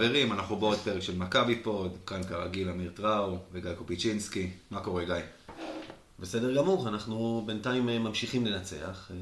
חברים, 0.00 0.32
אנחנו 0.32 0.56
בעוד 0.56 0.78
פרק 0.78 1.02
של 1.02 1.16
מכבי 1.16 1.62
פוד, 1.62 1.96
כאן 2.06 2.22
כרגיל 2.22 2.68
אמיר 2.68 2.90
טראו 2.94 3.38
וגיא 3.52 3.74
קופיצ'ינסקי. 3.74 4.50
מה 4.70 4.80
קורה 4.80 5.04
גיא? 5.04 5.14
בסדר 6.18 6.56
גמור, 6.56 6.88
אנחנו 6.88 7.42
בינתיים 7.46 7.88
אה, 7.88 7.98
ממשיכים 7.98 8.46
לנצח. 8.46 9.10
אה, 9.10 9.16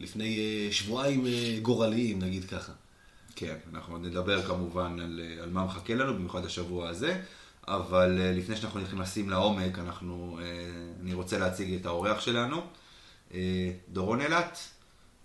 לפני 0.00 0.38
אה, 0.38 0.72
שבועיים 0.72 1.24
גורליים, 1.62 2.18
נגיד 2.18 2.44
ככה. 2.44 2.72
כן, 3.36 3.56
אנחנו 3.72 3.98
נדבר 3.98 4.42
כמובן 4.42 5.00
על, 5.00 5.20
על 5.42 5.50
מה 5.50 5.64
מחכה 5.64 5.94
לנו, 5.94 6.14
במיוחד 6.14 6.44
השבוע 6.44 6.88
הזה, 6.88 7.20
אבל 7.68 8.18
לפני 8.34 8.56
שאנחנו 8.56 8.80
נכנסים 8.80 9.30
לעומק, 9.30 9.78
אנחנו, 9.78 10.38
אני 11.02 11.14
רוצה 11.14 11.38
להציג 11.38 11.74
את 11.74 11.86
האורח 11.86 12.20
שלנו, 12.20 12.62
דורון 13.88 14.20
אילת, 14.20 14.58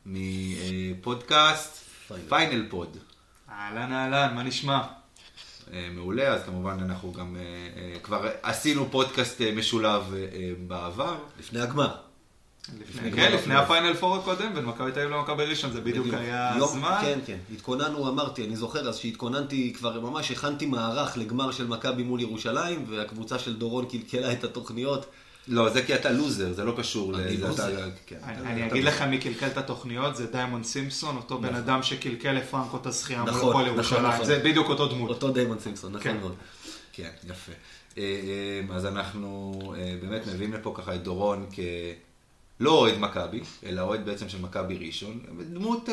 מפודקאסט. 0.06 1.88
פיינל 2.30 2.70
פוד. 2.70 2.98
אהלן 3.58 3.94
אהלן, 3.94 4.36
מה 4.36 4.44
נשמע? 4.44 4.82
אה, 5.74 5.88
מעולה, 5.96 6.28
אז 6.28 6.44
כמובן 6.46 6.78
אנחנו 6.82 7.14
גם 7.14 7.36
אה, 7.36 7.42
אה, 7.42 8.00
כבר 8.00 8.30
עשינו 8.44 8.92
פודקאסט 8.92 9.42
משולב 9.42 10.14
בעבר. 10.68 11.16
לפני 11.40 11.60
הגמר. 11.60 11.96
לפני, 12.80 13.12
כן, 13.12 13.32
לפני. 13.32 13.56
הפיינל 13.56 13.94
פור 13.94 14.16
הקודם, 14.16 14.54
בין 14.54 14.66
מכבי 14.66 14.92
תל 14.92 15.00
אביב 15.00 15.12
למכבי 15.12 15.46
ראשון, 15.46 15.72
זה 15.72 15.82
בדיוק 15.82 16.08
היה 16.14 16.56
הזמן. 16.56 16.98
כן, 17.02 17.20
כן. 17.26 17.38
התכוננו, 17.54 18.10
אמרתי, 18.10 18.46
אני 18.46 18.56
זוכר 18.56 18.90
אז 18.90 18.98
שהתכוננתי, 18.98 19.74
כבר 19.74 20.00
ממש 20.00 20.32
הכנתי 20.32 20.66
מערך 20.66 21.18
לגמר 21.18 21.52
של 21.52 21.68
מכבי 21.68 22.04
מול 22.04 22.22
ירושלים, 22.22 22.86
והקבוצה 22.90 23.40
של 23.40 23.56
דורון 23.56 23.86
קלקלה 23.86 24.32
את 24.32 24.44
התוכניות. 24.44 25.06
לא, 25.48 25.70
זה 25.70 25.84
כי 25.84 25.96
אתה 25.96 26.12
לוזר, 26.12 26.54
זה 26.54 26.64
לא 26.64 26.74
קשור 26.78 27.14
לזה. 27.14 27.50
אתה- 27.54 27.68
כן, 28.06 28.18
אני, 28.24 28.68
אגיד 28.68 28.84
לך 28.84 29.02
מי 29.02 29.18
קלקל 29.18 29.48
את 29.48 29.58
התוכניות, 29.58 30.16
זה 30.16 30.28
דיימון 30.32 30.64
סימפסון, 30.64 31.16
אותו 31.16 31.42
בן 31.42 31.56
אדם 31.56 31.84
שקלקל 31.84 32.32
לפרנקו 32.32 32.78
את 32.78 32.86
הזכייה 32.86 33.22
מול 33.22 33.30
נכון, 33.30 33.50
הפועל 33.50 33.66
נכון, 33.66 33.76
ירושלים. 33.76 34.06
נכון. 34.06 34.26
זה 34.26 34.40
בדיוק 34.40 34.70
אותו 34.70 34.88
דמות. 34.88 35.10
אותו 35.10 35.32
דיימון 35.32 35.60
סימפסון, 35.60 35.92
נכון 35.92 36.04
כן. 36.12 36.18
מאוד. 36.18 36.36
כן, 36.94 37.10
יפה. 37.24 37.52
אה, 37.98 38.04
אה, 38.70 38.76
אז 38.76 38.86
אנחנו 38.86 39.62
אה, 39.78 39.96
באמת 40.02 40.28
מביאים 40.28 40.54
לפה 40.54 40.74
ככה 40.78 40.96
את 40.96 41.04
דורון 41.04 41.46
כ... 41.52 41.60
לא 42.60 42.72
אוהד 42.72 42.98
מכבי, 42.98 43.40
אלא 43.66 43.82
אוהד 43.82 44.06
בעצם 44.06 44.30
של 44.30 44.42
מכבי 44.42 44.78
ראשון. 44.88 45.20
דמות, 45.54 45.90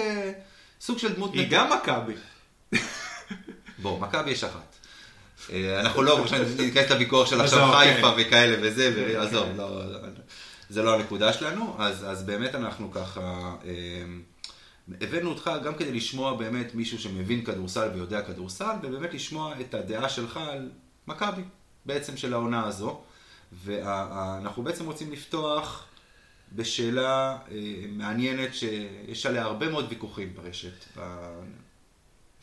סוג 0.81 0.99
של 0.99 1.13
דמות... 1.13 1.35
היא 1.35 1.47
גם 1.51 1.71
מכבי. 1.73 2.15
בוא, 3.83 4.01
מכבי 4.01 4.31
יש 4.31 4.45
אחת. 4.45 4.77
אה, 5.53 5.81
אנחנו 5.81 6.03
לא 6.03 6.23
עכשיו 6.23 6.41
ניכנס 6.59 6.91
לוויכוח 6.91 7.31
של 7.31 7.41
עכשיו 7.41 7.59
עזוב, 7.59 7.75
חיפה 7.75 8.15
כן. 8.17 8.27
וכאלה 8.27 8.57
וזה, 8.63 8.93
כן, 8.97 9.17
ועזוב, 9.19 9.47
כן. 9.47 9.57
לא, 9.57 9.83
זה 10.69 10.83
לא 10.83 10.95
הנקודה 10.95 11.33
שלנו, 11.33 11.77
אז, 11.79 12.05
אז 12.11 12.23
באמת 12.23 12.55
אנחנו 12.55 12.91
ככה, 12.91 13.55
אה, 13.65 14.05
הבאנו 15.01 15.31
אותך 15.31 15.51
גם 15.65 15.75
כדי 15.75 15.93
לשמוע 15.93 16.37
באמת 16.37 16.75
מישהו 16.75 16.99
שמבין 16.99 17.45
כדורסל 17.45 17.89
ויודע 17.95 18.23
כדורסל, 18.23 18.77
ובאמת 18.83 19.15
לשמוע 19.15 19.55
את 19.61 19.75
הדעה 19.75 20.09
שלך 20.09 20.37
על 20.37 20.71
מכבי, 21.07 21.43
בעצם 21.87 22.17
של 22.17 22.35
העונה 22.35 22.67
הזו, 22.67 23.01
ואנחנו 23.65 24.63
בעצם 24.63 24.87
רוצים 24.87 25.13
לפתוח 25.13 25.85
בשאלה 26.53 27.37
אה, 27.51 27.57
מעניינת 27.89 28.55
שיש 28.55 29.27
עליה 29.27 29.43
הרבה 29.43 29.69
מאוד 29.69 29.87
ויכוחים 29.89 30.35
ברשת. 30.35 30.99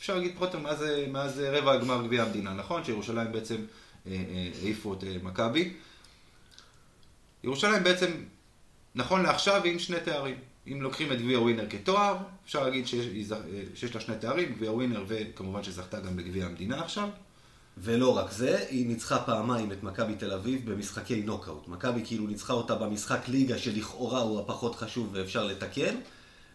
אפשר 0.02 0.16
להגיד 0.16 0.32
פחות 0.36 0.56
או 0.56 0.60
מאז, 0.60 0.86
מאז 1.12 1.40
רבע 1.40 1.72
הגמר 1.72 2.04
גביע 2.04 2.24
המדינה, 2.24 2.54
נכון? 2.54 2.84
שירושלים 2.84 3.32
בעצם 3.32 3.56
אה, 3.56 4.12
אה, 4.12 4.50
העיפו 4.62 4.94
את 4.94 5.04
אה, 5.04 5.16
מכבי. 5.24 5.74
ירושלים 7.44 7.84
בעצם, 7.84 8.12
נכון 8.96 9.24
לעכשיו, 9.24 9.62
עם 9.64 9.80
שני 9.80 10.00
תארים. 10.00 10.36
אם 10.68 10.82
לוקחים 10.82 11.12
את 11.12 11.22
גביע 11.22 11.40
ווינר 11.40 11.70
כתואר, 11.70 12.18
אפשר 12.46 12.64
להגיד 12.64 12.88
שיש, 12.88 13.06
היא 13.06 13.26
שיש 13.76 13.96
לה 13.96 14.02
שני 14.02 14.16
תארים, 14.20 14.54
גביע 14.54 14.72
ווינר 14.72 15.04
וכמובן 15.08 15.64
שזכתה 15.64 16.00
גם 16.00 16.16
בגביע 16.16 16.46
המדינה 16.46 16.84
עכשיו. 16.84 17.10
ולא 17.78 18.18
רק 18.18 18.32
זה, 18.32 18.66
היא 18.70 18.88
ניצחה 18.88 19.20
פעמיים 19.20 19.72
את 19.72 19.84
מכבי 19.84 20.16
תל 20.16 20.34
אביב 20.34 20.72
במשחקי 20.72 21.22
נוקאוט. 21.22 21.68
מכבי 21.68 22.02
כאילו 22.06 22.28
ניצחה 22.28 22.54
אותה 22.54 22.76
במשחק 22.76 23.28
ליגה 23.28 23.58
שלכאורה 23.58 24.22
הוא 24.22 24.40
הפחות 24.40 24.76
חשוב 24.76 25.10
ואפשר 25.12 25.46
לתקן, 25.46 25.96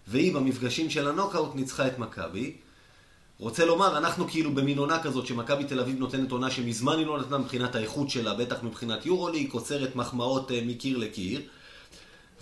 והיא 0.06 0.34
במפגשים 0.34 0.90
של 0.90 1.08
הנוקאוט 1.08 1.54
ניצחה 1.54 1.86
את 1.86 1.98
מכבי. 1.98 2.56
רוצה 3.38 3.64
לומר, 3.64 3.98
אנחנו 3.98 4.28
כאילו 4.28 4.54
במין 4.54 4.78
עונה 4.78 5.02
כזאת 5.02 5.26
שמכבי 5.26 5.64
תל 5.64 5.80
אביב 5.80 5.98
נותנת 5.98 6.30
עונה 6.30 6.50
שמזמן 6.50 6.98
היא 6.98 7.06
לא 7.06 7.20
נתנה 7.20 7.38
מבחינת 7.38 7.74
האיכות 7.74 8.10
שלה, 8.10 8.34
בטח 8.34 8.62
מבחינת 8.62 9.06
יורוליג, 9.06 9.50
קוצרת 9.50 9.96
מחמאות 9.96 10.50
אה, 10.50 10.60
מקיר 10.66 10.98
לקיר. 10.98 11.40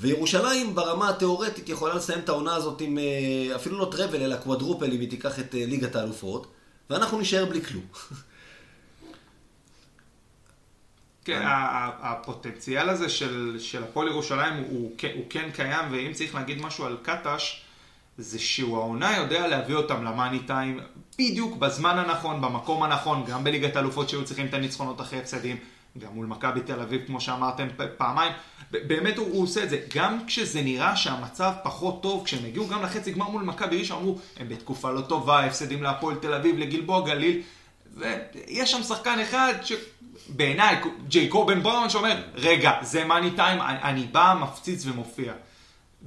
וירושלים 0.00 0.75
ברמה 0.75 1.09
התיאורטית 1.09 1.69
יכולה 1.69 1.94
לסיים 1.94 2.19
את 2.19 2.28
העונה 2.28 2.54
הזאת 2.54 2.81
עם 2.81 2.99
אה, 2.99 3.56
אפילו 3.56 3.78
לא 3.78 3.88
טראבל 3.91 4.22
אלא 4.22 4.37
קוואדרופל 4.37 4.93
אם 4.93 5.00
היא 5.00 5.10
תיקח 5.10 5.38
את 5.38 5.54
אה, 5.54 5.66
ליגת 5.66 5.97
האלופות, 5.97 6.47
ואנחנו 6.91 7.19
נישאר 7.19 7.44
בלי 7.44 7.62
כלום. 7.62 7.84
כן, 11.25 11.43
הפוטנציאל 12.00 12.88
הזה 12.88 13.09
של, 13.09 13.84
הפועל 13.84 14.09
ירושלים 14.09 14.65
הוא 14.71 15.27
כן 15.31 15.50
קיים, 15.54 15.93
ואם 15.93 16.12
צריך 16.12 16.34
להגיד 16.34 16.62
משהו 16.62 16.84
על 16.84 16.97
קטש, 17.03 17.64
זה 18.19 18.39
שהוא 18.39 18.77
העונה 18.77 19.17
יודע 19.17 19.47
להביא 19.47 19.75
אותם 19.75 20.05
למאני 20.05 20.39
טיים 20.39 20.81
בדיוק 21.19 21.57
בזמן 21.57 21.99
הנכון, 21.99 22.41
במקום 22.41 22.83
הנכון, 22.83 23.25
גם 23.25 23.45
בליגת 23.45 23.77
האלופות 23.77 24.09
שהיו 24.09 24.25
צריכים 24.25 24.47
את 24.47 24.55
הניצחונות 24.55 25.01
אחרי 25.01 25.19
הפסדים, 25.19 25.57
גם 25.99 26.09
מול 26.15 26.27
מכבי 26.27 26.61
תל 26.61 26.81
אביב, 26.81 27.03
כמו 27.07 27.21
שאמרתם 27.21 27.69
פעמיים. 27.97 28.33
באמת 28.71 29.17
הוא, 29.17 29.27
הוא 29.33 29.43
עושה 29.43 29.63
את 29.63 29.71
זה. 29.71 29.81
גם 29.95 30.19
כשזה 30.27 30.63
נראה 30.63 30.97
שהמצב 30.97 31.53
פחות 31.63 32.03
טוב, 32.03 32.25
כשהם 32.25 32.45
הגיעו 32.45 32.69
גם 32.69 32.83
לחצי 32.83 33.13
גמר 33.13 33.29
מול 33.29 33.43
מכבי 33.43 33.79
ראשון, 33.79 33.99
אמרו, 33.99 34.19
הם 34.37 34.49
בתקופה 34.49 34.91
לא 34.91 35.01
טובה, 35.01 35.45
הפסדים 35.45 35.83
להפועל 35.83 36.17
תל 36.17 36.35
אביב, 36.35 36.59
לגלבוע 36.59 37.07
גליל, 37.07 37.43
ויש 37.97 38.71
שם 38.71 38.83
שחקן 38.83 39.19
אחד 39.21 39.55
שבעיניי, 39.63 40.77
ג'ייקוב 41.09 41.53
בן 41.53 41.63
בראון 41.63 41.91
שאומר, 41.91 42.23
רגע, 42.35 42.73
זה 42.83 43.05
מאני 43.05 43.31
טיים, 43.31 43.61
אני, 43.61 43.83
אני 43.83 44.07
בא, 44.13 44.35
מפציץ 44.41 44.87
ומופיע. 44.87 45.33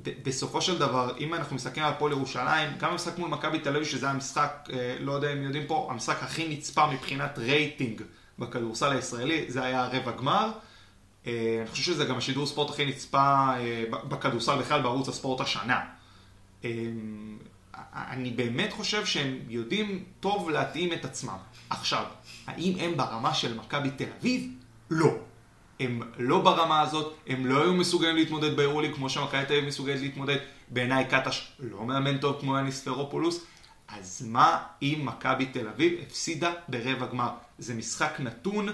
בסופו 0.03 0.61
של 0.61 0.77
דבר, 0.77 1.17
אם 1.19 1.33
אנחנו 1.33 1.55
מסתכלים 1.55 1.85
על 1.85 1.93
הפועל 1.93 2.11
ירושלים, 2.11 2.69
גם 2.77 2.91
המשחק 2.91 3.17
מול 3.17 3.29
מכבי 3.29 3.59
תל 3.59 3.75
אביב, 3.75 3.87
שזה 3.87 4.09
המשחק, 4.09 4.69
אה, 4.73 4.97
לא 4.99 5.11
יודע 5.11 5.33
אם 5.33 5.43
יודעים 5.43 5.67
פה, 5.67 5.87
המשחק 5.91 6.23
הכי 6.23 6.47
נצפה 6.47 6.87
מבחינת 6.91 7.37
רייטינג 7.37 8.01
בכדורסל 8.39 8.91
הישראלי, 8.91 9.45
זה 9.47 9.63
היה 9.63 9.87
רבע 9.87 10.11
גמר. 10.11 10.51
אה, 11.27 11.57
אני 11.61 11.67
חושב 11.67 11.83
שזה 11.83 12.05
גם 12.05 12.17
השידור 12.17 12.45
ספורט 12.45 12.69
הכי 12.69 12.85
נצפה 12.85 13.53
אה, 13.57 13.83
בכדורסל 13.91 14.59
בכלל 14.59 14.81
בערוץ 14.81 15.09
הספורט 15.09 15.41
השנה. 15.41 15.81
אני 17.95 18.31
באמת 18.35 18.73
חושב 18.73 19.05
שהם 19.05 19.37
יודעים 19.47 20.03
טוב 20.19 20.49
להתאים 20.49 20.93
את 20.93 21.05
עצמם. 21.05 21.37
עכשיו, 21.69 22.03
האם 22.47 22.73
הם 22.79 22.97
ברמה 22.97 23.33
של 23.33 23.57
מכבי 23.57 23.89
תל 23.91 24.05
אביב? 24.19 24.51
לא. 24.89 25.26
הם 25.79 26.01
לא 26.17 26.41
ברמה 26.41 26.81
הזאת, 26.81 27.13
הם 27.27 27.45
לא 27.45 27.61
היו 27.61 27.73
מסוגלים 27.73 28.15
להתמודד 28.15 28.55
באירוליג 28.55 28.93
כמו 28.95 29.09
שמכבי 29.09 29.45
תל 29.45 29.53
אביב 29.53 29.65
מסוגלת 29.65 30.01
להתמודד. 30.01 30.37
בעיניי 30.69 31.05
קטש 31.05 31.47
לא 31.59 31.85
מאמן 31.85 32.17
טוב 32.17 32.37
כמו 32.39 32.57
יאניס 32.57 32.83
פרופולוס. 32.83 33.45
אז 33.87 34.25
מה 34.29 34.57
אם 34.81 35.01
מכבי 35.03 35.45
תל 35.45 35.67
אביב 35.67 35.93
הפסידה 36.07 36.53
ברבע 36.67 37.05
גמר? 37.05 37.29
זה 37.59 37.73
משחק 37.73 38.15
נתון, 38.19 38.67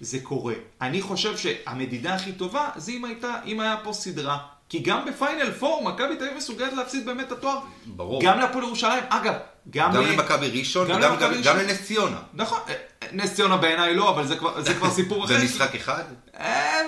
זה 0.00 0.18
קורה. 0.22 0.54
אני 0.80 1.02
חושב 1.02 1.36
שהמדידה 1.36 2.14
הכי 2.14 2.32
טובה 2.32 2.68
זה 2.76 2.92
אם 2.92 3.04
הייתה, 3.04 3.40
אם 3.46 3.60
היה 3.60 3.76
פה 3.84 3.92
סדרה. 3.92 4.38
כי 4.68 4.78
גם 4.78 5.04
בפיינל 5.06 5.52
פור, 5.52 5.84
מכבי 5.84 6.16
תל 6.16 6.24
אביב 6.24 6.36
מסוגלת 6.36 6.72
להפסיד 6.72 7.06
באמת 7.06 7.26
את 7.26 7.32
התואר. 7.32 7.58
ברור. 7.86 8.22
גם 8.24 8.38
להפועל 8.38 8.64
ירושלים, 8.64 9.04
אגב, 9.08 9.34
גם, 9.70 9.92
גם 9.92 10.02
למכבי 10.02 10.58
ראשון 10.58 10.88
גם 10.88 10.98
וגם 10.98 11.30
ראשון. 11.30 11.42
גם 11.42 11.58
לנס 11.58 11.82
ציונה. 11.82 12.16
נכון, 12.34 12.58
אה, 12.68 12.74
נס 13.12 13.34
ציונה 13.34 13.56
בעיניי 13.56 13.94
לא, 13.94 14.10
אבל 14.10 14.26
זה 14.26 14.36
כבר, 14.36 14.60
זה 14.62 14.74
כבר 14.74 14.90
סיפור 14.98 15.24
אחר. 15.24 15.38
במשחק 15.40 15.74
אחד? 15.74 16.02
אה, 16.40 16.80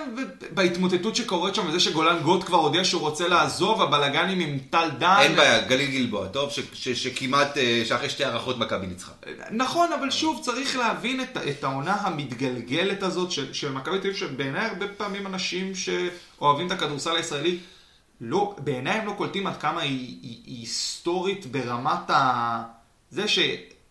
בהתמוטטות 0.51 1.17
שקורית 1.17 1.55
שם, 1.55 1.67
וזה 1.69 1.81
שגולן 1.81 2.19
גוט 2.23 2.45
כבר 2.45 2.57
הודיע 2.59 2.85
שהוא 2.85 3.01
רוצה 3.01 3.29
לעזוב, 3.29 3.83
הבלגנים 3.83 4.41
עם 4.41 4.59
טל 4.71 4.89
דן. 4.99 5.17
אין 5.21 5.37
בעיה, 5.37 5.61
גליל 5.61 5.91
גלבוע, 5.91 6.27
טוב, 6.27 6.51
ש- 6.51 6.61
ש- 6.75 6.89
שכמעט, 6.89 7.57
אה, 7.59 7.83
שאחרי 7.85 8.11
שתי 8.11 8.25
הארכות 8.25 8.59
מכבי 8.59 8.87
ניצחה. 8.87 9.13
נכון, 9.51 9.93
אבל 9.93 10.11
שוב, 10.11 10.41
צריך 10.45 10.77
להבין 10.77 11.21
את, 11.21 11.37
את 11.49 11.65
העונה 11.65 11.95
המתגלגלת 11.95 13.03
הזאת 13.03 13.31
של, 13.31 13.53
של 13.53 13.73
מכבי 13.73 13.99
תל 13.99 14.07
אביב, 14.07 14.17
שבעיניי 14.17 14.67
הרבה 14.67 14.87
פעמים 14.89 15.27
אנשים 15.27 15.73
שאוהבים 15.75 16.67
את 16.67 16.73
הכדורסל 16.73 17.17
הישראלי, 17.17 17.59
לא, 18.21 18.57
בעיניי 18.59 18.99
הם 18.99 19.07
לא 19.07 19.13
קולטים 19.17 19.47
עד 19.47 19.57
כמה 19.57 19.81
היא, 19.81 19.91
היא, 20.23 20.41
היא 20.47 20.61
היסטורית 20.61 21.47
ברמת 21.47 22.11
ה... 22.11 22.63
זה 23.11 23.29
ש... 23.29 23.39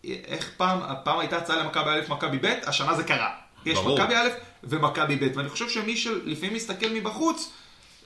איך 0.04 0.50
פעם, 0.56 0.80
פעם 1.04 1.18
הייתה 1.18 1.36
הצעה 1.36 1.56
למכבי 1.56 1.90
א', 1.90 2.12
מכבי 2.12 2.38
ב', 2.38 2.54
השנה 2.66 2.94
זה 2.94 3.04
קרה. 3.04 3.30
יש 3.66 3.78
ברור. 3.78 3.98
מכבי 4.00 4.14
א' 4.16 4.28
ומכבי 4.64 5.16
ב', 5.16 5.36
ואני 5.36 5.48
חושב 5.48 5.68
שמי 5.68 5.96
שלפעמים 5.96 6.54
מסתכל 6.54 6.86
מבחוץ, 6.94 7.52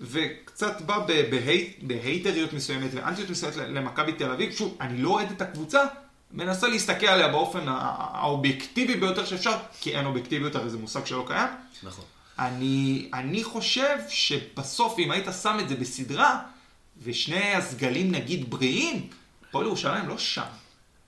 וקצת 0.00 0.80
בא 0.82 0.98
בהי- 1.30 1.72
בהייטריות 1.82 2.52
מסוימת 2.52 2.90
ואנטיות 2.94 3.30
מסוימת 3.30 3.56
למכבי 3.56 4.12
תל 4.12 4.30
אביב, 4.30 4.52
שוב, 4.52 4.76
אני 4.80 5.02
לא 5.02 5.10
אוהד 5.10 5.30
את 5.30 5.42
הקבוצה, 5.42 5.82
מנסה 6.32 6.68
להסתכל 6.68 7.06
עליה 7.06 7.28
באופן 7.28 7.60
האובייקטיבי 7.66 8.96
ביותר 8.96 9.24
שאפשר, 9.24 9.52
כי 9.80 9.96
אין 9.96 10.06
אובייקטיביות, 10.06 10.54
הרי 10.54 10.70
זה 10.70 10.78
מושג 10.78 11.06
שלא 11.06 11.24
קיים. 11.26 11.48
נכון. 11.82 12.04
אני, 12.40 13.08
אני 13.14 13.44
חושב 13.44 13.96
שבסוף, 14.08 14.98
אם 14.98 15.10
היית 15.10 15.26
שם 15.42 15.56
את 15.60 15.68
זה 15.68 15.76
בסדרה, 15.76 16.38
ושני 17.02 17.54
הסגלים 17.54 18.10
נגיד 18.10 18.50
בריאים, 18.50 19.06
הפועל 19.48 19.66
ירושלים 19.66 20.08
לא 20.08 20.18
שם. 20.18 20.42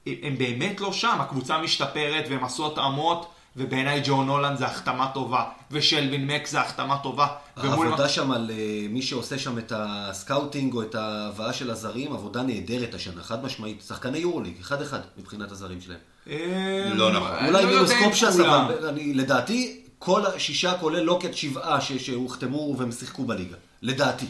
הם 0.06 0.38
באמת 0.38 0.80
לא 0.80 0.92
שם, 0.92 1.20
הקבוצה 1.20 1.58
משתפרת 1.58 2.24
והם 2.30 2.44
עשו 2.44 2.72
התאמות, 2.72 3.32
ובעיניי 3.56 4.02
ג'ון 4.04 4.28
הולנד 4.28 4.58
זה 4.58 4.66
החתמה 4.66 5.10
טובה, 5.14 5.44
ושלווין 5.70 6.26
מק 6.26 6.46
זה 6.46 6.60
החתמה 6.60 6.98
טובה. 7.02 7.26
העבודה 7.56 8.08
שם 8.08 8.32
על 8.32 8.50
אה, 8.50 8.86
מי 8.88 9.02
שעושה 9.02 9.38
שם 9.38 9.58
את 9.58 9.72
ה-scouting 9.76 10.74
או 10.74 10.82
את 10.82 10.94
ההבאה 10.94 11.52
של 11.52 11.70
הזרים, 11.70 12.12
עבודה 12.12 12.42
נהדרת 12.42 12.94
השנה, 12.94 13.22
חד 13.22 13.44
משמעית. 13.44 13.82
שחקני 13.88 14.18
יורוליג, 14.18 14.54
אחד-אחד 14.60 15.00
מבחינת 15.18 15.52
הזרים 15.52 15.80
שלהם. 15.80 15.98
אה, 16.30 16.90
לא 16.94 17.12
נכון. 17.12 17.30
אני 17.30 17.48
אולי 17.48 17.62
לא 17.62 17.70
מינוס. 17.70 18.22
אבל 18.40 18.88
אני, 18.88 19.14
לדעתי, 19.14 19.81
כל 20.04 20.26
השישה, 20.26 20.78
כולל 20.80 21.00
לוקט 21.00 21.34
שבעה 21.34 21.78
שהוחתמו 21.80 22.74
והם 22.78 22.92
שיחקו 22.92 23.24
בליגה. 23.24 23.56
לדעתי. 23.82 24.26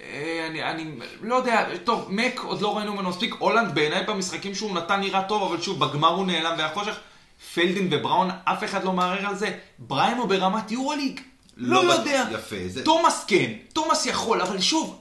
אה, 0.00 0.46
אני, 0.50 0.62
אני 0.64 0.90
לא 1.22 1.34
יודע, 1.34 1.66
טוב, 1.84 2.06
מק 2.08 2.40
עוד 2.44 2.60
לא 2.62 2.76
ראינו 2.76 2.94
ממנו 2.94 3.08
מספיק, 3.08 3.34
הולנד 3.38 3.74
בעיניי 3.74 4.04
במשחקים 4.04 4.54
שהוא 4.54 4.74
נתן 4.74 5.00
נראה 5.00 5.22
טוב, 5.22 5.52
אבל 5.52 5.60
שוב, 5.62 5.84
בגמר 5.84 6.08
הוא 6.08 6.26
נעלם 6.26 6.54
והיה 6.58 6.74
חושך. 6.74 6.94
פלדין 7.54 7.88
ובראון, 7.90 8.30
אף 8.44 8.64
אחד 8.64 8.84
לא 8.84 8.92
מערער 8.92 9.26
על 9.26 9.34
זה. 9.36 9.58
בריימו 9.78 10.26
ברמת 10.26 10.70
יורוליג? 10.70 11.20
לא, 11.56 11.84
לא 11.84 11.92
יודע. 11.92 12.24
יפה, 12.32 12.56
זה- 12.66 12.84
תומאס 12.84 13.24
כן, 13.28 13.52
תומאס 13.72 14.06
יכול, 14.06 14.40
אבל 14.40 14.60
שוב, 14.60 14.98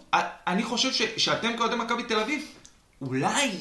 אני 0.48 0.64
חושב 0.64 0.92
ש, 0.94 1.02
שאתם 1.18 1.58
כאוהדי 1.58 1.76
מכבי 1.76 2.04
תל 2.04 2.20
אביב, 2.20 2.46
אולי 3.02 3.52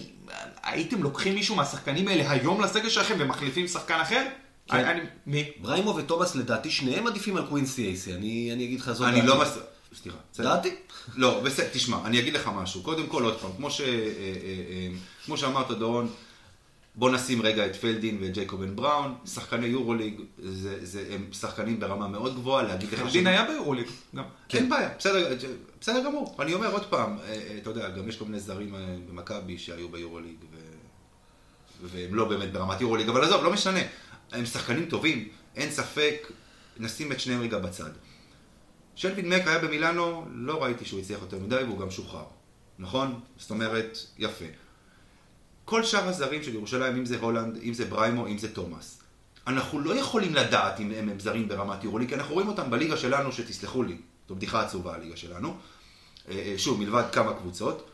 הייתם 0.62 1.02
לוקחים 1.02 1.34
מישהו 1.34 1.56
מהשחקנים 1.56 2.08
האלה 2.08 2.30
היום 2.30 2.60
לסגל 2.60 2.88
שלכם 2.88 3.14
ומחליפים 3.18 3.68
שחקן 3.68 4.00
אחר? 4.00 4.26
כן. 4.68 4.76
אני, 4.76 4.90
אני, 4.90 5.00
מי? 5.26 5.50
בריימו 5.62 5.96
ותומאס, 5.96 6.36
לדעתי, 6.36 6.70
שניהם 6.70 7.06
עדיפים 7.06 7.36
על 7.36 7.46
קווינסי 7.46 7.86
אייסי. 7.86 8.14
אני, 8.14 8.50
אני 8.52 8.64
אגיד 8.64 8.80
לך 8.80 8.92
זאת. 8.92 9.08
אני 9.08 9.16
דעתי. 9.16 9.26
לא 9.26 9.40
מס... 9.40 9.58
סליחה. 9.94 10.18
בסדר? 10.32 10.54
דעתי? 10.54 10.74
לא, 11.16 11.40
בסדר, 11.40 11.68
תשמע, 11.72 11.98
אני 12.04 12.20
אגיד 12.20 12.34
לך 12.34 12.50
משהו. 12.56 12.82
קודם 12.82 13.06
כל, 13.06 13.24
עוד 13.24 13.38
פעם, 13.38 13.50
כמו, 13.56 13.70
ש... 13.70 13.80
אה, 13.80 13.86
אה, 13.86 13.92
אה, 14.70 14.88
כמו 15.26 15.36
שאמרת, 15.36 15.70
דורון, 15.70 16.08
בוא 16.94 17.10
נשים 17.10 17.42
רגע 17.42 17.66
את 17.66 17.76
פלדין 17.76 18.18
ואת 18.20 18.32
ג'ייקובן 18.32 18.76
בראון, 18.76 19.14
שחקני 19.26 19.66
יורוליג, 19.66 20.20
זה, 20.38 20.86
זה, 20.86 21.04
הם 21.10 21.24
שחקנים 21.32 21.80
ברמה 21.80 22.08
מאוד 22.08 22.34
גבוהה, 22.34 22.62
להגיד 22.62 22.92
לך... 22.92 23.00
פלדין 23.00 23.26
היה 23.26 23.44
ביורוליג 23.44 23.86
גם. 24.16 24.24
אין 24.54 24.70
בעיה, 24.70 24.90
בסדר, 24.98 25.36
בסדר 25.80 26.04
גמור. 26.04 26.36
אני 26.38 26.54
אומר 26.54 26.72
עוד 26.72 26.86
פעם, 26.86 27.18
אתה 27.62 27.70
יודע, 27.70 27.88
גם 27.88 28.08
יש 28.08 28.16
כל 28.16 28.24
מיני 28.24 28.40
זרים 28.40 28.74
במכבי 29.08 29.58
שהיו 29.58 29.88
ביורוליג, 29.88 30.36
ו... 30.52 30.56
והם 31.82 32.14
לא 32.14 32.28
באמת 32.28 32.52
ברמת 32.52 32.80
יורוליג, 32.80 33.08
אבל 33.08 33.24
עזוב, 33.24 33.44
לא 33.44 33.52
משנה. 33.52 33.80
הם 34.32 34.46
שחקנים 34.46 34.86
טובים, 34.86 35.28
אין 35.56 35.70
ספק, 35.70 36.32
נשים 36.78 37.12
את 37.12 37.20
שניהם 37.20 37.40
רגע 37.40 37.58
בצד. 37.58 37.90
שלווין 38.94 39.28
מק 39.28 39.46
היה 39.46 39.58
במילאנו, 39.58 40.26
לא 40.32 40.62
ראיתי 40.62 40.84
שהוא 40.84 41.00
הצליח 41.00 41.20
יותר 41.20 41.38
מדי, 41.38 41.62
והוא 41.62 41.78
גם 41.78 41.90
שוחרר. 41.90 42.24
נכון? 42.78 43.20
זאת 43.38 43.50
אומרת, 43.50 43.98
יפה. 44.18 44.44
כל 45.64 45.84
שאר 45.84 46.08
הזרים 46.08 46.42
של 46.42 46.54
ירושלים, 46.54 46.96
אם 46.96 47.04
זה 47.04 47.18
הולנד, 47.20 47.58
אם 47.62 47.74
זה 47.74 47.84
בריימו, 47.84 48.26
אם 48.26 48.38
זה 48.38 48.54
תומאס. 48.54 49.02
אנחנו 49.46 49.80
לא 49.80 49.94
יכולים 49.94 50.34
לדעת 50.34 50.80
אם 50.80 50.90
הם, 50.90 51.08
הם 51.08 51.20
זרים 51.20 51.48
ברמת 51.48 51.84
יורוליג, 51.84 52.08
כי 52.08 52.14
אנחנו 52.14 52.34
רואים 52.34 52.48
אותם 52.48 52.70
בליגה 52.70 52.96
שלנו, 52.96 53.32
שתסלחו 53.32 53.82
לי, 53.82 53.96
זו 54.28 54.34
בדיחה 54.34 54.62
עצובה 54.62 54.94
הליגה 54.94 55.16
שלנו. 55.16 55.56
אה, 56.28 56.34
אה, 56.34 56.54
שוב, 56.58 56.80
מלבד 56.80 57.04
כמה 57.12 57.34
קבוצות. 57.34 57.90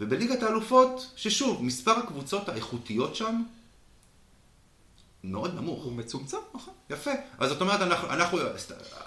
ובליגת 0.00 0.42
האלופות, 0.42 1.12
ששוב, 1.16 1.64
מספר 1.64 1.90
הקבוצות 1.90 2.48
האיכותיות 2.48 3.16
שם 3.16 3.42
מאוד 5.24 5.54
נמוך. 5.54 5.84
הוא 5.84 5.92
מצומצם, 5.92 6.36
נכון. 6.54 6.74
יפה. 6.90 7.10
אז 7.38 7.48
זאת 7.48 7.60
אומרת, 7.60 7.80
אנחנו, 7.80 8.10
אנחנו, 8.10 8.38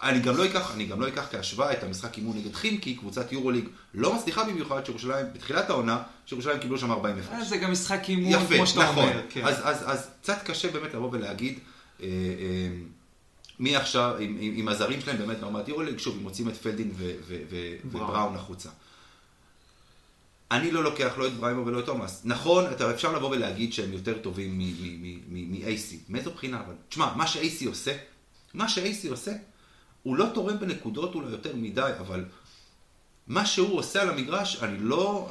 אני 0.03 0.19
גם 0.19 0.37
לא 0.37 0.45
אקח, 0.45 0.75
אני 0.75 0.85
גם 0.85 1.01
לא 1.01 1.07
אקח 1.07 1.27
כהשוואה 1.31 1.73
את 1.73 1.83
המשחק 1.83 2.17
אימון 2.17 2.37
נגד 2.37 2.53
חימקי, 2.53 2.95
קבוצת 2.95 3.31
יורוליג 3.31 3.67
לא 3.93 4.15
מצליחה 4.15 4.43
במיוחד 4.43 4.85
שירושלים, 4.85 5.25
בתחילת 5.33 5.69
העונה, 5.69 6.03
שירושלים 6.25 6.59
קיבלו 6.59 6.77
שם 6.77 6.91
40 6.91 7.17
אה, 7.17 7.21
הפרש. 7.21 7.47
זה 7.47 7.57
גם 7.57 7.71
משחק 7.71 8.09
אימון, 8.09 8.31
יפה, 8.31 8.55
כמו 8.55 8.67
שאתה 8.67 8.83
נכון. 8.83 9.03
אומר. 9.03 9.21
כן. 9.29 9.45
אז, 9.45 9.59
אז, 9.63 9.83
אז 9.85 10.09
קצת 10.21 10.37
קשה 10.43 10.71
באמת 10.71 10.93
לבוא 10.93 11.09
ולהגיד, 11.11 11.59
אה, 12.01 12.05
אה, 12.05 12.09
מי 13.59 13.75
עכשיו, 13.75 14.15
עם, 14.19 14.37
עם, 14.39 14.53
עם 14.55 14.67
הזרים 14.67 15.01
שלהם 15.01 15.17
באמת 15.17 15.39
ברמת 15.39 15.67
יורוליג, 15.67 15.97
שוב, 15.97 16.15
אם 16.17 16.23
מוצאים 16.23 16.49
את 16.49 16.57
פלדין 16.57 16.91
ו, 16.97 17.11
ו, 17.27 17.35
ו, 17.49 17.75
בראון. 17.91 18.09
ובראון 18.09 18.35
החוצה. 18.35 18.69
אני 20.51 20.71
לא 20.71 20.83
לוקח 20.83 21.13
לא 21.17 21.27
את 21.27 21.33
בריימו 21.33 21.65
ולא 21.65 21.79
את 21.79 21.85
תומאס. 21.85 22.21
נכון, 22.25 22.65
אתה, 22.71 22.91
אפשר 22.91 23.13
לבוא 23.13 23.29
ולהגיד 23.29 23.73
שהם 23.73 23.93
יותר 23.93 24.17
טובים 24.17 24.59
מ-AC. 25.29 25.95
מאיזו 26.09 26.31
בחינה 26.31 26.59
אבל? 26.65 26.73
תשמע, 26.89 27.13
מה 27.15 27.27
ש-AC 27.27 27.67
עושה, 27.67 27.97
מה 28.53 28.69
ש-AC 28.69 29.09
עושה, 29.09 29.31
הוא 30.03 30.15
לא 30.15 30.25
תורם 30.33 30.59
בנקודות 30.59 31.15
אולי 31.15 31.29
יותר 31.31 31.55
מדי, 31.55 31.91
אבל 31.99 32.25
מה 33.27 33.45
שהוא 33.45 33.77
עושה 33.79 34.01
על 34.01 34.09
המגרש, 34.09 34.63
אני 34.63 34.77
לא, 34.79 35.29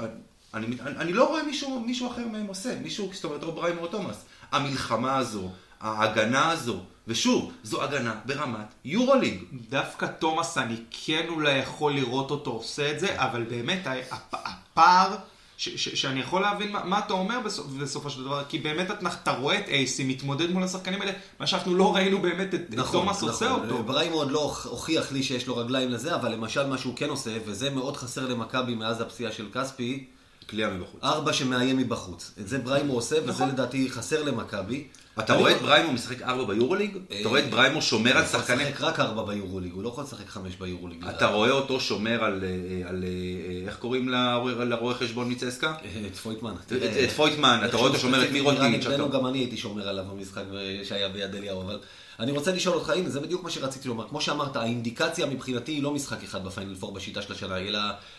אני, 0.55 0.67
אני, 0.67 0.97
אני 0.97 1.13
לא 1.13 1.29
רואה 1.29 1.43
מישהו, 1.43 1.81
מישהו 1.81 2.11
אחר 2.11 2.29
מהם 2.29 2.47
עושה. 2.47 2.79
מישהו, 2.83 3.11
זאת 3.15 3.25
אומרת, 3.25 3.43
או 3.43 3.53
בריימו 3.53 3.81
או 3.81 3.87
תומאס. 3.89 4.25
המלחמה 4.53 5.17
הזו, 5.17 5.51
ההגנה 5.81 6.51
הזו, 6.51 6.81
ושוב, 7.09 7.53
זו 7.63 7.83
הגנה 7.83 8.21
ברמת 8.25 8.67
יורוליג. 8.85 9.43
דווקא 9.69 10.07
תומאס, 10.07 10.59
אני 10.59 10.77
כן 10.91 11.27
אולי 11.29 11.53
יכול 11.59 11.93
לראות 11.93 12.31
אותו 12.31 12.51
עושה 12.51 12.91
את 12.93 13.01
זה, 13.01 13.23
אבל 13.23 13.43
באמת 13.43 13.87
הפ- 14.11 14.35
הפער, 14.81 15.17
ש- 15.57 15.69
ש- 15.69 16.01
שאני 16.01 16.21
יכול 16.21 16.43
להבין 16.43 16.73
מה, 16.73 16.85
מה 16.85 16.99
אתה 16.99 17.13
אומר 17.13 17.41
בסופ, 17.45 17.67
בסופו 17.67 18.11
של 18.11 18.25
דבר, 18.25 18.43
כי 18.49 18.59
באמת 18.59 18.91
אתה, 18.91 19.09
אתה 19.23 19.33
רואה 19.33 19.59
את 19.59 19.69
אייסי 19.69 20.05
מתמודד 20.05 20.51
מול 20.51 20.63
השחקנים 20.63 21.01
האלה, 21.01 21.13
מה 21.41 21.47
שאנחנו 21.47 21.75
לא 21.75 21.95
ראינו 21.95 22.23
באמת 22.23 22.55
את, 22.55 22.61
את 22.75 22.79
תומאס 22.93 23.23
עושה 23.23 23.51
אותו. 23.51 23.83
בריימו 23.85 24.17
עוד 24.17 24.31
לא 24.31 24.55
הוכיח 24.65 25.13
לי 25.13 25.23
שיש 25.23 25.47
לו 25.47 25.57
רגליים 25.57 25.89
לזה, 25.89 26.15
אבל 26.15 26.33
למשל 26.33 26.67
מה 26.67 26.79
שהוא 26.79 26.97
כן 26.97 27.09
עושה, 27.09 27.31
וזה 27.47 27.71
מאוד 27.71 27.97
חסר 27.97 28.27
למכבי 28.27 28.75
מאז 28.75 29.01
הפציעה 29.01 29.33
של 29.33 29.47
כספי, 29.55 30.05
כליאה 30.51 30.71
מבחוץ. 30.71 31.01
ארבע 31.05 31.33
שמאיים 31.33 31.77
מבחוץ. 31.77 32.33
את 32.41 32.49
זה 32.49 32.59
בריימו 32.59 32.93
עושה, 32.95 33.17
וזה 33.23 33.31
נכון. 33.33 33.49
לדעתי 33.49 33.91
חסר 33.91 34.23
למכבי. 34.23 34.87
אתה 35.25 35.33
אני- 35.33 35.41
רואה 35.43 35.53
את 35.57 35.63
בריימו 35.63 35.93
משחק 35.93 36.23
ארבע 36.23 36.45
ביורוליג? 36.45 36.97
אתה 37.21 37.29
רואה 37.29 37.41
את 37.41 37.51
בריימו 37.51 37.83
שומר 37.83 38.11
על 38.19 38.25
הוא 38.25 38.41
יכול. 38.41 38.55
לשחק 38.55 38.81
רק 38.81 39.01
ארבע 39.01 39.23
ביורוליג, 39.23 39.73
הוא 39.73 39.83
לא 39.83 39.89
יכול 39.89 40.05
לשחק 40.05 40.29
חמש 40.29 40.57
ביורוליג. 40.57 41.05
אתה 41.05 41.27
רואה 41.27 41.51
אותו 41.51 41.81
שומר 41.81 42.25
על, 42.25 42.45
אה, 42.45 42.49
אה, 42.49 43.67
איך 43.67 43.77
קוראים 43.77 44.09
לרואה 44.09 44.95
חשבון 44.95 45.31
מצסקה? 45.33 45.75
אה, 45.85 46.07
את 46.07 46.17
פויטמן. 46.17 46.53
את- 46.67 47.11
פויטמן, 47.17 47.61
אתה 47.65 47.77
רואה 47.77 47.89
אותו 47.89 48.01
שומר 48.01 48.25
את 48.25 48.31
מירוטיץ'. 48.33 48.61
נגדנו 48.61 49.07
אתה- 49.07 49.19
גם 49.19 49.27
אני 49.27 49.39
הייתי 49.39 49.57
שומר 49.57 49.89
עליו 49.89 50.05
במשחק 50.05 50.43
שהיה 50.85 51.09
ביד 51.09 51.35
אליהו, 51.35 51.63
אבל 51.63 51.79
אני 52.21 52.33
רוצה 52.33 52.53
לשאול 52.53 52.77
אותך, 52.77 52.91
הנה, 52.91 53.09
זה 53.09 53.21
בדיוק 53.21 53.43
מה 53.45 53.51
שרציתי 53.51 53.89
לומר. 53.89 54.09
כמו 54.09 54.21
שאמרת, 54.21 54.57
האינדיקציה 54.57 55.27
מבחינתי 55.27 55.73
היא 55.73 55.83
לא 55.83 55.91
משחק 55.91 56.23
אחד 56.25 56.45
בפיינל 56.45 56.75
פור 56.75 56.93
בשיטה 56.95 57.23
של 57.23 57.33
השנה, 57.33 57.59
אלא 57.59 57.79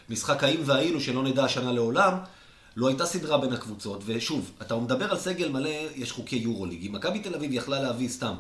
משחק 0.10 0.44
האם 0.44 0.60
והיינו 0.66 1.00
שלא 1.02 1.24
נדע 1.24 1.44
השנה 1.44 1.72
לעולם. 1.72 2.14
לא 2.76 2.88
הייתה 2.88 3.06
סדרה 3.06 3.38
בין 3.38 3.54
הקבוצות, 3.54 4.04
ושוב, 4.06 4.52
אתה 4.62 4.76
מדבר 4.76 5.12
על 5.12 5.18
סגל 5.18 5.50
מלא, 5.50 5.70
יש 5.96 6.12
חוקי 6.12 6.36
יורוליג. 6.36 6.86
אם 6.86 6.92
מכבי 6.92 7.20
תל 7.20 7.36
אביב 7.36 7.54
יכלה 7.54 7.82
להביא 7.82 8.10
סתם, 8.10 8.34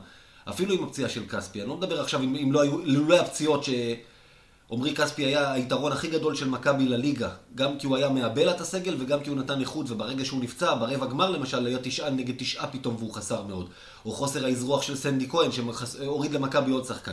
אפילו 0.50 0.74
עם 0.74 0.84
הפציעה 0.84 1.10
של 1.10 1.28
כספי, 1.28 1.62
אני 1.62 1.70
לא 1.70 1.78
מדבר 1.78 2.02
עכשיו 2.02 2.22
אם, 2.22 2.36
אם 2.36 2.52
לא 2.52 2.62
היו, 2.62 2.78
לולא 2.86 3.16
הפציעות 3.20 3.64
שעמרי 3.64 4.96
כספי 4.96 5.26
היה 5.26 5.52
היתרון 5.52 5.92
הכי 5.92 6.08
גדול 6.08 6.36
של 6.36 6.50
מכבי 6.50 6.86
לליגה, 6.86 7.30
גם 7.56 7.80
כי 7.80 7.88
הוא 7.88 7.98
היה 7.98 8.10
מעבה 8.10 8.50
את 8.50 8.62
הסגל 8.62 8.96
וגם 9.00 9.20
כי 9.20 9.30
הוא 9.30 9.38
נתן 9.38 9.60
איכות, 9.62 9.92
וברגע 9.92 10.26
שהוא 10.26 10.44
נפצע, 10.44 10.76
ברבע 10.76 11.06
גמר 11.06 11.30
למשל, 11.30 11.66
היה 11.66 11.78
תשעה 11.82 12.10
נגד 12.10 12.34
תשעה 12.38 12.68
פתאום 12.68 12.96
והוא 12.96 13.14
חסר 13.14 13.44
מאוד. 13.44 13.70
או 14.06 14.12
חוסר 14.12 14.46
האזרוח 14.46 14.82
של 14.82 14.96
סנדי 14.96 15.30
כהן, 15.30 15.50
שהוריד 15.52 16.34
למכבי 16.34 16.72
עוד 16.72 16.86
שחקן. 16.86 17.12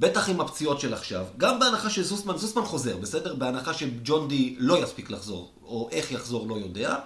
בטח 0.00 0.28
עם 0.28 0.40
הפציעות 0.40 0.80
של 0.80 0.94
עכשיו, 0.94 1.24
גם 1.36 1.60
בהנחה 1.60 1.90
שזוסמן, 1.90 2.36
זוסמן 2.36 2.64
חוזר, 2.64 2.96
בסדר? 2.96 3.34
בהנחה 3.34 3.74
שג'ון 3.74 4.28
די 4.28 4.56
לא 4.58 4.82
יספיק 4.82 5.10
לחזור, 5.10 5.52
או 5.62 5.88
איך 5.92 6.12
יחזור 6.12 6.48
לא 6.48 6.54
יודע. 6.54 6.96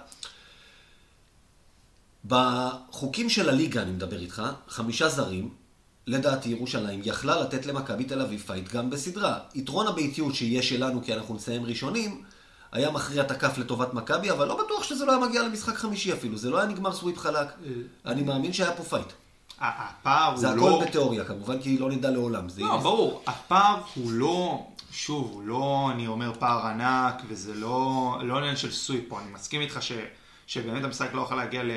בחוקים 2.25 3.29
של 3.29 3.49
הליגה, 3.49 3.81
אני 3.81 3.91
מדבר 3.91 4.19
איתך, 4.19 4.43
חמישה 4.67 5.09
זרים, 5.09 5.53
לדעתי 6.07 6.49
ירושלים 6.49 7.01
יכלה 7.03 7.41
לתת 7.41 7.65
למכבי 7.65 8.03
תל 8.03 8.21
אביב 8.21 8.43
fight 8.47 8.71
גם 8.73 8.89
בסדרה. 8.89 9.39
יתרון 9.55 9.87
הביתיות 9.87 10.35
שיהיה 10.35 10.63
שלנו 10.63 11.03
כי 11.03 11.13
אנחנו 11.13 11.35
נסיים 11.35 11.65
ראשונים, 11.65 12.23
היה 12.71 12.91
מכריע 12.91 13.23
את 13.23 13.31
הכף 13.31 13.57
לטובת 13.57 13.93
מכבי, 13.93 14.31
אבל 14.31 14.47
לא 14.47 14.63
בטוח 14.65 14.83
שזה 14.83 15.05
לא 15.05 15.11
היה 15.11 15.27
מגיע 15.27 15.43
למשחק 15.43 15.75
חמישי 15.75 16.13
אפילו, 16.13 16.37
זה 16.37 16.49
לא 16.49 16.57
היה 16.57 16.67
נגמר 16.67 16.93
sweep 16.93 17.17
חלק. 17.17 17.47
אני 18.05 18.23
מאמין 18.23 18.53
שהיה 18.53 18.75
פה 18.75 18.83
fight. 18.83 19.07
הפער 19.59 20.31
הוא 20.31 20.37
זה 20.37 20.55
לא... 20.55 20.77
הכל 20.77 20.85
בתיאוריה 20.85 21.25
כמובן, 21.25 21.61
כי 21.61 21.77
לא 21.77 21.91
נדע 21.91 22.11
לעולם. 22.11 22.49
זה 22.49 22.61
לא, 22.61 22.77
ברור, 22.77 23.23
הפער 23.27 23.81
הוא 23.95 24.11
לא, 24.11 24.65
שוב, 24.91 25.31
הוא 25.33 25.43
לא, 25.43 25.89
אני 25.91 26.07
אומר, 26.07 26.33
פער 26.39 26.67
ענק, 26.67 27.21
וזה 27.27 27.53
לא, 27.53 28.17
לא 28.23 28.37
עניין 28.37 28.55
של 28.55 28.71
sweep 28.71 29.03
פה, 29.07 29.19
אני 29.21 29.31
מסכים 29.31 29.61
איתך 29.61 29.77
ש, 29.81 29.91
שבאמת 30.47 30.83
המשחק 30.83 31.13
לא 31.13 31.21
יכול 31.21 31.37
להגיע 31.37 31.63
ל... 31.63 31.71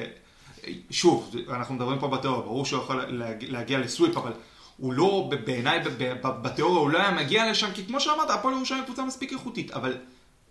שוב, 0.90 1.34
אנחנו 1.50 1.74
מדברים 1.74 1.98
פה 1.98 2.08
בתיאוריה, 2.08 2.42
ברור 2.42 2.64
שהוא 2.64 2.82
יכול 2.82 3.04
להגיע, 3.40 3.78
ל 3.78 3.84
sweep, 3.84 4.16
אבל 4.16 4.32
הוא 4.76 4.92
לא, 4.92 5.30
בעיניי, 5.44 5.80
בתיאוריה 6.22 6.80
הוא 6.80 6.90
לא 6.90 6.98
היה 6.98 7.10
מגיע 7.10 7.50
לשם, 7.50 7.72
כי 7.74 7.86
כמו 7.86 8.00
שאמרת, 8.00 8.30
הפועל 8.30 8.54
ירושלים 8.54 8.84
קבוצה 8.84 9.04
מספיק 9.04 9.32
איכותית, 9.32 9.70
אבל 9.70 9.96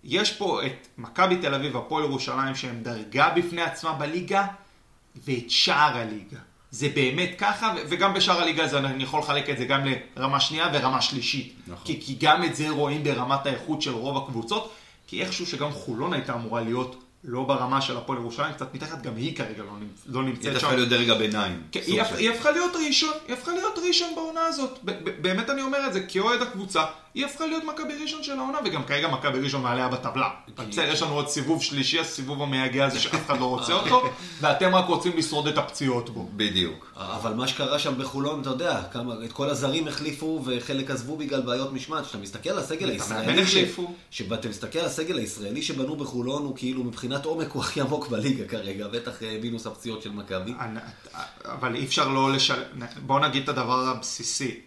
יש 0.03 0.33
פה 0.33 0.65
את 0.65 0.87
מכבי 0.97 1.37
תל 1.37 1.53
אביב, 1.53 1.77
הפועל 1.77 2.03
ירושלים, 2.03 2.55
שהם 2.55 2.83
דרגה 2.83 3.29
בפני 3.29 3.61
עצמה 3.61 3.93
בליגה, 3.93 4.47
ואת 5.15 5.49
שאר 5.51 5.97
הליגה. 5.97 6.39
זה 6.71 6.89
באמת 6.95 7.29
ככה, 7.37 7.73
וגם 7.89 8.13
בשאר 8.13 8.41
הליגה 8.41 8.63
הזה 8.63 8.77
אני 8.79 9.03
יכול 9.03 9.19
לחלק 9.19 9.49
את 9.49 9.57
זה 9.57 9.65
גם 9.65 9.81
לרמה 10.17 10.39
שנייה 10.39 10.69
ורמה 10.73 11.01
שלישית. 11.01 11.53
נכון. 11.67 11.85
כי, 11.85 12.01
כי 12.01 12.15
גם 12.19 12.43
את 12.43 12.55
זה 12.55 12.69
רואים 12.69 13.03
ברמת 13.03 13.45
האיכות 13.45 13.81
של 13.81 13.91
רוב 13.91 14.17
הקבוצות, 14.23 14.73
כי 15.07 15.21
איכשהו 15.21 15.45
שגם 15.45 15.71
חולון 15.71 16.13
הייתה 16.13 16.33
אמורה 16.33 16.61
להיות 16.61 17.03
לא 17.23 17.43
ברמה 17.43 17.81
של 17.81 17.97
הפועל 17.97 18.19
ירושלים, 18.19 18.53
קצת 18.53 18.73
מתחת, 18.75 19.01
גם 19.01 19.15
היא 19.15 19.35
כרגע 19.35 19.63
לא, 19.63 19.69
נמצ- 19.79 20.01
לא 20.05 20.19
היא 20.19 20.27
נמצאת 20.29 20.59
שם. 20.59 20.67
להיות 20.75 20.89
דרג 20.89 21.09
הביניים. 21.09 21.61
כן, 21.71 21.79
היא, 21.87 22.01
הפ- 22.01 22.15
היא 22.17 22.29
הפכה 22.29 22.51
להיות 22.51 22.71
ראשון, 22.87 23.13
היא 23.27 23.33
הפכה 23.35 23.51
להיות 23.51 23.79
ראשון 23.87 24.15
בעונה 24.15 24.41
הזאת. 24.45 24.79
באמת 25.21 25.49
אני 25.49 25.61
אומר 25.61 25.87
את 25.87 25.93
זה, 25.93 25.99
כאוהד 26.03 26.41
הקבוצה, 26.41 26.83
היא 27.17 27.25
הפכה 27.25 27.45
להיות 27.45 27.63
מכבי 27.63 27.93
ראשון 28.01 28.23
של 28.23 28.39
העונה, 28.39 28.57
וגם 28.65 28.83
כרגע 28.83 29.07
מכבי 29.07 29.39
ראשון 29.39 29.61
מעליה 29.61 29.87
בטבלה. 29.87 30.29
בסדר, 30.69 30.91
יש 30.91 31.01
לנו 31.01 31.13
עוד 31.13 31.27
סיבוב 31.27 31.63
שלישי, 31.63 31.99
הסיבוב 31.99 32.41
המייגע 32.41 32.85
הזה 32.85 32.99
שאף 32.99 33.25
אחד 33.25 33.39
לא 33.39 33.45
רוצה 33.45 33.73
אותו, 33.79 34.03
ואתם 34.41 34.75
רק 34.75 34.85
רוצים 34.85 35.17
לשרוד 35.17 35.47
את 35.47 35.57
הפציעות 35.57 36.09
בו. 36.09 36.29
בדיוק. 36.35 36.91
אבל 36.95 37.33
מה 37.33 37.47
שקרה 37.47 37.79
שם 37.79 37.97
בחולון, 37.97 38.41
אתה 38.41 38.49
יודע, 38.49 38.81
כמה, 38.91 39.13
את 39.25 39.31
כל 39.31 39.49
הזרים 39.49 39.87
החליפו 39.87 40.41
וחלק 40.45 40.91
עזבו 40.91 41.17
בגלל 41.17 41.41
בעיות 41.41 41.73
משמעת. 41.73 42.03
כשאתה 42.03 42.17
מסתכל 42.17 42.49
על 42.49 42.59
הסגל 42.59 42.89
הישראלי, 42.89 43.45
ש- 43.45 43.49
החליפו. 43.49 43.93
שאתה 44.11 44.49
מסתכל 44.49 44.79
על 44.79 44.85
הסגל 44.85 45.17
הישראלי 45.17 45.61
שבנו 45.61 45.95
בחולון, 45.95 46.43
הוא 46.43 46.55
כאילו 46.57 46.83
מבחינת 46.83 47.25
עומק 47.25 47.51
הוא 47.51 47.61
הכי 47.61 47.81
עמוק 47.81 48.07
בליגה 48.07 48.47
כרגע, 48.47 48.87
בטח 48.87 49.23
אה, 49.23 49.37
מינוס 49.41 49.67
הפציעות 49.67 50.01
של 50.01 50.11
מכבי. 50.11 50.53
אבל 51.45 51.75
אי 51.75 51.85
אפשר 51.85 52.07
לא 52.07 52.31
לשלם, 52.33 52.63
בוא 53.05 53.19
נגיד 53.19 53.43
את 53.43 53.49
הדבר 53.49 53.79
הבסיסי. 53.87 54.59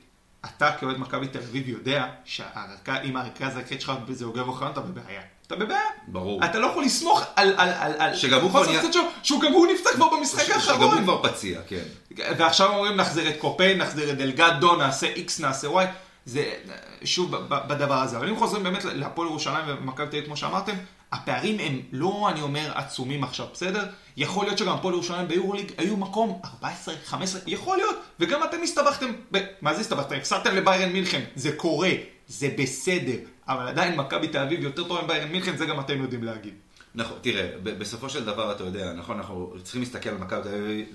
אתה 0.45 0.73
כאוהד 0.81 0.97
מכבי 0.99 1.29
תל 1.29 1.39
אביב 1.39 1.69
יודע 1.69 2.07
שאם 2.25 3.17
הרכז 3.17 3.57
הקט 3.57 3.81
שלך 3.81 3.93
זה 4.11 4.25
יוגב 4.25 4.49
אוחיון, 4.49 4.73
אתה 4.73 4.81
בבעיה. 4.81 5.21
אתה 5.47 5.57
בבעיה. 5.57 5.81
ברור. 6.09 6.45
אתה 6.45 6.59
לא 6.59 6.67
יכול 6.67 6.85
לסמוך 6.85 7.23
על... 7.37 7.55
על, 7.57 7.69
על, 7.69 7.93
על 7.99 8.17
שגם 8.17 8.41
הוא 8.41 8.51
כבר 8.51 8.67
נהיה- 8.67 8.83
שהוא 9.23 9.41
גם 9.43 9.53
הוא 9.53 9.67
נפצע 9.75 9.91
כבר 9.95 10.07
במשחק 10.17 10.43
שגם 10.45 10.55
האחרון. 10.57 10.95
הוא 10.95 11.03
כבר 11.03 11.23
פציע, 11.23 11.61
כן. 11.69 11.83
ועכשיו 12.39 12.71
אומרים 12.71 12.97
נחזיר 12.97 13.29
את 13.29 13.35
קופיין, 13.39 13.79
נחזיר 13.79 14.11
את 14.11 14.17
דלגדו, 14.19 14.77
נעשה 14.77 15.07
איקס, 15.07 15.41
נעשה 15.41 15.69
וואי. 15.71 15.87
זה 16.27 16.53
שוב 17.05 17.31
בדבר 17.49 17.95
הזה. 18.03 18.17
אבל 18.17 18.29
אם 18.29 18.37
חוזרים 18.37 18.63
באמת 18.65 18.85
להפועל 18.85 19.29
ירושלים 19.29 19.65
ומכבי 19.67 20.07
תל 20.07 20.17
אביב, 20.17 20.25
כמו 20.25 20.37
שאמרתם, 20.37 20.73
הפערים 21.12 21.59
הם 21.59 21.81
לא, 21.93 22.29
אני 22.33 22.40
אומר, 22.40 22.73
עצומים 22.75 23.25
עכשיו, 23.25 23.47
בסדר? 23.52 23.85
יכול 24.17 24.47
להיות 24.47 24.59
שגם 24.59 24.69
הפועל 24.73 24.95
ירושלים 24.95 25.29
ביורוליג 25.29 25.73
היו 25.79 25.97
מקום 25.97 26.40
14, 26.45 26.95
15, 27.05 27.40
יכול 27.47 27.76
להיות, 27.76 27.97
וגם 28.21 28.40
אתם 28.45 28.57
הסתבכתם, 28.62 29.07
ב... 29.33 29.38
מה 29.62 29.75
זה 29.75 29.81
הסתבכתם? 29.81 30.14
הפסדתם 30.17 30.55
לביירן 30.57 30.93
מינכן, 30.93 31.21
זה 31.37 31.52
קורה, 31.52 31.90
זה 32.29 32.55
בסדר, 32.59 33.17
אבל 33.49 33.69
עדיין 33.69 33.97
מכבי 33.97 34.29
תל 34.29 34.38
אביב 34.38 34.62
יותר 34.62 34.85
טוב 34.88 35.05
מביירן 35.05 35.29
מינכן, 35.33 35.57
זה 35.57 35.67
גם 35.67 35.81
אתם 35.81 36.02
יודעים 36.02 36.25
להגיד. 36.25 36.55
נכון, 36.95 37.19
תראה, 37.21 37.50
בסופו 37.62 38.09
של 38.11 38.25
דבר, 38.25 38.52
אתה 38.52 38.64
יודע, 38.64 38.93
נכון, 38.93 39.17
אנחנו 39.17 39.55
צריכים 39.62 39.81
להסתכל 39.83 40.11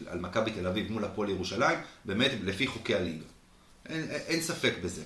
על 0.08 0.20
מכבי 0.20 0.52
תל 0.52 0.68
אביב, 0.68 0.92
מול 0.92 1.04
הפועל 1.06 1.30
ירושלים, 1.30 1.78
באמת 2.06 2.32
לפי 2.44 2.68
חוקי 2.68 2.96
הליגה. 2.96 3.24
אין- 3.90 4.08
אין 4.10 4.42
ספק 4.42 4.74
בזה. 4.84 5.02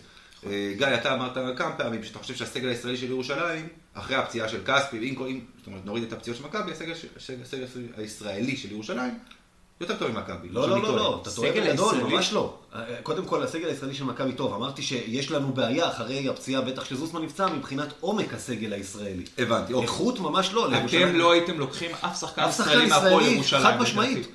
אה, 0.45 0.73
גיא, 0.77 0.87
אתה 0.87 1.13
אמרת 1.13 1.57
כמה 1.57 1.71
פעמים 1.71 2.03
שאתה 2.03 2.19
חושב 2.19 2.35
שהסגל 2.35 2.69
הישראלי 2.69 2.97
של 2.97 3.09
ירושלים, 3.09 3.67
אחרי 3.93 4.15
הפציעה 4.15 4.49
של 4.49 4.59
כספי, 4.65 4.97
אם, 4.97 5.25
אם 5.27 5.39
זאת 5.57 5.67
אומרת, 5.67 5.85
נוריד 5.85 6.03
את 6.03 6.13
הפציעות 6.13 6.37
של 6.37 6.45
מכבי, 6.45 6.71
הסגל, 6.71 6.93
הסגל, 7.17 7.41
הסגל 7.43 7.65
הישראלי 7.97 8.57
של 8.57 8.71
ירושלים 8.71 9.13
יותר 9.81 9.95
טוב 9.95 10.11
ממכבי. 10.11 10.49
לא, 10.49 10.69
לא, 10.69 10.81
לא. 10.81 10.95
לא, 10.95 11.19
אתה 11.21 11.31
טועה 11.31 11.51
בגדול? 11.51 11.95
ממש 12.03 12.33
לא. 12.33 12.57
קודם 13.03 13.25
כל, 13.25 13.43
הסגל 13.43 13.67
הישראלי 13.67 13.95
של 13.95 14.03
מכבי 14.03 14.33
טוב. 14.33 14.53
אמרתי 14.53 14.81
שיש 14.81 15.31
לנו 15.31 15.53
בעיה 15.53 15.87
אחרי 15.87 16.29
הפציעה, 16.29 16.61
בטח 16.61 16.85
שזוסמן 16.85 17.21
נפצע, 17.21 17.47
מבחינת 17.47 17.93
עומק 17.99 18.33
הסגל 18.33 18.73
הישראלי. 18.73 19.23
הבנתי, 19.37 19.73
אוקיי. 19.73 19.87
איכות 19.87 20.19
ממש 20.19 20.53
לא. 20.53 20.67
אתם 20.67 20.75
לירושלים. 20.75 21.15
לא 21.15 21.31
הייתם 21.31 21.59
לוקחים 21.59 21.91
אף 22.05 22.19
שחקן 22.19 22.41
אף 22.41 22.57
שחקן 22.57 22.69
ישראלי 22.69 22.89
מהפועל 22.89 23.25
ירושלים. 23.25 23.63
חד 23.63 23.81
משמעית. 23.81 24.27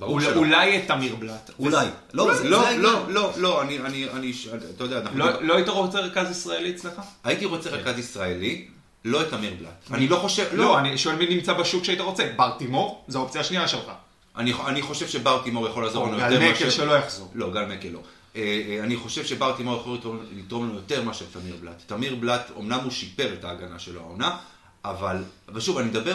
אולי-. 0.00 0.34
אולי 0.34 0.78
את 0.78 0.88
תמיר 0.88 1.16
בלאט. 1.16 1.50
אולי. 1.58 1.86
לא, 2.12 2.34
זה- 2.34 2.48
לא, 2.48 2.66
העניין. 2.66 2.80
לא, 2.82 3.10
לא, 3.12 3.32
לא, 3.36 3.62
אני, 3.62 3.78
אני, 3.78 4.08
אני, 4.10 4.32
אתה 4.74 4.84
יודע, 4.84 4.98
אנחנו... 4.98 5.18
לא 5.18 5.42
לא 5.42 5.54
היית 5.56 5.68
רוצה 5.68 6.00
רכז 6.00 6.30
ישראלי 6.30 6.70
אצלך? 6.70 6.92
הייתי 7.24 7.44
רוצה 7.44 7.70
רכז 7.70 7.98
ישראלי, 7.98 8.68
לא 9.04 9.22
את 9.22 9.34
אמיר 9.34 9.54
בלאט. 9.58 9.90
אני 9.92 10.08
לא 10.08 10.16
חושב, 10.16 10.46
לא, 10.52 10.78
אני 10.78 10.98
שואל 10.98 11.16
מי 11.16 11.34
נמצא 11.34 11.52
בשוק 11.52 11.84
שהיית 11.84 12.00
רוצה. 12.00 12.32
בר 12.36 12.50
תימור, 12.58 13.04
זו 13.08 13.18
האופציה 13.18 13.40
השנייה 13.40 13.68
שלך. 13.68 13.90
אני, 14.36 14.52
אני 14.66 14.82
חושב 14.82 15.08
שבר 15.08 15.42
תימור 15.44 15.68
יכול 15.68 15.84
לעזור 15.84 16.06
לנו 16.06 16.16
גל 16.18 16.32
יותר 16.32 16.50
מקל 16.50 16.70
שלא 16.70 16.92
יחזור. 16.92 17.30
לא, 17.34 17.50
גל 17.52 17.64
מקל 17.64 17.88
לא. 17.88 18.00
אה, 18.36 18.42
אה, 18.68 18.84
אני 18.84 18.96
חושב 18.96 19.24
שבר 19.24 19.52
תימור 19.56 19.76
יכול 19.80 19.94
לתרום, 19.94 20.20
לנו 20.64 20.74
יותר 20.74 21.02
מאשר 21.02 21.24
תמיר 21.32 21.56
בלאט. 21.60 21.82
תמיר 21.86 22.14
בלאט, 22.14 22.50
אמנם 22.58 22.78
הוא 22.82 22.90
שיפר 22.90 23.34
את 23.34 23.44
ההגנה 23.44 23.78
שלו 23.78 24.00
העונה, 24.00 24.36
אבל, 24.84 25.16
אבל 25.48 25.60
שוב, 25.60 25.78
אני 25.78 25.88
מדבר 25.88 26.14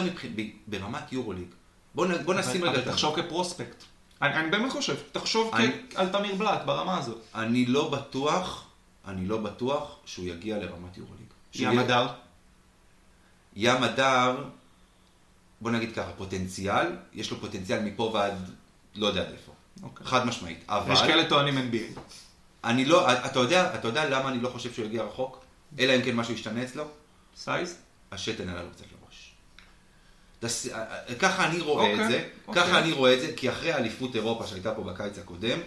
ברמת 0.66 1.12
יורוליג. 1.12 1.46
בוא, 1.94 2.06
נ... 2.06 2.24
בוא 2.24 2.34
נשים 2.34 2.64
רגע 2.64 2.80
תחשוב 2.90 3.16
כפרוספקט. 3.22 3.84
אני 4.22 4.34
אני 4.36 4.50
באמת 4.50 4.72
חושב, 4.72 4.94
תחשוב 5.12 5.54
אני- 5.54 5.72
על 5.94 6.08
תמיר 6.08 6.34
בלאט 6.34 6.62
ברמה 6.64 6.98
הזאת. 6.98 7.18
אני 7.34 7.66
לא 7.66 7.88
בטוח, 7.90 8.64
אני 9.06 9.26
לא 9.26 9.36
בטוח 9.38 9.96
שהוא 10.04 10.24
יגיע 10.26 10.58
לרמת 10.58 10.96
יורוליג. 10.96 11.26
ים 11.54 11.72
יהיה- 11.72 11.80
הדר. 11.80 12.06
ים 13.56 13.82
הדר, 13.82 14.44
בוא 15.60 15.70
נגיד 15.70 15.94
ככה, 15.94 16.10
פוטנציאל, 16.18 16.86
יש 17.12 17.30
לו 17.30 17.40
פוטנציאל 17.40 17.82
מפה 17.82 18.10
ועד 18.14 18.50
לא 18.94 19.06
יודע 19.06 19.22
איפה. 19.30 19.52
אוקיי. 19.82 20.06
חד 20.06 20.26
משמעית. 20.26 20.64
אבל... 20.68 20.92
יש 20.92 21.00
כאלה 21.02 21.28
טוענים 21.28 21.58
NBA. 21.58 21.98
אני 22.64 22.84
לא, 22.84 23.12
אתה 23.26 23.38
יודע, 23.40 23.74
אתה 23.74 23.88
יודע 23.88 24.08
למה 24.10 24.28
אני 24.28 24.40
לא 24.40 24.48
חושב 24.48 24.72
שהוא 24.72 24.86
יגיע 24.86 25.02
רחוק? 25.02 25.44
אלא 25.78 25.96
אם 25.96 26.02
כן 26.02 26.16
משהו 26.16 26.34
ישתנה 26.34 26.62
אצלו? 26.62 26.84
סייז? 27.36 27.76
השתן 28.12 28.32
קצת 28.34 28.46
לראש. 28.91 28.91
תס... 30.42 30.68
ככה 31.18 31.46
אני 31.46 31.60
רואה 31.60 31.90
אוקיי, 31.90 32.04
את 32.04 32.10
זה, 32.10 32.28
אוקיי. 32.46 32.62
ככה 32.62 32.78
אני 32.78 32.92
רואה 32.92 33.14
את 33.14 33.20
זה, 33.20 33.32
כי 33.36 33.50
אחרי 33.50 33.72
האליפות 33.72 34.16
אירופה 34.16 34.46
שהייתה 34.46 34.74
פה 34.74 34.82
בקיץ 34.82 35.18
הקודם, 35.18 35.58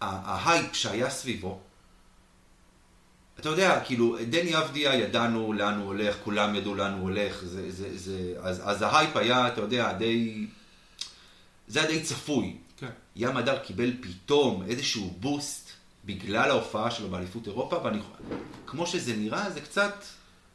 ההייפ 0.00 0.74
שהיה 0.74 1.10
סביבו, 1.10 1.60
אתה 3.38 3.48
יודע, 3.48 3.80
כאילו, 3.84 4.16
דני 4.30 4.58
אבדיה 4.58 4.94
ידענו 4.94 5.52
לאן 5.52 5.78
הוא 5.78 5.86
הולך, 5.86 6.16
כולם 6.24 6.54
ידעו 6.54 6.74
לאן 6.74 6.92
הוא 6.92 7.02
הולך, 7.02 7.44
זה, 7.44 7.70
זה, 7.70 7.98
זה, 7.98 8.34
אז, 8.40 8.62
אז 8.64 8.82
ההייפ 8.82 9.16
היה, 9.16 9.48
אתה 9.48 9.60
יודע, 9.60 9.92
די, 9.92 10.46
זה 11.68 11.80
היה 11.80 11.88
די 11.88 12.02
צפוי. 12.02 12.56
כן. 12.76 12.90
ים 13.16 13.36
מדר 13.36 13.58
קיבל 13.58 13.92
פתאום 14.00 14.62
איזשהו 14.68 15.14
boost 15.20 15.70
בגלל 16.04 16.50
ההופעה 16.50 16.90
שלו 16.90 17.08
באליפות 17.08 17.46
אירופה, 17.46 17.80
ואני, 17.84 17.98
כמו 18.66 18.86
שזה 18.86 19.16
נראה, 19.16 19.50
זה 19.50 19.60
קצת 19.60 20.04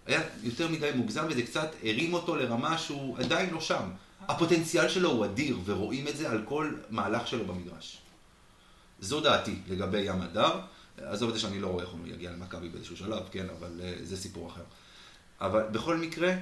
היה 0.05 0.21
יותר 0.43 0.67
מדי 0.67 0.91
מוגזם, 0.95 1.25
וזה 1.29 1.41
קצת 1.41 1.71
הרים 1.83 2.13
אותו 2.13 2.35
לרמה 2.35 2.77
שהוא 2.77 3.17
עדיין 3.17 3.49
לא 3.53 3.61
שם. 3.61 3.83
הפוטנציאל 4.27 4.89
שלו 4.89 5.11
הוא 5.11 5.25
אדיר, 5.25 5.57
ורואים 5.65 6.07
את 6.07 6.17
זה 6.17 6.29
על 6.29 6.41
כל 6.45 6.73
מהלך 6.89 7.27
שלו 7.27 7.45
במגרש. 7.45 7.97
זו 8.99 9.21
דעתי 9.21 9.55
לגבי 9.67 9.99
ים 9.99 10.21
הדר. 10.21 10.59
עזוב 10.97 11.29
את 11.29 11.35
זה 11.35 11.41
שאני 11.41 11.59
לא 11.59 11.67
רואה 11.67 11.83
איך 11.83 11.91
הוא 11.91 12.07
יגיע 12.07 12.31
למכבי 12.31 12.69
באיזשהו 12.69 12.97
שלב, 12.97 13.23
כן, 13.31 13.47
אבל 13.59 13.81
אה, 13.83 13.93
זה 14.03 14.17
סיפור 14.17 14.47
אחר. 14.47 14.61
אבל 15.41 15.63
בכל 15.71 15.97
מקרה, 15.97 16.35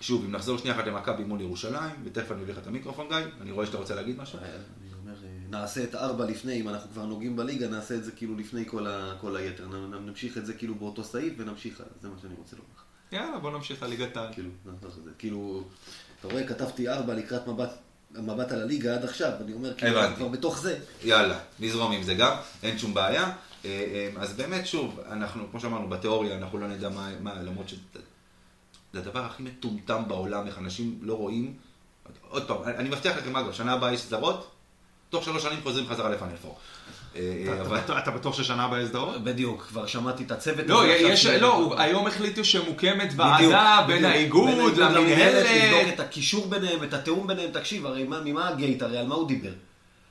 שוב, 0.00 0.24
אם 0.24 0.32
נחזור 0.32 0.58
שנייה 0.58 0.76
אחת 0.76 0.86
למכבי 0.86 1.24
מול 1.24 1.40
ירושלים, 1.40 1.94
ותכף 2.04 2.32
אני 2.32 2.42
אביא 2.42 2.52
לך 2.52 2.58
את 2.58 2.66
המיקרופון, 2.66 3.08
גיא, 3.08 3.16
אני 3.40 3.50
רואה 3.50 3.66
שאתה 3.66 3.78
רוצה 3.78 3.94
להגיד 3.94 4.18
משהו. 4.18 4.38
נעשה 5.50 5.84
את 5.84 5.94
ארבע 5.94 6.24
לפני, 6.24 6.60
אם 6.60 6.68
אנחנו 6.68 6.90
כבר 6.90 7.04
נוגעים 7.04 7.36
בליגה, 7.36 7.68
נעשה 7.68 7.94
את 7.94 8.04
זה 8.04 8.12
כאילו 8.12 8.36
לפני 8.36 8.64
כל, 8.66 8.86
ה, 8.86 9.14
כל 9.20 9.36
היתר. 9.36 9.66
נמשיך 10.06 10.38
את 10.38 10.46
זה 10.46 10.54
כאילו 10.54 10.74
באותו 10.74 11.04
סעיף 11.04 11.34
ונמשיך 11.36 11.80
הלאה, 11.80 11.92
זה 12.02 12.08
מה 12.08 12.14
שאני 12.22 12.34
רוצה 12.38 12.56
לומר. 12.56 12.86
יאללה, 13.12 13.38
בוא 13.38 13.50
נמשיך 13.50 13.82
לליגת 13.82 14.16
העל. 14.16 14.32
כאילו, 14.32 14.50
נעשה 14.64 14.98
את 14.98 15.04
זה. 15.04 15.10
כאילו, 15.18 15.64
אתה 16.20 16.28
רואה, 16.28 16.46
כתבתי 16.46 16.88
ארבע 16.88 17.14
לקראת 17.14 17.46
מבט, 17.46 17.70
מבט 18.10 18.52
על 18.52 18.62
הליגה 18.62 18.94
עד 18.94 19.04
עכשיו, 19.04 19.32
אני 19.40 19.52
אומר, 19.52 19.74
כאילו. 19.74 20.00
אנחנו 20.00 20.16
כבר 20.16 20.28
בתוך 20.28 20.58
זה. 20.58 20.78
יאללה, 21.04 21.38
נזרום 21.60 21.92
עם 21.92 22.02
זה 22.02 22.14
גם, 22.14 22.36
אין 22.62 22.78
שום 22.78 22.94
בעיה. 22.94 23.24
אה, 23.24 23.30
אה, 23.64 24.22
אז 24.22 24.32
באמת, 24.32 24.66
שוב, 24.66 25.00
אנחנו, 25.10 25.50
כמו 25.50 25.60
שאמרנו, 25.60 25.88
בתיאוריה 25.88 26.36
אנחנו 26.36 26.58
לא 26.58 26.68
נדע 26.68 26.88
מה, 26.88 27.10
מה 27.20 27.42
למרות 27.42 27.68
שזה 27.68 27.78
הדבר 28.94 29.24
הכי 29.24 29.42
מטומטם 29.42 30.02
בעולם, 30.08 30.46
איך 30.46 30.58
אנשים 30.58 30.98
לא 31.02 31.14
רואים. 31.14 31.54
עוד 32.28 32.48
פעם, 32.48 32.62
אני 32.64 32.88
מבטיח 32.88 33.16
לכם, 33.16 33.36
אגב, 33.36 33.52
שנה 33.52 33.72
הבאה 33.72 33.92
יש 33.92 34.06
זרות, 34.06 34.55
תוך 35.16 35.24
שלוש 35.24 35.42
שנים 35.42 35.58
חוזרים 35.62 35.86
חזרה 35.88 36.08
לפאנל 36.10 36.36
פור. 36.42 36.58
אה, 37.16 37.20
אה, 37.20 37.52
אתה- 37.54 37.60
אבל- 37.62 37.78
אתה- 37.78 37.98
אתה 37.98 38.10
בטוח 38.10 38.34
ששנה 38.36 38.64
הבאה 38.64 38.80
יש 38.82 38.88
סדרות? 38.88 39.24
בדיוק, 39.24 39.62
כבר 39.68 39.86
שמעתי 39.86 40.24
את 40.24 40.30
הצוות 40.32 40.64
לא, 40.66 40.86
יש, 40.86 41.26
לא, 41.26 41.74
היום 41.78 42.06
החליטו 42.06 42.44
שמוקמת 42.44 43.08
ועדה 43.16 43.84
בין. 43.86 44.04
האיגוד 44.04 44.48
בין 44.50 44.58
לבדוק 44.66 44.78
למנהלת. 44.90 45.46
את 45.94 46.00
הקישור 46.00 46.46
ביניהם, 46.46 46.82
את 46.82 46.94
התיאום 46.94 47.26
ביניהם. 47.26 47.50
תקשיב, 47.52 47.86
הרי 47.86 48.04
מה- 48.04 48.20
ממה 48.24 48.48
הגייט? 48.48 48.82
הרי 48.82 48.98
על 48.98 49.06
מה 49.06 49.14
הוא 49.14 49.28
דיבר? 49.28 49.50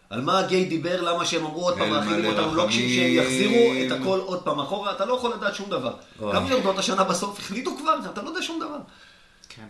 על 0.10 0.22
מה 0.22 0.40
הגייט 0.40 0.70
דיבר? 0.70 1.02
למה 1.02 1.26
שהם 1.26 1.46
אמרו 1.46 1.62
עוד 1.66 1.78
פעם, 1.78 1.90
מאכילים 1.90 2.26
אותנו, 2.26 2.56
לא. 2.56 2.66
כשהם 2.70 2.82
יחזירו 3.10 3.56
את 3.88 4.02
הכל 4.02 4.20
עוד 4.20 4.42
פעם 4.44 4.60
אחורה, 4.60 4.92
אתה 4.92 5.06
לא 5.06 5.14
יכול 5.14 5.34
לדעת 5.34 5.56
שום 5.56 5.70
דבר. 5.70 5.94
כמה 6.20 6.50
יורדות 6.50 6.78
השנה 6.80 7.04
בסוף 7.04 7.40
החליטו 7.40 7.78
כבר, 7.78 7.94
אתה 8.14 8.22
לא 8.22 8.30
יודע 8.30 8.42
שום 8.42 8.60
דבר. 8.60 8.78
כן, 9.56 9.68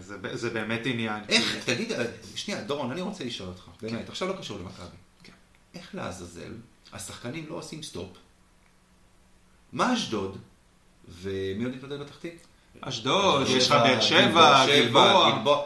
זה- 0.00 0.36
זה 0.36 0.50
באמת 0.50 0.80
עניין. 0.84 1.22
איך, 1.28 1.64
תגיד, 1.66 1.92
אה, 1.92 2.04
שנייה, 2.36 2.60
דורון, 2.64 2.90
אני 2.90 3.00
רוצה 3.00 3.24
לשאול 3.24 3.48
אותך, 3.48 3.62
באמת, 3.82 4.08
עכשיו 4.08 4.28
לא 4.28 4.32
קשור 4.38 4.58
למכבי. 4.58 4.96
כן. 5.22 5.32
איך 5.74 5.94
לעזאזל 5.94 6.52
השחקנים 6.92 7.46
לא 7.48 7.54
עושים 7.54 7.82
סטופ? 7.82 8.08
מה 9.72 9.94
אשדוד? 9.94 10.38
ומי 11.08 11.64
עוד 11.64 11.74
מתמודד 11.76 12.00
בתחתית? 12.00 12.46
אשדוד, 12.80 13.46
יש 13.48 13.66
לך 13.66 13.72
באר 13.72 14.00
שבע, 14.00 14.66
גלבוע. 14.66 15.30
גלבוע. 15.36 15.62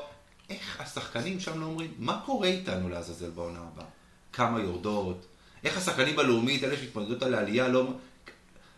איך 0.51 0.81
השחקנים 0.81 1.41
שם 1.41 1.61
לא 1.61 1.67
אומרים, 1.67 1.95
מה 1.99 2.21
קורה 2.27 2.49
איתנו 2.49 2.89
לעזאזל 2.89 3.31
בעונה 3.31 3.59
הבאה? 3.59 3.85
כמה 4.33 4.61
יורדות? 4.61 5.27
איך 5.65 5.77
השחקנים 5.77 6.17
בלאומית, 6.17 6.65
אלה 6.65 6.77
שמתמודדות 6.77 7.23
על 7.23 7.35
העלייה, 7.35 7.69
לא... 7.69 7.93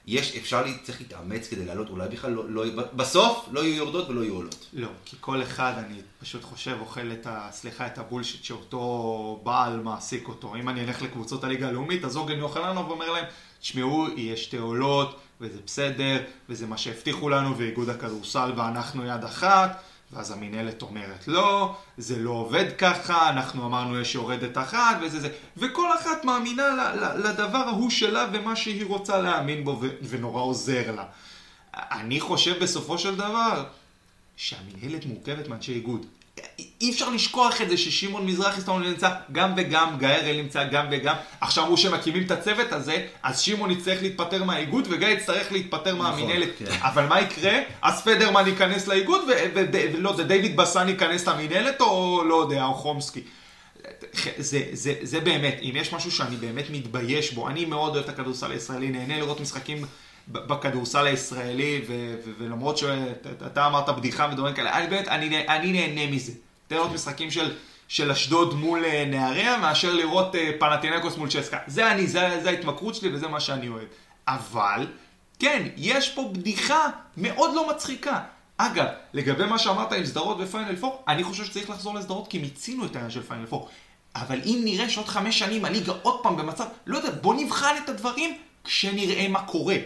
יש, 0.06 0.36
אפשר, 0.36 0.64
צריך 0.82 1.00
להתאמץ 1.00 1.48
כדי 1.48 1.64
לעלות, 1.64 1.88
אולי 1.88 2.08
בכלל 2.08 2.30
לא, 2.30 2.44
לא, 2.48 2.64
בסוף 2.94 3.48
לא 3.52 3.60
יהיו 3.60 3.76
יורדות 3.76 4.08
ולא 4.08 4.20
יהיו 4.20 4.34
עולות. 4.34 4.66
לא, 4.72 4.88
כי 5.04 5.16
כל 5.20 5.42
אחד, 5.42 5.72
אני 5.78 6.00
פשוט 6.20 6.44
חושב, 6.44 6.76
אוכל 6.80 7.12
את 7.12 7.26
ה... 7.26 7.48
סליחה, 7.52 7.86
את 7.86 7.98
הבולשיט 7.98 8.44
שאותו 8.44 9.40
בעל 9.42 9.80
מעסיק 9.80 10.28
אותו. 10.28 10.54
אם 10.54 10.68
אני 10.68 10.84
אלך 10.84 11.02
לקבוצות 11.02 11.44
הליגה 11.44 11.68
הלאומית, 11.68 12.04
אז 12.04 12.16
אורגן 12.16 12.38
יוחננוב 12.38 12.90
אומר 12.90 13.10
להם, 13.10 13.24
תשמעו, 13.60 14.06
יש 14.16 14.44
שתי 14.44 14.56
עולות, 14.56 15.20
וזה 15.40 15.58
בסדר, 15.66 16.22
וזה 16.48 16.66
מה 16.66 16.78
שהבטיחו 16.78 17.28
לנו, 17.28 17.58
ואיגוד 17.58 17.88
הכדורסל 17.88 18.52
ואנחנו 18.56 19.06
יד 19.06 19.24
אחת, 19.24 19.82
ואז 20.12 20.30
המינהלת 20.30 20.82
אומרת, 20.82 21.28
לא, 21.28 21.76
זה 21.98 22.18
לא 22.18 22.30
עובד 22.30 22.64
ככה, 22.78 23.30
אנחנו 23.30 23.66
אמרנו 23.66 24.00
יש 24.00 24.14
יורדת 24.14 24.58
אחת, 24.58 24.96
וזה 25.02 25.20
זה. 25.20 25.28
וכל 25.56 25.88
אחת 26.00 26.24
מאמינה 26.24 26.62
לדבר 27.16 27.58
ההוא 27.58 27.90
שלה 27.90 28.26
ומה 28.32 28.56
שהיא 28.56 28.84
רוצה 28.86 29.18
להאמין 29.18 29.64
בו, 29.64 29.80
ונורא 30.02 30.42
עוזר 30.42 30.92
לה. 30.96 31.04
אני 31.74 32.20
חושב 32.20 32.62
בסופו 32.62 32.98
של 32.98 33.16
דבר, 33.16 33.64
שהמנהלת 34.36 35.06
מורכבת 35.06 35.48
מאנשי 35.48 35.72
איגוד. 35.72 36.06
אי 36.80 36.90
אפשר 36.90 37.10
לשכוח 37.10 37.60
את 37.60 37.68
זה 37.68 37.76
ששמעון 37.76 38.26
מזרחי 38.26 38.60
סתם 38.60 38.82
נמצא 38.82 39.10
גם 39.32 39.52
וגם, 39.56 39.98
גיא 39.98 40.08
הראל 40.08 40.36
נמצא 40.36 40.68
גם 40.68 40.86
וגם. 40.90 41.14
עכשיו 41.40 41.64
אמרו 41.64 41.76
שמקימים 41.76 42.22
את 42.22 42.30
הצוות 42.30 42.72
הזה, 42.72 43.06
אז 43.22 43.40
שמעון 43.40 43.70
יצטרך 43.70 44.02
להתפטר 44.02 44.44
מהאיגוד 44.44 44.86
וגיא 44.90 45.08
יצטרך 45.08 45.52
להתפטר 45.52 45.96
מהמנהלת. 45.96 46.48
כן. 46.58 46.64
אבל 46.80 47.06
מה 47.06 47.20
יקרה? 47.20 47.58
אז 47.82 48.02
פדרמן 48.02 48.46
ייכנס 48.46 48.86
לאיגוד 48.86 49.20
ולא 49.94 50.10
יודע, 50.10 50.24
דיוויד 50.24 50.56
בסן 50.56 50.88
ייכנס 50.88 51.28
למנהלת 51.28 51.80
או 51.80 52.24
לא 52.24 52.34
יודע, 52.34 52.64
או 52.64 52.74
חומסקי. 52.74 53.20
זה, 54.38 54.62
זה, 54.72 54.94
זה 55.02 55.20
באמת, 55.20 55.58
אם 55.62 55.72
יש 55.74 55.92
משהו 55.92 56.10
שאני 56.10 56.36
באמת 56.36 56.70
מתבייש 56.70 57.32
בו, 57.32 57.48
אני 57.48 57.64
מאוד 57.64 57.94
אוהב 57.94 58.04
את 58.04 58.08
הכדורסל 58.08 58.52
הישראלי, 58.52 58.88
נהנה 58.88 59.18
לראות 59.18 59.40
משחקים 59.40 59.84
בכדורסל 60.32 61.06
הישראלי, 61.06 61.80
ו- 61.88 62.14
ו- 62.24 62.30
ולמרות 62.38 62.78
שאתה 62.78 63.66
אמרת 63.66 63.88
בדיחה 63.88 64.28
ודברים 64.32 64.54
כאלה, 64.54 64.78
אני 64.78 64.86
באמת, 64.86 65.08
אני, 65.08 65.48
אני 65.48 65.72
נהנה 65.72 66.12
מזה. 66.12 66.32
תן 66.68 66.76
לראות 66.76 66.92
משחקים 66.92 67.30
של, 67.30 67.54
של 67.88 68.10
אשדוד 68.10 68.54
מול 68.54 68.84
אה, 68.84 69.04
נהריה, 69.06 69.58
מאשר 69.58 69.94
לראות 69.94 70.34
אה, 70.34 70.50
פנאתינייקוס 70.58 71.16
מול 71.16 71.28
צ'סקה. 71.30 71.58
זה 71.66 71.92
אני, 71.92 72.06
זה, 72.06 72.40
זה 72.42 72.50
ההתמכרות 72.50 72.94
שלי 72.94 73.14
וזה 73.14 73.28
מה 73.28 73.40
שאני 73.40 73.68
אוהב. 73.68 73.86
אבל, 74.28 74.86
כן, 75.38 75.68
יש 75.76 76.10
פה 76.10 76.30
בדיחה 76.32 76.88
מאוד 77.16 77.54
לא 77.54 77.70
מצחיקה. 77.70 78.20
אגב, 78.56 78.86
לגבי 79.12 79.46
מה 79.46 79.58
שאמרת 79.58 79.92
עם 79.92 80.06
סדרות 80.06 80.36
ופיינל 80.40 80.76
פור, 80.76 81.04
אני 81.08 81.24
חושב 81.24 81.44
שצריך 81.44 81.70
לחזור 81.70 81.94
לסדרות 81.94 82.28
כי 82.28 82.38
מיצינו 82.38 82.84
את 82.84 82.96
העניין 82.96 83.10
של 83.10 83.22
פיינל 83.22 83.46
פור. 83.46 83.68
אבל 84.16 84.40
אם 84.44 84.60
נראה 84.64 84.90
שעוד 84.90 85.08
חמש 85.08 85.38
שנים 85.38 85.64
הליגה 85.64 85.92
עוד 86.02 86.22
פעם 86.22 86.36
במצב, 86.36 86.64
לא 86.86 86.96
יודע, 86.96 87.10
בוא 87.10 87.34
נבחן 87.34 87.74
את 87.84 87.88
הדברים 87.88 88.38
כשנראה 88.64 89.28
מה 89.28 89.42
קורה. 89.42 89.76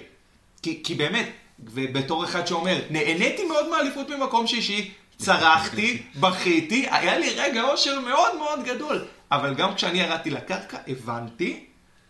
כי, 0.64 0.80
כי 0.84 0.94
באמת, 0.94 1.28
ובתור 1.58 2.24
אחד 2.24 2.46
שאומר, 2.46 2.80
נהניתי 2.90 3.44
מאוד 3.44 3.68
מהאליפות 3.68 4.10
ממקום 4.10 4.46
שישי, 4.46 4.90
צרחתי, 5.16 6.02
בכיתי, 6.20 6.86
היה 6.90 7.18
לי 7.18 7.30
רגע 7.36 7.62
אושר 7.62 8.00
מאוד 8.00 8.36
מאוד 8.38 8.64
גדול. 8.64 9.04
אבל 9.30 9.54
גם 9.54 9.74
כשאני 9.74 10.00
ירדתי 10.00 10.30
לקרקע, 10.30 10.78
הבנתי 10.88 11.64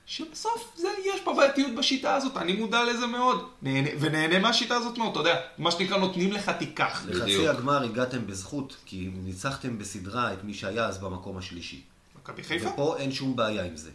שבסוף 0.07 0.73
זה, 0.77 0.89
יש 1.15 1.21
פה 1.21 1.35
בעייתיות 1.35 1.75
בשיטה 1.75 2.15
הזאת, 2.15 2.37
אני 2.37 2.53
מודע 2.53 2.85
לזה 2.85 3.07
מאוד. 3.07 3.49
נהנה, 3.63 3.91
ונהנה 4.01 4.39
מהשיטה 4.39 4.77
הזאת 4.77 4.99
מאוד, 4.99 5.11
אתה 5.11 5.21
יודע, 5.21 5.41
מה 5.59 5.71
שנקרא 5.71 5.99
נותנים 5.99 6.33
לך 6.33 6.51
תיקח. 6.51 7.03
בדיוק. 7.07 7.23
לחצי 7.23 7.49
הגמר 7.49 7.85
הגעתם 7.85 8.27
בזכות, 8.27 8.77
כי 8.85 9.11
ניצחתם 9.25 9.79
בסדרה 9.79 10.33
את 10.33 10.45
מי 10.45 10.55
שהיה 10.55 10.87
אז 10.87 10.99
במקום 10.99 11.39
השלישי. 11.39 11.81
מכבי 12.19 12.43
חיפה? 12.43 12.69
ופה 12.69 12.97
אין 12.99 13.13
שום 13.13 13.37
בעיה 13.37 13.65
עם 13.65 13.77
זה. 13.77 13.91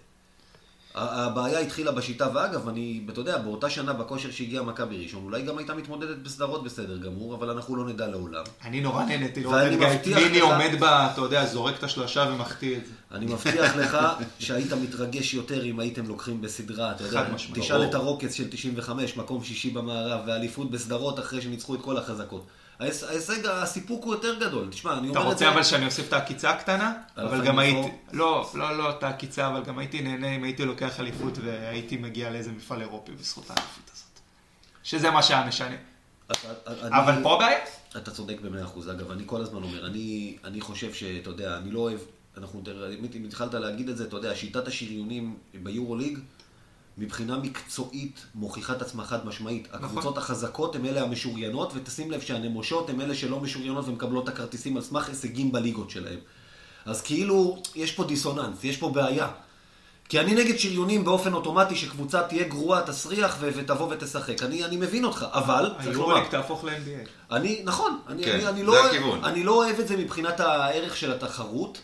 הבעיה 0.95 1.60
התחילה 1.60 1.91
בשיטה, 1.91 2.28
ואגב, 2.34 2.67
אני, 2.67 3.02
אתה 3.10 3.21
יודע, 3.21 3.38
באותה 3.38 3.69
שנה 3.69 3.93
בכושר 3.93 4.32
שהגיעה 4.32 4.63
מכבי 4.63 5.04
ראשון, 5.04 5.23
אולי 5.23 5.41
גם 5.41 5.58
הייתה 5.58 5.73
מתמודדת 5.73 6.17
בסדרות 6.17 6.63
בסדר 6.63 6.97
גמור, 6.97 7.36
אבל 7.36 7.49
אנחנו 7.49 7.75
לא 7.75 7.86
נדע 7.86 8.08
לעולם. 8.08 8.43
אני 8.63 8.82
נורא 8.82 9.06
נהניתי 9.06 9.43
לראות 9.43 9.62
את 9.73 10.04
גיא 10.04 10.15
פניני 10.15 10.39
עומד 10.39 10.71
ב... 10.80 10.84
אתה 10.84 11.21
יודע, 11.21 11.45
זורק 11.45 11.78
את 11.78 11.84
השלושה 11.84 12.30
ומחטיא 12.34 12.78
את 12.78 12.86
זה. 12.86 12.91
אני 13.12 13.25
מבטיח 13.25 13.75
לך 13.75 13.97
שהיית 14.39 14.73
מתרגש 14.73 15.34
יותר 15.34 15.65
אם 15.65 15.80
הייתם 15.80 16.08
לוקחים 16.08 16.41
בסדרה, 16.41 16.91
אתה 16.91 17.04
יודע. 17.04 17.28
תשאל. 17.54 17.84
את 17.84 17.93
הרוקץ 17.93 18.34
של 18.34 18.49
95, 18.49 19.17
מקום 19.17 19.43
שישי 19.43 19.69
במערב, 19.69 20.19
ואליפות 20.28 20.71
בסדרות 20.71 21.19
אחרי 21.19 21.41
שניצחו 21.41 21.75
את 21.75 21.82
כל 21.82 21.97
החזקות. 21.97 22.45
ההיש- 22.80 23.04
ההישג, 23.04 23.46
הסיפוק 23.46 24.04
הוא 24.06 24.13
יותר 24.13 24.39
גדול. 24.39 24.68
תשמע, 24.70 24.98
אני 24.98 25.12
אתה 25.12 25.20
אומר 25.20 25.32
את 25.32 25.38
זה... 25.38 25.46
רוצה 25.46 25.56
אבל 25.56 25.63
שאני 25.63 25.86
אוסיף 25.86 26.08
את 26.08 26.13
העקיצה 26.13 26.50
הקטנה? 26.50 26.94
אבל 27.18 27.46
גם 27.46 27.60
הייתי... 27.60 27.89
לא, 28.13 28.50
לא, 28.54 28.78
לא 28.78 28.89
את 28.89 29.04
העקיצה, 29.04 29.48
אבל 29.48 29.63
גם 29.63 29.80
הייתי 29.80 30.02
נהנה 30.02 30.36
אם 30.36 30.44
הייתי 30.44 30.65
לוקח 30.65 31.00
אליפות 31.00 31.38
והייתי 31.44 31.98
מגיע 31.98 32.30
לאיזה 32.30 32.52
מפעל 32.52 32.82
אירופי 32.82 33.12
בזכות 33.12 33.50
האליפות 33.50 33.92
הזאת. 33.94 34.20
שזה 34.84 35.12
מה 35.12 35.24
שהיה 35.24 35.48
משנה. 35.48 35.76
אתה- 36.32 36.48
אבל 36.89 37.24
פה 37.24 37.36
הבעיה? 37.36 37.58
אתה 37.98 38.12
צודק 38.12 38.36
במאה 38.42 38.63
אחוז. 38.63 38.89
אגב, 38.89 39.12
אני 39.12 39.24
כל 39.26 39.42
הזמן 39.42 39.63
אומר, 39.63 39.86
אני, 39.86 40.38
אני 40.44 40.62
חושב 40.62 40.94
שאתה 40.94 41.30
יודע, 41.30 41.58
אני 41.58 41.72
לא 41.72 41.80
אוהב, 41.80 42.00
אנחנו, 42.38 42.63
אם 43.15 43.26
התחלת 43.26 43.54
להגיד 43.54 43.89
את 43.89 43.98
זה, 43.98 44.04
אתה 44.04 44.15
יודע, 44.15 44.36
שיטת 44.36 44.68
השריונים 44.68 45.38
ביורוליג, 45.63 46.20
מבחינה 47.00 47.38
מקצועית, 47.38 48.26
מוכיחה 48.36 48.74
את 48.74 48.82
עצמה 48.82 49.04
חד 49.04 49.26
משמעית. 49.26 49.68
נכון. 49.68 49.86
הקבוצות 49.86 50.18
החזקות 50.18 50.76
הן 50.76 50.86
אלה 50.86 51.02
המשוריינות, 51.02 51.72
ותשים 51.76 52.12
לב 52.12 52.22
שהנמושות 52.22 52.90
הן 52.90 53.02
אלה 53.02 53.16
שלא 53.16 53.40
משוריינות 53.40 53.88
ומקבלות 53.88 54.24
את 54.24 54.34
הכרטיסים 54.34 54.78
על 54.78 54.84
סמך 54.84 55.10
הישגים 55.10 55.52
בליגות 55.52 55.90
שלהם. 55.90 56.20
אז 56.86 57.02
כאילו, 57.02 57.62
יש 57.76 57.92
פה 57.92 58.04
דיסוננס, 58.04 58.64
יש 58.64 58.78
פה 58.78 58.90
בעיה. 58.90 59.28
כי 60.10 60.20
אני 60.20 60.36
נגד 60.36 60.58
שריונים 60.58 61.04
באופן 61.04 61.34
אוטומטי 61.34 61.76
שקבוצה 61.76 62.24
תהיה 62.24 62.44
גרועה, 62.44 62.82
תסריח 62.82 63.38
ו- 63.40 63.50
ותבוא 63.56 63.88
ותשחק. 63.92 64.44
אני, 64.44 64.66
אני 64.66 64.78
מבין 64.78 65.06
אותך, 65.06 65.26
אבל, 65.32 65.72
היורוליג 65.78 66.24
תהפוך 66.30 66.64
ל-NBA. 66.64 67.10
אני, 67.32 67.62
נכון, 67.64 68.00
אני, 68.08 68.24
כן, 68.24 68.32
אני, 68.32 68.48
אני, 68.48 68.60
זה 68.60 68.66
לא, 68.66 68.86
הכיוון. 68.86 69.24
אני 69.24 69.44
לא 69.44 69.56
אוהב 69.56 69.80
את 69.80 69.88
זה 69.88 69.98
מבחינת 69.98 70.40
הערך 70.40 70.98
של 70.98 71.12
התחרות. 71.12 71.78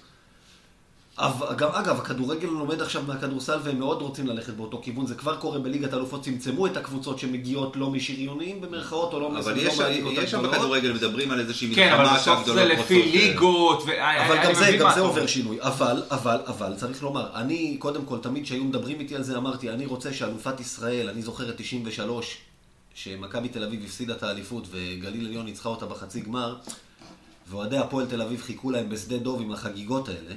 אבל, 1.17 1.55
גם, 1.55 1.69
אגב, 1.71 1.99
הכדורגל 1.99 2.47
לומד 2.47 2.81
עכשיו 2.81 3.03
מהכדורסל 3.07 3.59
והם 3.63 3.79
מאוד 3.79 4.01
רוצים 4.01 4.27
ללכת 4.27 4.53
באותו 4.53 4.81
כיוון. 4.83 5.07
זה 5.07 5.15
כבר 5.15 5.35
קורה 5.35 5.59
בליגת 5.59 5.93
האלופות, 5.93 6.23
צמצמו 6.23 6.67
את 6.67 6.77
הקבוצות 6.77 7.19
שמגיעות 7.19 7.75
לא 7.75 7.89
משריונים 7.89 8.61
במרכאות, 8.61 9.13
או 9.13 9.19
לא, 9.19 9.39
אבל 9.39 9.55
לא 9.55 9.61
יש, 9.61 9.79
מהליגות 9.79 10.13
יש 10.13 10.31
שם. 10.31 10.43
בכדורגל, 10.43 10.93
מדברים 10.93 11.31
על 11.31 11.39
איזושהי 11.39 11.75
כן, 11.75 11.93
אבל 11.93 12.01
מלחמה 12.01 12.17
בסוף 12.17 12.37
שהגדולות 12.37 12.67
זה 12.67 12.73
לפי 12.73 13.01
רוצות, 13.01 13.13
אה, 13.13 13.19
ליגות, 13.19 13.83
ו... 13.87 13.91
אבל 14.25 14.37
אני 14.37 14.47
גם 14.47 14.53
זה, 14.53 14.77
גם 14.79 14.91
זה 14.95 14.99
עובר. 14.99 15.27
שינוי. 15.27 15.61
אבל, 15.61 16.03
אבל, 16.11 16.37
אבל, 16.47 16.73
צריך 16.75 17.03
לומר, 17.03 17.29
אני, 17.35 17.75
קודם 17.79 18.05
כל, 18.05 18.17
תמיד 18.19 18.43
כשהיו 18.43 18.63
מדברים 18.63 18.99
איתי 18.99 19.15
על 19.15 19.23
זה, 19.23 19.37
אמרתי, 19.37 19.69
אני 19.69 19.85
רוצה 19.85 20.13
שאלופת 20.13 20.59
ישראל, 20.59 21.09
אני 21.09 21.21
זוכר 21.21 21.49
את 21.49 21.55
93, 21.57 22.37
שמכבי 22.95 23.49
תל 23.49 23.63
אביב 23.63 23.83
הפסידה 23.85 24.13
את 24.13 24.23
האליפות 24.23 24.67
וגליל 24.71 25.25
עליון 25.25 25.45
ניצחה 25.45 25.69
אותה 25.69 25.85
בחצי 25.85 26.21
גמר, 26.21 26.55
ואוהדי 27.49 27.77
הפועל 27.77 28.05
תל 28.05 28.21
אביב 28.21 28.41
חיכו 28.41 28.71
להם 28.71 28.89
בשדה 28.89 29.17
דוב 29.17 29.41
עם 29.41 29.51
החגיגות 29.51 30.09
האלה. 30.09 30.35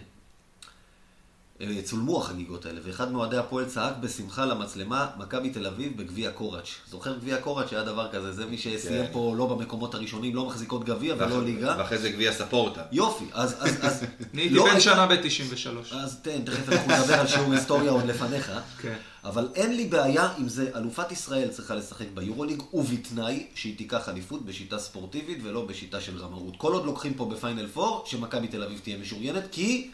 אה, 1.61 1.83
צולמו 1.85 2.19
החגיגות 2.21 2.67
האלה, 2.67 2.81
ואחד 2.85 3.13
מאוהדי 3.13 3.37
הפועל 3.37 3.65
צעק 3.65 3.95
בשמחה 4.01 4.45
למצלמה, 4.47 5.07
מכבי 5.19 5.51
תל 5.51 5.67
אביב 5.67 5.97
בגביע 5.97 6.31
קוראץ'. 6.31 6.69
זוכר 6.91 7.17
גביע 7.17 7.37
קוראץ' 7.37 7.71
שהיה 7.71 7.83
דבר 7.83 8.09
כזה, 8.13 8.33
זה 8.33 8.47
מי 8.47 8.59
שסיים 8.59 9.07
כן. 9.07 9.13
פה 9.13 9.35
לא 9.37 9.47
במקומות 9.47 9.95
הראשונים, 9.95 10.35
לא 10.35 10.47
מחזיקות 10.47 10.85
גביע 10.85 11.15
ולא 11.19 11.45
ליגה. 11.45 11.75
ואחרי 11.79 11.99
זה 11.99 12.11
גביע 12.11 12.33
ספורטה. 12.33 12.83
יופי, 12.93 13.25
אז, 13.33 13.57
אז, 13.59 13.77
אז, 13.85 14.05
אני 14.35 14.43
הייתי 14.43 14.55
לא 14.55 14.63
בן 14.65 14.69
הייתה- 14.71 14.81
שנה 14.85 15.07
ב-93. 15.07 15.95
אז 15.95 16.19
תן, 16.23 16.45
תכף 16.45 16.69
אנחנו 16.73 16.93
נדבר 16.99 17.15
על 17.15 17.27
שיעור 17.27 17.53
היסטוריה 17.53 17.91
עוד 17.91 18.05
לפניך. 18.07 18.53
כן. 18.81 18.97
אבל 19.25 19.49
אין 19.55 19.77
לי 19.77 19.85
בעיה 19.87 20.29
עם 20.39 20.49
זה, 20.49 20.71
אלופת 20.77 21.13
ישראל 21.13 21.49
צריכה 21.49 21.75
לשחק 21.75 22.07
ביורוליג, 22.15 22.63
ובתנאי 22.75 23.47
שהיא 23.55 23.77
תיקח 23.79 24.09
אליפות 24.09 24.45
בשיטה 24.45 24.79
ספורטיבית 24.79 25.39
ולא 25.43 25.65
בשיטה 25.67 26.01
של 26.01 26.17
רמאות. 26.19 26.55
כל 26.57 26.73
עוד 26.73 26.85
לוקחים 26.85 27.15
פה 27.15 27.25
בפיינל 27.27 27.67
פור, 27.69 28.03
שמכבי 28.07 28.49
תל 28.49 28.63
אביב 28.63 28.81
תהיה 28.83 28.99
משוריינת, 28.99 29.45
כי 29.53 29.91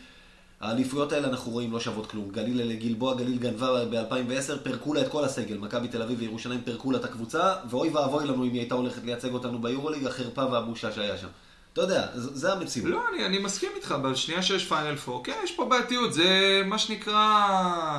האליפויות 0.65 1.13
האלה 1.13 1.29
אנחנו 1.29 1.53
רואים 1.53 1.73
לא 1.73 1.81
שוות 1.81 2.07
כלום. 2.07 2.31
גליל 2.31 2.73
גלבוע, 2.73 3.15
גליל 3.15 3.39
גנבה 3.39 3.85
ב-2010, 3.85 4.59
פירקו 4.63 4.95
לה 4.95 5.01
את 5.01 5.09
כל 5.09 5.25
הסגל. 5.25 5.59
מכבי 5.59 5.89
תל 5.89 6.03
אביב 6.03 6.21
וירושלים 6.21 6.61
פירקו 6.65 6.91
לה 6.93 6.99
את 6.99 7.05
הקבוצה, 7.05 7.55
ואוי 7.71 7.89
ואבוי 7.89 8.27
לנו 8.27 8.45
אם 8.45 8.53
היא 8.53 8.61
הייתה 8.61 8.75
הולכת 8.75 9.05
לייצג 9.05 9.33
אותנו 9.33 9.59
ביורוליג, 9.59 10.07
החרפה 10.07 10.47
והבושה 10.47 10.93
שהיה 10.93 11.19
שם. 11.19 11.29
אתה 11.73 11.81
יודע, 11.81 12.07
זה 12.15 12.53
המציאות. 12.53 12.91
לא, 12.91 13.03
אני, 13.15 13.27
אני 13.27 13.39
מסכים 13.39 13.71
איתך, 13.77 13.95
בשנייה 14.03 14.43
שיש 14.43 14.65
פיינל 14.65 14.97
פור, 14.97 15.25
כן, 15.25 15.35
יש 15.45 15.53
פה 15.53 15.65
בעייתיות, 15.65 16.15
זה 16.15 16.63
מה 16.67 16.79
שנקרא... 16.79 17.99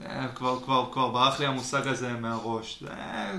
אה, 0.00 0.28
כבר, 0.34 0.60
כבר, 0.64 0.88
כבר 0.92 1.08
ברח 1.08 1.40
לי 1.40 1.46
המושג 1.46 1.88
הזה 1.88 2.12
מהראש. 2.12 2.78
זה, 2.80 2.88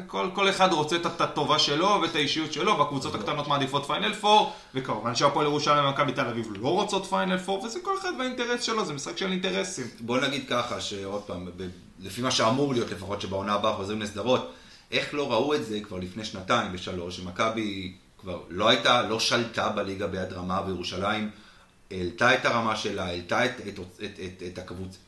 כל, 0.07 0.29
כל 0.33 0.49
אחד 0.49 0.73
רוצה 0.73 0.95
את 0.95 1.21
הטובה 1.21 1.59
שלו 1.59 1.99
ואת 2.01 2.15
האישיות 2.15 2.53
שלו, 2.53 2.77
והקבוצות 2.77 3.15
הקטנות 3.15 3.47
מעדיפות 3.47 3.85
פיינל 3.85 4.13
פור, 4.13 4.53
וכמובן 4.75 5.15
שהפועל 5.15 5.45
ירושלים 5.45 5.85
ומכבי 5.85 6.11
תל 6.11 6.27
אביב 6.27 6.47
לא 6.59 6.67
רוצות 6.67 7.05
פיינל 7.05 7.37
פור, 7.37 7.63
וזה 7.63 7.79
כל 7.83 7.97
אחד 8.01 8.11
והאינטרס 8.19 8.63
שלו, 8.63 8.85
זה 8.85 8.93
משחק 8.93 9.17
של 9.17 9.31
אינטרסים. 9.31 9.87
בוא 9.99 10.19
נגיד 10.19 10.45
ככה, 10.49 10.81
שעוד 10.81 11.21
פעם, 11.21 11.45
ב- 11.57 11.69
לפי 11.99 12.21
מה 12.21 12.31
שאמור 12.31 12.73
להיות 12.73 12.91
לפחות, 12.91 13.21
שבעונה 13.21 13.53
הבאה 13.53 13.73
חוזרים 13.73 14.01
לסדרות, 14.01 14.53
איך 14.91 15.13
לא 15.13 15.31
ראו 15.31 15.53
את 15.53 15.65
זה 15.65 15.79
כבר 15.79 15.99
לפני 15.99 16.25
שנתיים 16.25 16.71
ושלוש, 16.73 17.17
שמכבי 17.17 17.93
כבר 18.17 18.41
לא 18.49 18.69
הייתה, 18.69 19.01
לא 19.01 19.19
שלטה 19.19 19.69
בליגה 19.69 20.07
ביד 20.07 20.33
רמה 20.33 20.61
וירושלים, 20.65 21.29
העלתה 21.91 22.35
את 22.35 22.45
הרמה 22.45 22.75
שלה, 22.75 23.05
העלתה 23.05 23.45
את, 23.45 23.51
את, 23.67 23.79
את, 23.79 24.19
את, 24.19 24.43
את 24.47 24.57
הקבוצה, 24.57 24.89
את, 24.89 24.95
את 24.95 25.02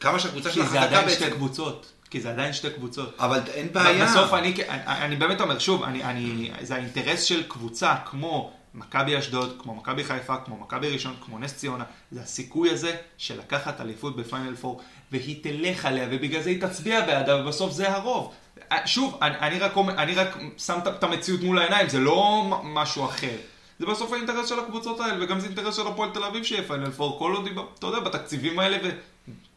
כמה 0.00 0.18
שהקבוצה 0.18 0.50
שלה 0.50 0.64
כי 0.64 0.70
זה 0.70 0.80
חזקה 0.80 0.96
עדיין 0.96 1.10
שתי 1.10 1.24
בעצם. 1.24 1.36
קבוצות. 1.36 1.92
כי 2.10 2.20
זה 2.20 2.30
עדיין 2.30 2.52
שתי 2.52 2.70
קבוצות. 2.70 3.16
אבל 3.18 3.40
אין 3.54 3.68
בעיה. 3.72 4.04
בסוף 4.04 4.32
אני, 4.32 4.54
אני, 4.68 4.82
אני 4.86 5.16
באמת 5.16 5.40
אומר, 5.40 5.58
שוב, 5.58 5.82
אני, 5.82 6.04
אני, 6.04 6.50
זה 6.60 6.74
האינטרס 6.74 7.22
של 7.22 7.42
קבוצה 7.48 7.94
כמו 8.04 8.52
מכבי 8.74 9.18
אשדוד, 9.18 9.56
כמו 9.62 9.74
מכבי 9.74 10.04
חיפה, 10.04 10.36
כמו 10.36 10.56
מכבי 10.56 10.88
ראשון, 10.88 11.14
כמו 11.24 11.38
נס 11.38 11.54
ציונה, 11.54 11.84
זה 12.10 12.20
הסיכוי 12.20 12.70
הזה 12.70 12.96
של 13.18 13.38
לקחת 13.38 13.80
אליפות 13.80 14.16
בפיינל 14.16 14.56
פור, 14.56 14.80
והיא 15.12 15.42
תלך 15.42 15.84
עליה, 15.84 16.08
ובגלל 16.10 16.42
זה 16.42 16.50
היא 16.50 16.60
תצביע 16.60 17.06
בעדה, 17.06 17.36
ובסוף 17.36 17.72
זה 17.72 17.92
הרוב. 17.92 18.34
שוב, 18.84 19.18
אני, 19.22 19.38
אני, 19.38 19.58
רק, 19.58 19.72
אני 19.98 20.14
רק 20.14 20.36
שם 20.58 20.78
את 20.86 21.02
המציאות 21.04 21.40
מול 21.40 21.58
העיניים, 21.58 21.88
זה 21.88 21.98
לא 21.98 22.44
משהו 22.64 23.04
אחר. 23.04 23.36
זה 23.78 23.86
בסוף 23.86 24.12
האינטרס 24.12 24.48
של 24.48 24.58
הקבוצות 24.58 25.00
האלה, 25.00 25.24
וגם 25.24 25.40
זה 25.40 25.46
אינטרס 25.46 25.76
של 25.76 25.86
הפועל 25.86 26.10
תל 26.10 26.24
אביב 26.24 26.44
שיהיה 26.44 26.62
פיינל 26.62 26.90
פור, 26.90 27.18
כל 27.18 27.32
עוד, 27.36 27.48
אתה 27.78 27.86
יודע, 27.86 28.00
בתקציבים 28.00 28.58
האלה 28.58 28.78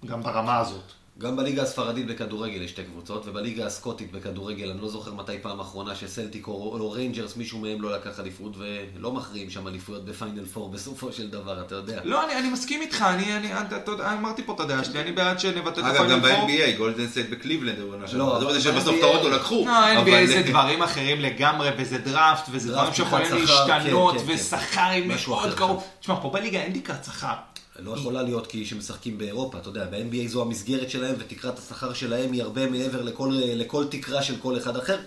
וגם 0.04 0.24
ברמה 0.24 0.58
הזאת. 0.60 0.92
גם 1.20 1.36
בליגה 1.36 1.64
הספרדית 1.64 2.08
בכדורגל 2.08 2.62
יש 2.62 2.72
שתי 2.72 2.84
קבוצות, 2.84 3.28
ובליגה 3.28 3.66
הסקוטית 3.66 4.12
בכדורגל, 4.12 4.70
אני 4.70 4.82
לא 4.82 4.90
זוכר 4.90 5.14
מתי 5.14 5.40
פעם 5.42 5.60
אחרונה 5.60 5.96
שסלטיק 5.96 6.48
או, 6.48 6.54
או 6.54 6.92
ריינג'רס, 6.92 7.38
מישהו 7.38 7.60
מהם 7.60 7.82
לא 7.82 7.96
לקח 7.96 8.20
אליפות, 8.20 8.54
ולא 8.58 9.12
מכריעים 9.12 9.50
שם 9.50 9.68
אליפויות 9.68 10.06
בפיינל 10.06 10.46
פור 10.46 10.70
בסופו 10.74 11.12
של 11.12 11.30
דבר, 11.30 11.62
אתה 11.62 11.76
יודע. 11.76 12.02
לא, 12.04 12.26
אני, 12.26 12.36
אני 12.36 12.50
מסכים 12.50 12.82
איתך, 12.82 13.02
אני, 13.02 13.38
אני, 13.38 13.54
אני, 13.54 13.76
אתה 13.76 13.92
יודע, 13.92 14.14
אמרתי 14.14 14.44
פה 14.44 14.54
את 14.54 14.60
הדעה 14.60 14.84
שלי, 14.84 15.02
אני 15.02 15.12
בעד 15.12 15.40
שנבטל 15.40 15.80
את 15.80 15.86
הפיינל 15.86 16.20
פור. 16.20 16.30
אגב, 16.30 16.40
גם 16.40 16.48
ב-NBA, 16.48 16.78
גולדן 16.78 17.08
סטייט 17.08 17.30
בקליבלנד, 17.30 17.78
לא, 18.14 18.54
זה 18.54 18.62
שבסוף 18.62 18.96
טורונטו 19.02 19.30
לקחו. 19.30 19.66
לא, 19.66 20.04
NBA 20.04 20.28
זה 20.28 20.42
דברים 20.46 20.84
אחרים 20.84 21.22
לגמרי, 21.22 21.70
וזה 21.78 21.98
דראפט, 21.98 22.46
וזה 22.52 22.72
דברים 22.72 22.94
שיכולים 22.94 23.32
להשתנות, 23.32 24.16
כן, 24.16 24.26
כן, 24.28 24.34
ושכר 24.34 24.82
עם 24.82 25.12
מאוד 25.28 25.54
קרוב. 25.54 25.84
תשמע, 26.00 26.16
פה 26.22 26.30
בליגה 26.30 26.60
אין 26.60 26.82
שכר. 27.06 27.36
לא 27.82 27.92
יכולה 27.92 28.22
להיות 28.22 28.48
כי 28.48 28.66
שמשחקים 28.66 29.18
באירופה, 29.18 29.58
אתה 29.58 29.70
יודע, 29.70 29.86
ב-NBA 29.86 30.28
זו 30.28 30.42
המסגרת 30.42 30.90
שלהם 30.90 31.16
ותקרת 31.20 31.60
השכר 31.60 31.94
שלהם 31.94 32.32
היא 32.32 32.44
הרבה 32.44 32.70
מעבר 32.70 33.02
לכל, 33.02 33.32
לכל 33.34 33.86
תקרה 33.90 34.24
של 34.24 34.36
כל 34.42 34.58
אחד 34.58 34.78
אחר. 34.78 34.98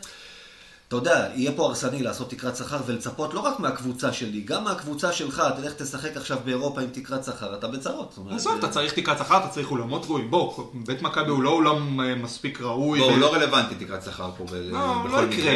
אתה 0.92 0.98
יודע, 0.98 1.28
יהיה 1.34 1.52
פה 1.52 1.64
הרסני 1.64 2.02
לעשות 2.02 2.30
תקרת 2.30 2.56
שכר 2.56 2.78
ולצפות 2.86 3.34
לא 3.34 3.40
רק 3.40 3.60
מהקבוצה 3.60 4.12
שלי, 4.12 4.40
גם 4.40 4.64
מהקבוצה 4.64 5.12
שלך, 5.12 5.42
תלך 5.56 5.72
תשחק 5.72 6.16
עכשיו 6.16 6.38
באירופה 6.44 6.80
עם 6.80 6.88
תקרת 6.92 7.24
שכר, 7.24 7.54
אתה 7.54 7.68
בצרות. 7.68 8.18
עזוב, 8.30 8.58
אתה 8.58 8.68
צריך 8.68 8.92
תקרת 8.92 9.18
שכר, 9.18 9.38
אתה 9.38 9.48
צריך 9.48 9.70
אולמות 9.70 10.06
ראויים. 10.06 10.30
בוא, 10.30 10.64
בית 10.74 11.02
מכבי 11.02 11.30
הוא 11.30 11.42
לא 11.42 11.50
אולם 11.50 12.00
אה, 12.00 12.14
מספיק 12.14 12.60
ראוי. 12.60 12.98
לא, 12.98 13.04
הוא 13.04 13.18
לא 13.18 13.34
רלוונטי 13.34 13.74
תקרת 13.84 14.02
שכר 14.02 14.30
פה 14.38 14.44
לא, 14.52 15.10
לא 15.10 15.32
יקרה. 15.32 15.54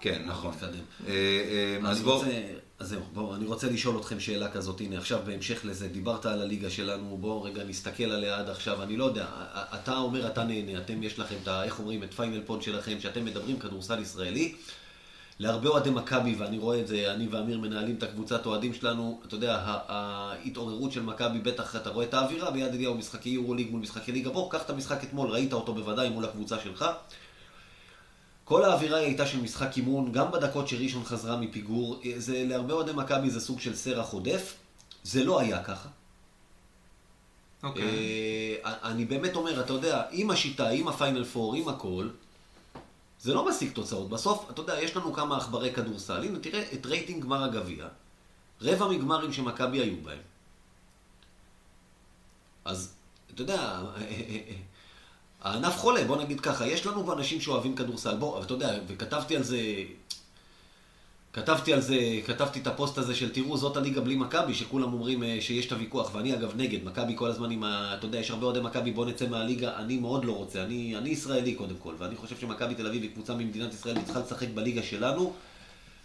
כן, 0.00 0.22
נכון. 0.26 0.52
אה, 0.62 1.12
אה, 1.82 1.90
אז 1.90 2.00
בוא... 2.00 2.24
אז 2.78 2.88
זהו, 2.88 3.00
בואו, 3.12 3.34
אני 3.34 3.46
רוצה 3.46 3.70
לשאול 3.70 3.98
אתכם 3.98 4.20
שאלה 4.20 4.50
כזאת, 4.50 4.80
הנה 4.80 4.98
עכשיו 4.98 5.20
בהמשך 5.26 5.64
לזה, 5.64 5.88
דיברת 5.88 6.26
על 6.26 6.42
הליגה 6.42 6.70
שלנו, 6.70 7.16
בואו 7.20 7.42
רגע 7.42 7.64
נסתכל 7.64 8.04
עליה 8.04 8.38
עד 8.38 8.48
עכשיו, 8.48 8.82
אני 8.82 8.96
לא 8.96 9.04
יודע, 9.04 9.26
אתה 9.74 9.96
אומר, 9.98 10.26
אתה 10.26 10.44
נהנה, 10.44 10.78
אתם 10.78 11.02
יש 11.02 11.18
לכם 11.18 11.34
את 11.42 11.48
ה... 11.48 11.64
איך 11.64 11.78
אומרים, 11.78 12.02
את 12.02 12.14
פיינל 12.14 12.42
פונט 12.46 12.62
שלכם, 12.62 13.00
שאתם 13.00 13.24
מדברים 13.24 13.58
כדורסל 13.58 13.98
ישראלי, 13.98 14.54
להרבה 15.38 15.68
אוהדי 15.68 15.90
מכבי, 15.90 16.34
ואני 16.34 16.58
רואה 16.58 16.80
את 16.80 16.88
זה, 16.88 17.12
אני 17.14 17.28
ואמיר 17.28 17.58
מנהלים 17.58 17.96
את 17.96 18.02
הקבוצת 18.02 18.46
אוהדים 18.46 18.74
שלנו, 18.74 19.20
אתה 19.26 19.34
יודע, 19.34 19.80
ההתעוררות 19.88 20.92
של 20.92 21.02
מכבי, 21.02 21.38
בטח 21.38 21.76
אתה 21.76 21.90
רואה 21.90 22.04
את 22.04 22.14
האווירה 22.14 22.50
ביד 22.50 22.74
אליהו, 22.74 22.94
משחקי 22.94 23.28
יורו 23.28 23.54
ליג 23.54 23.70
מול 23.70 23.80
משחקי 23.80 24.12
ליגה, 24.12 24.30
בוא, 24.30 24.50
קח 24.50 24.62
את 24.62 24.70
המשחק 24.70 25.04
אתמול, 25.04 25.30
ראית 25.30 25.52
אותו 25.52 25.74
בוודאי 25.74 26.08
מול 26.08 26.24
הקבוצה 26.24 26.58
שלך. 26.58 26.84
כל 28.48 28.64
האווירה 28.64 28.98
הייתה 28.98 29.26
של 29.26 29.40
משחק 29.40 29.76
אימון, 29.76 30.12
גם 30.12 30.32
בדקות 30.32 30.68
שראשון 30.68 31.04
חזרה 31.04 31.36
מפיגור. 31.36 32.00
זה, 32.16 32.44
להרבה 32.46 32.74
אוהדי 32.74 32.92
מכבי 32.92 33.30
זה 33.30 33.40
סוג 33.40 33.60
של 33.60 33.74
סרח 33.76 34.12
עודף. 34.12 34.54
זה 35.04 35.24
לא 35.24 35.40
היה 35.40 35.64
ככה. 35.64 35.88
אוקיי. 37.62 37.82
אה, 38.64 38.74
אני 38.82 39.04
באמת 39.04 39.36
אומר, 39.36 39.60
אתה 39.60 39.72
יודע, 39.72 40.02
עם 40.10 40.30
השיטה, 40.30 40.68
עם 40.68 40.88
הפיינל 40.88 41.24
פור, 41.24 41.54
עם 41.54 41.68
הכל, 41.68 42.08
זה 43.20 43.34
לא 43.34 43.48
משיג 43.48 43.72
תוצאות. 43.72 44.08
בסוף, 44.08 44.50
אתה 44.50 44.60
יודע, 44.60 44.82
יש 44.82 44.96
לנו 44.96 45.12
כמה 45.12 45.36
עכברי 45.36 45.72
כדורסל. 45.72 46.24
הנה, 46.24 46.38
תראה 46.38 46.64
את 46.72 46.86
רייטינג 46.86 47.22
גמר 47.22 47.44
הגביע. 47.44 47.86
רבע 48.62 48.88
מהגמרים 48.88 49.32
שמכבי 49.32 49.78
היו 49.78 49.96
בהם. 50.02 50.18
אז, 52.64 52.94
אתה 53.34 53.42
יודע, 53.42 53.60
אה, 53.60 54.00
אה, 54.00 54.54
הענף 55.42 55.76
חולה, 55.76 56.04
בוא 56.04 56.22
נגיד 56.22 56.40
ככה, 56.40 56.66
יש 56.66 56.86
לנו 56.86 57.12
אנשים 57.12 57.40
שאוהבים 57.40 57.76
כדורסל, 57.76 58.16
בוא, 58.16 58.42
אתה 58.42 58.54
יודע, 58.54 58.78
וכתבתי 58.86 59.36
על 59.36 59.42
זה, 59.42 59.58
כתבתי 61.32 61.72
על 61.72 61.80
זה, 61.80 61.98
כתבתי 62.26 62.60
את 62.60 62.66
הפוסט 62.66 62.98
הזה 62.98 63.14
של 63.14 63.32
תראו, 63.32 63.56
זאת 63.56 63.76
הליגה 63.76 64.00
בלי 64.00 64.16
מכבי, 64.16 64.54
שכולם 64.54 64.92
אומרים 64.92 65.22
אה, 65.22 65.38
שיש 65.40 65.66
את 65.66 65.72
הוויכוח, 65.72 66.14
ואני 66.14 66.34
אגב 66.34 66.52
נגד, 66.56 66.84
מכבי 66.84 67.12
כל 67.16 67.28
הזמן 67.28 67.50
עם 67.50 67.64
ה... 67.64 67.94
אתה 67.98 68.06
יודע, 68.06 68.18
יש 68.18 68.30
הרבה 68.30 68.46
אוהדי 68.46 68.60
מכבי, 68.60 68.92
בוא 68.92 69.06
נצא 69.06 69.26
מהליגה, 69.26 69.76
אני 69.76 69.96
מאוד 69.96 70.24
לא 70.24 70.32
רוצה, 70.32 70.62
אני, 70.62 70.96
אני 70.96 71.08
ישראלי 71.08 71.54
קודם 71.54 71.76
כל, 71.78 71.94
ואני 71.98 72.16
חושב 72.16 72.38
שמכבי 72.38 72.74
תל 72.74 72.86
אביב 72.86 73.02
היא 73.02 73.10
קבוצה 73.10 73.34
ממדינת 73.34 73.72
ישראל, 73.72 73.96
היא 73.96 74.04
צריכה 74.04 74.20
לשחק 74.20 74.48
בליגה 74.54 74.82
שלנו, 74.82 75.32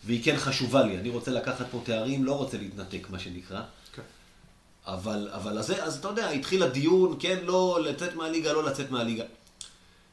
והיא 0.05 0.23
כן 0.23 0.37
חשובה 0.37 0.83
לי, 0.83 0.97
אני 0.97 1.09
רוצה 1.09 1.31
לקחת 1.31 1.65
פה 1.71 1.81
תארים, 1.83 2.25
לא 2.25 2.37
רוצה 2.37 2.57
להתנתק, 2.57 3.09
מה 3.09 3.19
שנקרא. 3.19 3.61
אבל, 4.87 5.29
אבל 5.33 5.57
אז, 5.57 5.73
אז 5.81 5.97
אתה 5.97 6.07
יודע, 6.07 6.29
התחיל 6.29 6.63
הדיון, 6.63 7.15
כן, 7.19 7.37
לא 7.45 7.79
לצאת 7.83 8.15
מהליגה, 8.15 8.53
לא 8.53 8.63
לצאת 8.63 8.91
מהליגה. 8.91 9.23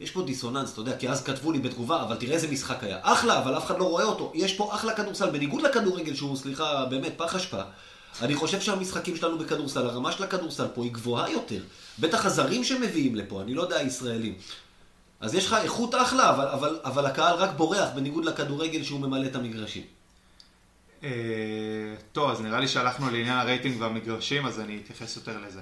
יש 0.00 0.10
פה 0.10 0.22
דיסוננס, 0.22 0.72
אתה 0.72 0.80
יודע, 0.80 0.96
כי 0.96 1.08
אז 1.08 1.22
כתבו 1.22 1.52
לי 1.52 1.58
בתגובה, 1.58 2.02
אבל 2.02 2.16
תראה 2.16 2.34
איזה 2.34 2.48
משחק 2.48 2.84
היה. 2.84 2.98
אחלה, 3.02 3.38
אבל 3.38 3.56
אף 3.56 3.66
אחד 3.66 3.78
לא 3.78 3.84
רואה 3.84 4.04
אותו. 4.04 4.32
יש 4.34 4.54
פה 4.54 4.74
אחלה 4.74 4.94
כדורסל, 4.94 5.30
בניגוד 5.30 5.62
לכדורגל 5.62 6.14
שהוא, 6.14 6.36
סליחה, 6.36 6.84
באמת, 6.84 7.12
פח 7.16 7.34
אשפה. 7.34 7.62
אני 8.22 8.34
חושב 8.34 8.60
שהמשחקים 8.60 9.16
שלנו 9.16 9.38
בכדורסל, 9.38 9.86
הרמה 9.86 10.12
של 10.12 10.24
הכדורסל 10.24 10.66
פה 10.74 10.84
היא 10.84 10.92
גבוהה 10.92 11.30
יותר. 11.30 11.62
בטח 11.98 12.26
הזרים 12.26 12.64
שמביאים 12.64 13.16
לפה, 13.16 13.42
אני 13.42 13.54
לא 13.54 13.62
יודע, 13.62 13.76
הישראלים. 13.76 14.34
אז 15.20 15.34
יש 15.34 15.46
לך 15.46 15.56
איכות 15.62 15.94
אחלה, 15.94 16.30
אבל, 16.30 16.48
אבל, 16.48 16.80
אבל 16.84 17.06
הקהל 17.06 17.34
רק 17.36 17.50
בורח, 17.56 17.88
בניגוד 17.94 18.24
לכדורגל 18.24 18.82
שהוא 18.82 19.00
ממלא 19.00 19.26
את 19.26 19.34
המגרשים. 19.34 19.82
אה, 21.04 21.10
טוב, 22.12 22.30
אז 22.30 22.40
נראה 22.40 22.60
לי 22.60 22.68
שהלכנו 22.68 23.10
לעניין 23.10 23.38
הרייטינג 23.38 23.80
והמגרשים, 23.80 24.46
אז 24.46 24.60
אני 24.60 24.78
אתייחס 24.84 25.16
יותר 25.16 25.38
לזה. 25.46 25.60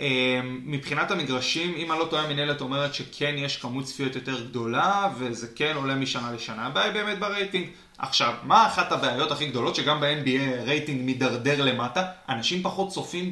אה, 0.00 0.40
מבחינת 0.44 1.10
המגרשים, 1.10 1.74
אם 1.76 1.92
אני 1.92 2.00
לא 2.00 2.04
טועה, 2.04 2.24
המנהלת 2.24 2.60
אומרת 2.60 2.94
שכן 2.94 3.34
יש 3.38 3.56
כמות 3.56 3.84
צפיות 3.84 4.14
יותר 4.14 4.44
גדולה, 4.44 5.08
וזה 5.18 5.46
כן 5.54 5.72
עולה 5.76 5.94
משנה 5.94 6.32
לשנה. 6.32 6.66
הבעיה 6.66 6.86
היא 6.86 6.94
באמת 6.94 7.18
ברייטינג. 7.18 7.66
עכשיו, 7.98 8.34
מה 8.42 8.66
אחת 8.66 8.92
הבעיות 8.92 9.32
הכי 9.32 9.46
גדולות? 9.46 9.74
שגם 9.74 10.00
ב-NBA 10.00 10.62
רייטינג 10.64 11.02
מידרדר 11.04 11.64
למטה, 11.64 12.04
אנשים 12.28 12.62
פחות 12.62 12.88
צופים 12.88 13.30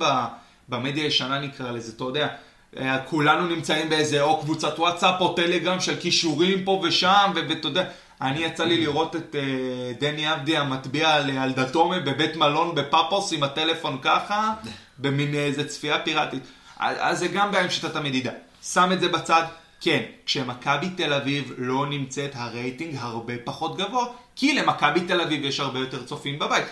במדיה 0.69 1.05
הישנה 1.05 1.41
נקרא 1.41 1.71
לזה, 1.71 1.93
אתה 1.97 2.05
יודע. 2.05 2.29
אה, 2.77 2.99
כולנו 2.99 3.47
נמצאים 3.47 3.89
באיזה 3.89 4.23
או 4.23 4.41
קבוצת 4.41 4.79
וואטסאפ 4.79 5.21
או 5.21 5.35
טלגרם 5.35 5.81
של 5.81 6.01
קישורים 6.01 6.65
פה 6.65 6.83
ושם, 6.85 7.33
ואתה 7.35 7.69
יודע, 7.69 7.85
אני 8.23 8.45
יצא 8.45 8.65
לי 8.65 8.81
לראות 8.81 9.17
את 9.17 9.35
uh, 9.35 10.01
דני 10.01 10.33
אבדי 10.33 10.57
המטביע 10.57 11.15
על, 11.15 11.39
על 11.39 11.53
דתומה 11.53 12.01
בבית 12.01 12.37
מלון 12.37 12.75
בפאפוס 12.75 13.33
עם 13.33 13.43
הטלפון 13.43 13.99
ככה, 14.03 14.55
במין 14.99 15.35
איזה 15.35 15.69
צפייה 15.69 15.99
פיראטית. 15.99 16.43
אז 16.79 17.19
זה 17.19 17.29
גם 17.29 17.53
בעיה 17.53 17.65
עם 17.65 17.71
שיטת 17.71 17.97
המדידה. 17.97 18.31
שם 18.63 18.91
את 18.93 19.01
זה 19.01 19.09
בצד, 19.09 19.43
כן, 19.81 20.03
כשמכבי 20.27 20.91
תל 20.91 21.13
אביב 21.13 21.53
לא 21.59 21.87
נמצאת 21.87 22.31
הרייטינג 22.35 22.97
הרבה 23.01 23.35
פחות 23.45 23.77
גבוה, 23.77 24.07
כי 24.37 24.55
למכבי 24.55 25.01
תל 25.01 25.21
אביב 25.21 25.45
יש 25.45 25.61
הרבה 25.61 25.79
יותר 25.79 26.03
צופים 26.03 26.39
בבית. 26.39 26.65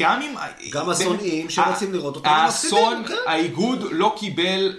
גם 0.00 0.22
אם... 0.22 0.34
גם 0.70 0.90
השונאים 0.90 1.50
שרוצים 1.50 1.92
לראות 1.92 2.16
אותם 2.16 2.28
האסון, 2.28 3.04
כן. 3.08 3.14
האיגוד 3.26 3.84
לא 3.90 4.14
קיבל, 4.18 4.76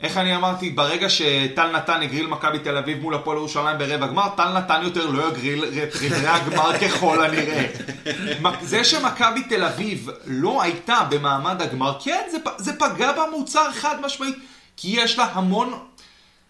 איך 0.00 0.16
אני 0.16 0.36
אמרתי, 0.36 0.70
ברגע 0.70 1.08
שטל 1.08 1.70
נתן 1.70 2.02
הגריל 2.02 2.26
מכבי 2.26 2.58
תל 2.58 2.76
אביב 2.76 3.02
מול 3.02 3.14
הפועל 3.14 3.38
ירושלים 3.38 3.78
ברבע 3.78 4.06
גמר, 4.06 4.28
טל 4.36 4.52
נתן 4.52 4.80
יותר 4.82 5.06
לא 5.06 5.28
יגריל 5.28 5.64
את 5.64 5.96
רבעי 5.96 6.26
הגמר 6.26 6.78
ככל 6.82 7.24
הנראה. 7.24 7.66
זה 8.62 8.84
שמכבי 8.84 9.42
תל 9.42 9.64
אביב 9.64 10.10
לא 10.26 10.62
הייתה 10.62 11.00
במעמד 11.10 11.62
הגמר, 11.62 11.98
כן, 12.04 12.22
זה, 12.30 12.38
זה 12.56 12.78
פגע 12.78 13.12
במוצר 13.12 13.72
חד 13.72 14.00
משמעית, 14.00 14.36
כי 14.76 14.88
יש 14.88 15.18
לה 15.18 15.24
המון... 15.32 15.78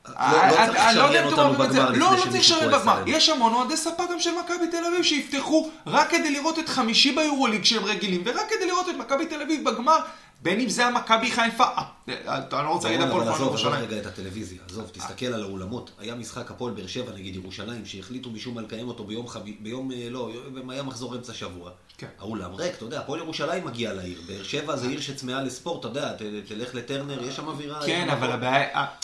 לא, 0.09 0.48
לא 0.48 0.66
צריך 0.66 0.87
לשריין 0.90 1.24
אותנו 1.24 1.52
בגמר 1.52 1.90
לא, 1.90 2.16
לא 2.16 2.22
צריך 2.22 2.35
לשריין 2.35 2.70
בגמר. 2.70 3.02
יש 3.06 3.28
המון 3.28 3.54
אוהדי 3.54 3.76
ספה 3.76 4.02
גם 4.12 4.20
של 4.20 4.30
מכבי 4.44 4.66
תל 4.70 4.85
אביב 4.88 5.02
שיפתחו 5.02 5.70
רק 5.87 6.11
כדי 6.11 6.30
לראות 6.30 6.59
את 6.59 6.68
חמישי 6.68 7.12
ביורוליג 7.12 7.64
שהם 7.64 7.85
רגילים, 7.85 8.22
ורק 8.24 8.50
כדי 8.50 8.66
לראות 8.66 8.88
את 8.88 8.96
מכבי 8.96 9.26
תל 9.26 9.42
אביב 9.42 9.70
בגמר. 9.70 9.98
בין 10.42 10.61
אם 10.61 10.68
זה 10.68 10.87
המכבי 10.87 11.31
חיפה, 11.31 11.64
אה, 11.64 12.14
אה, 12.29 12.37
אני 12.37 12.64
לא 12.64 12.68
רוצה 12.68 12.88
להגיד 12.88 13.07
הפועל 13.07 13.27
ירושלים. 13.27 13.72
עזוב 13.72 13.90
רגע 13.90 13.99
את 13.99 14.07
הטלוויזיה, 14.07 14.59
עזוב, 14.68 14.90
תסתכל 14.92 15.27
על 15.27 15.42
האולמות. 15.42 15.90
היה 15.99 16.14
משחק 16.14 16.51
הפועל 16.51 16.75
באר 16.75 16.87
שבע 16.87 17.12
נגיד 17.14 17.35
ירושלים, 17.35 17.87
שהחליטו 17.87 18.31
משום 18.31 18.55
מה 18.55 18.62
לקיים 18.62 18.88
אותו 18.88 19.05
ביום 19.05 19.29
חבי, 19.29 19.57
ביום, 19.61 19.92
אה, 19.92 20.09
לא, 20.11 20.31
היה 20.68 20.83
מחזור 20.83 21.14
אמצע 21.14 21.35
שבוע. 21.35 21.70
כן. 21.99 22.07
האולם 22.18 22.55
ריק, 22.55 22.75
אתה 22.75 22.85
יודע, 22.85 23.01
הפועל 23.01 23.20
ירושלים 23.20 23.64
מגיע 23.64 23.92
לעיר. 23.92 24.20
באר 24.27 24.42
שבע 24.42 24.77
זה 24.77 24.88
עיר 24.88 25.01
שצמאה 25.01 25.42
לספורט, 25.42 25.81
אתה 25.81 25.88
יודע, 25.88 26.12
תלך 26.49 26.75
לטרנר, 26.75 27.22
יש 27.22 27.37
שם 27.37 27.49
אווירה. 27.49 27.87
כן, 27.87 28.09
אבל 28.11 28.31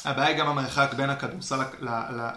הבעיה 0.04 0.28
היא 0.28 0.36
גם 0.36 0.48
המרחק 0.48 0.94
בין 0.96 1.10
הכדורסל 1.10 1.58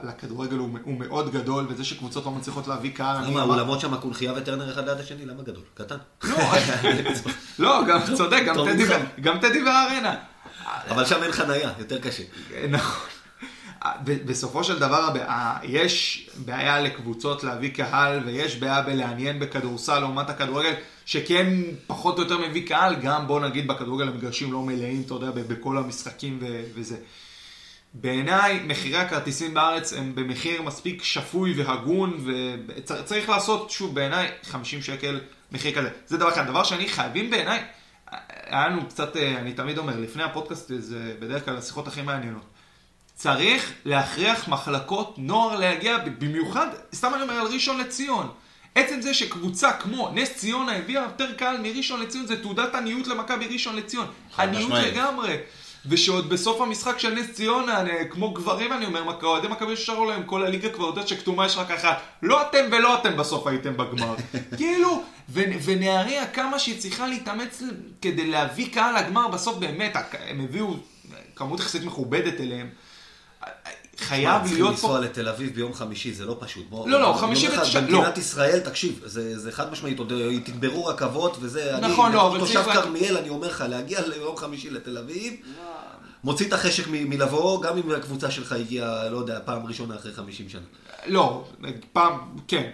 לכדורגל 0.03 0.58
הוא 0.58 0.99
מאוד 0.99 1.31
גדול, 1.31 1.65
וזה 1.69 1.84
שקבוצות 1.84 2.25
לא 2.25 2.31
מצליחות 2.31 2.67
להביא 2.67 2.91
קהל. 2.91 3.25
למה, 3.25 3.41
האולמות 3.41 3.79
שם 3.79 3.93
הקונכייה 3.93 4.34
וטרנר 4.36 4.71
אחד 4.71 4.89
ליד 4.89 4.99
השני, 4.99 5.25
למה 5.25 5.43
גדול? 5.43 5.63
קטן. 5.73 5.97
לא, 6.23 6.38
לא 7.60 7.81
גם 7.88 7.99
צודק, 8.17 8.43
גם 8.47 8.55
טדי 8.65 8.84
וארנה. 9.65 10.15
אבל 10.89 11.05
שם 11.05 11.23
אין 11.23 11.31
חנייה, 11.31 11.71
יותר 11.79 11.99
קשה. 11.99 12.23
נכון. 12.69 13.07
בסופו 14.03 14.63
של 14.63 14.79
דבר 14.79 15.09
יש 15.63 16.29
בעיה 16.35 16.81
לקבוצות 16.81 17.43
להביא 17.43 17.69
קהל 17.69 18.23
ויש 18.25 18.55
בעיה 18.55 18.81
בלעניין 18.81 19.39
בכדורסל 19.39 19.99
לעומת 19.99 20.29
הכדורגל 20.29 20.73
שכן 21.05 21.47
פחות 21.87 22.17
או 22.17 22.23
יותר 22.23 22.37
מביא 22.37 22.67
קהל, 22.67 22.95
גם 22.95 23.27
בוא 23.27 23.39
נגיד 23.39 23.67
בכדורגל 23.67 24.07
המגרשים 24.07 24.53
לא 24.53 24.61
מלאים, 24.61 25.03
אתה 25.05 25.13
יודע, 25.13 25.31
בכל 25.31 25.77
המשחקים 25.77 26.39
וזה. 26.75 26.95
בעיניי 27.93 28.59
מחירי 28.67 28.97
הכרטיסים 28.97 29.53
בארץ 29.53 29.93
הם 29.93 30.15
במחיר 30.15 30.61
מספיק 30.61 31.03
שפוי 31.03 31.53
והגון 31.61 32.25
וצריך 32.67 33.29
לעשות 33.29 33.69
שוב 33.69 33.95
בעיניי 33.95 34.31
50 34.43 34.81
שקל 34.81 35.19
מחיר 35.51 35.75
כזה. 35.75 35.89
זה 36.07 36.17
דבר 36.17 36.29
אחד. 36.29 36.47
דבר 36.47 36.63
שני, 36.63 36.89
חייבים 36.89 37.29
בעיניי, 37.29 37.63
היה 38.45 38.67
לנו 38.67 38.87
קצת, 38.89 39.17
אה, 39.17 39.37
אני 39.37 39.53
תמיד 39.53 39.77
אומר, 39.77 39.99
לפני 39.99 40.23
הפודקאסט 40.23 40.71
זה 40.77 41.15
בדרך 41.19 41.45
כלל 41.45 41.57
השיחות 41.57 41.87
הכי 41.87 42.01
מעניינות. 42.01 42.45
צריך 43.15 43.73
להכריח 43.85 44.47
מחלקות 44.47 45.15
נוער 45.17 45.59
להגיע, 45.59 45.97
במיוחד, 45.97 46.67
סתם 46.93 47.11
אני 47.13 47.23
אומר 47.23 47.33
על 47.33 47.47
ראשון 47.47 47.77
לציון. 47.77 48.29
עצם 48.75 49.01
זה 49.01 49.13
שקבוצה 49.13 49.73
כמו 49.73 50.11
נס 50.13 50.35
ציונה 50.35 50.77
הביאה 50.77 51.03
יותר 51.03 51.33
קהל 51.33 51.57
מראשון 51.61 52.01
לציון, 52.01 52.25
זה 52.25 52.41
תעודת 52.41 52.75
עניות 52.75 53.07
למכבי 53.07 53.47
ראשון 53.47 53.75
לציון. 53.75 54.07
עניות 54.39 54.71
לגמרי. 54.71 55.37
ושעוד 55.89 56.29
בסוף 56.29 56.61
המשחק 56.61 56.99
של 56.99 57.13
נס 57.13 57.31
ציונה, 57.31 57.83
כמו 58.09 58.31
גברים 58.33 58.73
אני 58.73 58.85
אומר, 58.85 59.03
אוהדי 59.23 59.47
מכבי 59.47 59.75
ששרו 59.75 60.05
להם, 60.05 60.23
כל 60.25 60.45
הליגה 60.45 60.69
כבר 60.69 60.85
יודעת 60.85 61.07
שכתומה 61.07 61.45
יש 61.45 61.57
רק 61.57 61.71
אחת. 61.71 62.01
לא 62.21 62.41
אתם 62.41 62.65
ולא 62.71 62.95
אתם 62.95 63.17
בסוף 63.17 63.47
הייתם 63.47 63.77
בגמר. 63.77 64.15
כאילו, 64.57 65.03
ונהריה, 65.29 66.27
כמה 66.27 66.59
שהיא 66.59 66.79
צריכה 66.79 67.07
להתאמץ 67.07 67.61
כדי 68.01 68.27
להביא 68.27 68.73
קהל 68.73 69.05
לגמר, 69.05 69.27
בסוף 69.27 69.57
באמת, 69.57 69.95
הם 70.27 70.41
הביאו 70.41 70.75
כמות 71.35 71.59
יחסית 71.59 71.83
מכובדת 71.83 72.41
אליהם. 72.41 72.69
חייב 73.97 74.41
להיות 74.43 74.45
פה... 74.45 74.47
צריכים 74.47 74.65
לנסוע 74.65 74.99
לתל 74.99 75.29
אביב 75.29 75.55
ביום 75.55 75.73
חמישי, 75.73 76.13
זה 76.13 76.25
לא 76.25 76.38
פשוט. 76.39 76.69
בוא, 76.69 76.89
לא, 76.89 77.01
לא, 77.01 77.13
חמישי 77.19 77.47
ותשע... 77.47 77.79
לא. 77.79 77.88
במדינת 77.88 78.17
ישראל, 78.17 78.59
תקשיב, 78.59 79.01
זה, 79.05 79.39
זה 79.39 79.51
חד 79.51 79.71
משמעית, 79.71 79.99
עוד 79.99 80.13
תגברו 80.45 80.85
רכבות 80.85 81.38
וזה... 81.41 81.77
נכון, 81.81 82.05
אני, 82.05 82.15
לא, 82.15 82.27
אבל 82.27 82.39
צריך... 82.39 82.57
תושב 82.57 82.73
כרמיאל, 82.73 83.17
אני 83.17 83.29
אומר 83.29 83.47
לך, 83.47 83.63
להגיע 83.69 84.07
ליום 84.07 84.38
חמישי 84.38 84.69
לתל 84.69 84.97
אביב, 84.97 85.33
מוציא 86.25 86.47
את 86.47 86.53
החשק 86.53 86.83
מלבוא, 86.88 87.63
גם 87.63 87.77
אם 87.77 87.91
הקבוצה 87.91 88.31
שלך 88.31 88.51
הגיעה, 88.51 89.09
לא 89.09 89.17
יודע, 89.17 89.39
פעם 89.45 89.65
ראשונה 89.65 89.95
אחרי 89.95 90.13
50 90.13 90.49
שנה. 90.49 90.61
לא, 91.05 91.45
פעם, 91.93 92.13
כן, 92.47 92.69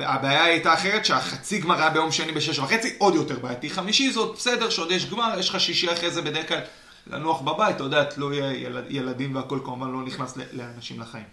הבעיה 0.00 0.44
הייתה 0.44 0.74
אחרת 0.74 1.04
שהחצי 1.04 1.58
גמר 1.58 1.78
היה 1.78 1.90
ביום 1.90 2.12
שני 2.12 2.32
בשש 2.32 2.58
וחצי, 2.58 2.94
עוד 2.98 3.14
יותר 3.14 3.38
בעייתי. 3.38 3.70
חמישי 3.70 4.12
זאת 4.12 4.36
בסדר, 4.36 4.70
שעוד 4.70 4.90
יש 4.90 5.10
גמר, 5.10 5.38
יש 5.38 5.48
לך 5.48 5.60
שישי 5.60 5.92
אחרי 5.92 6.10
זה 6.10 6.22
בדרך 6.22 6.48
כלל. 6.48 6.60
לנוח 7.06 7.40
בבית, 7.40 7.76
אתה 7.76 7.84
יודע, 7.84 8.04
תלוי 8.04 8.36
ילד, 8.36 8.84
ילדים 8.88 9.36
והכל 9.36 9.58
כמובן 9.64 9.90
לא 9.90 10.02
נכנס 10.02 10.38
לאנשים 10.52 11.00
לחיים. 11.00 11.24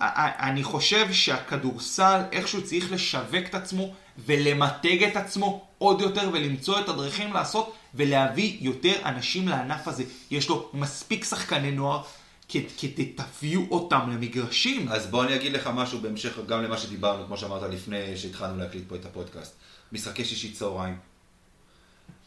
אני 0.00 0.64
חושב 0.64 1.12
שהכדורסל 1.12 2.20
איכשהו 2.32 2.64
צריך 2.64 2.92
לשווק 2.92 3.44
את 3.50 3.54
עצמו 3.54 3.94
ולמתג 4.18 5.02
את 5.02 5.16
עצמו 5.16 5.66
עוד 5.78 6.00
יותר 6.00 6.30
ולמצוא 6.32 6.80
את 6.80 6.88
הדרכים 6.88 7.32
לעשות 7.32 7.72
ולהביא 7.94 8.56
יותר 8.60 8.94
אנשים 9.04 9.48
לענף 9.48 9.88
הזה. 9.88 10.04
יש 10.30 10.48
לו 10.48 10.70
מספיק 10.74 11.24
שחקני 11.24 11.70
נוער 11.70 12.02
כדי 12.48 13.12
תביאו 13.14 13.62
אותם 13.70 14.10
למגרשים. 14.10 14.88
אז 14.88 15.06
בוא 15.06 15.24
אני 15.24 15.34
אגיד 15.34 15.52
לך 15.52 15.70
משהו 15.74 16.00
בהמשך 16.00 16.38
גם 16.46 16.62
למה 16.62 16.78
שדיברנו, 16.78 17.26
כמו 17.26 17.36
שאמרת 17.36 17.62
לפני 17.62 18.16
שהתחלנו 18.16 18.58
להקליט 18.58 18.84
פה 18.88 18.94
את 18.94 19.04
הפודקאסט. 19.04 19.54
משחקי 19.92 20.24
שישי 20.24 20.52
צהריים. 20.52 20.98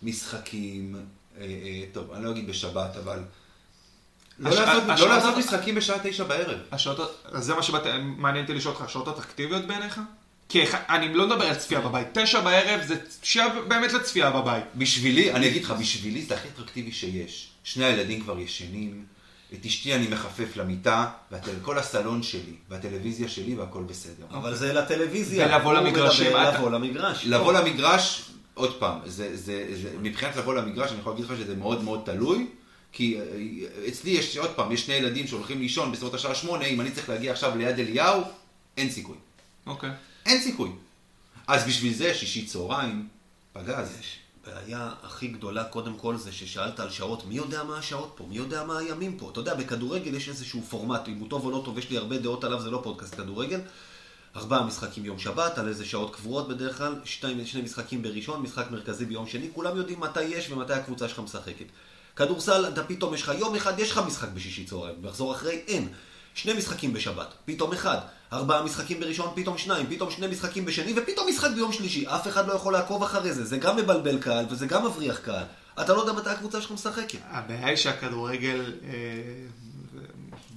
משחקים 0.03 0.95
אה, 1.37 1.41
אה, 1.41 1.83
טוב, 1.91 2.11
אני 2.11 2.23
לא 2.23 2.31
אגיד 2.31 2.47
בשבת, 2.47 2.95
אבל... 2.95 3.23
לא 4.39 5.09
לעשות 5.09 5.33
לא 5.33 5.39
משחקים 5.39 5.75
בשעה 5.75 5.97
תשע 6.03 6.23
בערב. 6.23 6.57
השעות, 6.71 7.25
זה 7.33 7.55
מה 7.55 7.63
שמעניין 7.63 8.43
אותי 8.43 8.53
לשאול 8.53 8.73
אותך, 8.73 8.85
השעות 8.85 9.07
אטרקטיביות 9.07 9.65
בעיניך? 9.65 10.01
כי 10.49 10.63
אני 10.89 11.13
לא 11.13 11.27
מדבר 11.27 11.45
על 11.45 11.55
צפייה 11.55 11.81
בבית, 11.81 12.07
תשע 12.13 12.41
בערב 12.41 12.81
זה 12.83 12.95
שעה 13.23 13.61
באמת 13.67 13.93
לצפייה 13.93 14.31
בבית. 14.31 14.63
בשבילי, 14.75 15.33
אני 15.33 15.47
אגיד 15.47 15.63
לך, 15.63 15.71
בשבילי 15.71 16.21
זה 16.21 16.35
הכי 16.35 16.47
אטרקטיבי 16.47 16.91
שיש. 16.91 17.49
שני 17.63 17.85
הילדים 17.85 18.21
כבר 18.21 18.39
ישנים, 18.39 19.05
את 19.53 19.65
אשתי 19.65 19.95
אני 19.95 20.07
מחפף 20.07 20.57
למיטה, 20.57 21.07
וכל 21.31 21.77
הסלון 21.77 22.23
שלי, 22.23 22.53
והטלוויזיה 22.69 23.29
שלי, 23.29 23.55
והכל 23.55 23.83
בסדר. 23.83 24.25
אבל 24.31 24.55
זה 24.55 24.73
לטלוויזיה. 24.73 25.47
ולבוא 25.47 25.73
למגרשים. 25.73 26.33
לבוא 26.35 26.71
למגרש. 26.71 27.25
לבוא 27.25 27.53
למגרש, 27.53 28.31
עוד 28.53 28.79
פעם, 28.79 28.99
זה, 29.05 29.37
זה, 29.37 29.65
זה, 29.81 29.89
מבחינת 30.01 30.35
לבוא 30.35 30.53
למגרש, 30.53 30.91
אני 30.91 30.99
יכול 30.99 31.13
להגיד 31.13 31.25
לך 31.25 31.37
שזה 31.37 31.55
מאוד 31.55 31.83
מאוד 31.83 32.01
תלוי, 32.05 32.47
כי 32.91 33.19
אה, 33.19 33.23
אצלי 33.87 34.11
יש, 34.11 34.37
עוד 34.37 34.49
פעם, 34.55 34.71
יש 34.71 34.85
שני 34.85 34.93
ילדים 34.93 35.27
שהולכים 35.27 35.59
לישון 35.59 35.91
בסביבות 35.91 36.13
השעה 36.13 36.35
שמונה, 36.35 36.65
אם 36.65 36.81
אני 36.81 36.91
צריך 36.91 37.09
להגיע 37.09 37.31
עכשיו 37.31 37.57
ליד 37.57 37.79
אליהו, 37.79 38.21
אין 38.77 38.89
סיכוי. 38.89 39.17
אוקיי. 39.65 39.89
Okay. 39.89 39.93
אין 40.25 40.41
סיכוי. 40.41 40.69
אז 41.47 41.67
בשביל 41.67 41.93
זה, 41.93 42.13
שישי 42.13 42.45
צהריים, 42.45 43.07
פגז. 43.53 43.97
יש. 43.99 44.19
הבעיה 44.47 44.91
הכי 45.03 45.27
גדולה, 45.27 45.63
קודם 45.63 45.97
כל, 45.97 46.17
זה 46.17 46.31
ששאלת 46.31 46.79
על 46.79 46.89
שעות, 46.89 47.25
מי 47.25 47.35
יודע 47.35 47.63
מה 47.63 47.77
השעות 47.77 48.13
פה? 48.17 48.25
מי 48.29 48.37
יודע 48.37 48.63
מה 48.63 48.77
הימים 48.77 49.17
פה? 49.17 49.29
אתה 49.31 49.39
יודע, 49.39 49.55
בכדורגל 49.55 50.13
יש 50.13 50.29
איזשהו 50.29 50.61
פורמט, 50.61 51.07
אם 51.07 51.19
הוא 51.19 51.29
טוב 51.29 51.45
או 51.45 51.51
לא 51.51 51.61
טוב, 51.65 51.77
יש 51.77 51.89
לי 51.89 51.97
הרבה 51.97 52.17
דעות 52.17 52.43
עליו, 52.43 52.61
זה 52.61 52.69
לא 52.69 52.79
פודקאסט 52.83 53.15
כדורגל. 53.15 53.59
ארבעה 54.35 54.65
משחקים 54.65 55.03
ביום 55.03 55.19
שבת, 55.19 55.57
על 55.57 55.67
איזה 55.67 55.85
שעות 55.85 56.15
קבועות 56.15 56.47
בדרך 56.47 56.77
כלל, 56.77 56.95
שתי, 57.05 57.45
שני 57.45 57.61
משחקים 57.61 58.01
בראשון, 58.01 58.41
משחק 58.41 58.71
מרכזי 58.71 59.05
ביום 59.05 59.27
שני, 59.27 59.47
כולם 59.53 59.77
יודעים 59.77 59.99
מתי 59.99 60.23
יש 60.23 60.51
ומתי 60.51 60.73
הקבוצה 60.73 61.09
שלך 61.09 61.19
משחקת. 61.19 61.65
כדורסל, 62.19 62.67
אתה 62.67 62.83
פתאום 62.83 63.13
יש 63.13 63.21
לך 63.21 63.31
יום 63.39 63.55
אחד, 63.55 63.79
יש 63.79 63.91
לך 63.91 63.97
משחק 64.07 64.27
בשישי 64.33 64.65
צהריים, 64.65 64.95
מחזור 65.01 65.31
אחרי, 65.31 65.61
אין. 65.67 65.87
שני 66.33 66.53
משחקים 66.53 66.93
בשבת, 66.93 67.27
פתאום 67.45 67.73
אחד. 67.73 67.97
ארבעה 68.33 68.63
משחקים 68.63 68.99
בראשון, 68.99 69.31
פתאום 69.35 69.57
שניים, 69.57 69.85
פתאום 69.89 70.11
שני 70.11 70.27
משחקים 70.27 70.65
בשני, 70.65 70.93
ופתאום 70.95 71.29
משחק 71.29 71.49
ביום 71.55 71.71
שלישי. 71.71 72.07
אף 72.07 72.27
אחד 72.27 72.47
לא 72.47 72.53
יכול 72.53 72.73
לעקוב 72.73 73.03
אחרי 73.03 73.33
זה, 73.33 73.45
זה 73.45 73.57
גם 73.57 73.77
מבלבל 73.77 74.19
קהל 74.19 74.45
וזה 74.49 74.67
גם 74.67 74.85
מבריח 74.85 75.19
קהל. 75.19 75.43
אתה 75.81 75.93
לא 75.93 75.99
יודע 75.99 76.13
מתי 76.13 76.29
הקבוצה 76.29 76.61
שלך 76.61 76.71
משחקת. 76.71 77.19
הבעיה 77.29 77.67
היא 77.67 77.75
שהכדורגל... 77.75 78.73
אה... 78.83 78.89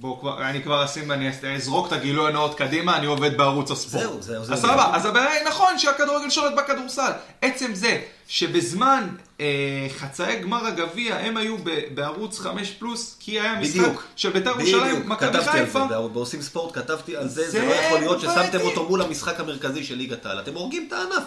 בואו 0.03 0.19
כבר, 0.19 0.41
אני 0.41 0.63
כבר 0.63 0.85
אשים, 0.85 1.11
אני 1.11 1.31
אזרוק 1.55 1.87
את 1.87 1.91
הגילוי 1.91 2.29
הנאות 2.29 2.57
קדימה, 2.57 2.97
אני 2.97 3.05
עובד 3.05 3.37
בערוץ 3.37 3.71
הספורט. 3.71 4.03
זהו, 4.03 4.21
זהו, 4.21 4.45
זהו. 4.45 4.53
אז 4.53 4.61
סבבה, 4.61 4.91
אז 4.95 5.05
הבעיה 5.05 5.31
היא 5.31 5.47
נכון 5.47 5.79
שהכדורגל 5.79 6.29
שולט 6.29 6.53
בכדורסל. 6.57 7.11
עצם 7.41 7.75
זה 7.75 8.01
שבזמן 8.27 9.07
אה, 9.39 9.87
חצאי 9.97 10.39
גמר 10.39 10.65
הגביע 10.65 11.15
הם 11.15 11.37
היו 11.37 11.57
ב, 11.57 11.69
בערוץ 11.93 12.39
5 12.39 12.71
פלוס, 12.71 13.17
כי 13.19 13.39
היה 13.39 13.59
משחק 13.59 13.75
בדיוק, 13.75 14.03
של 14.15 14.29
בית"ר 14.29 14.49
ירושלים, 14.49 15.09
מכבי 15.09 15.37
חיפה. 15.37 15.79
כתבתי 15.79 15.79
על 15.79 15.87
זה, 15.89 16.13
בעושים 16.13 16.41
ספורט 16.41 16.75
כתבתי 16.75 17.17
על 17.17 17.27
זה, 17.27 17.43
זה, 17.45 17.51
זה 17.51 17.65
לא 17.65 17.73
יכול 17.73 17.99
להיות 17.99 18.21
ששמתם 18.21 18.61
אותו 18.61 18.89
מול 18.89 19.01
המשחק 19.01 19.39
המרכזי 19.39 19.83
של 19.83 19.95
ליגת 19.95 20.25
העל. 20.25 20.39
אתם 20.39 20.53
הורגים 20.53 20.85
את 20.87 20.93
הענף. 20.93 21.23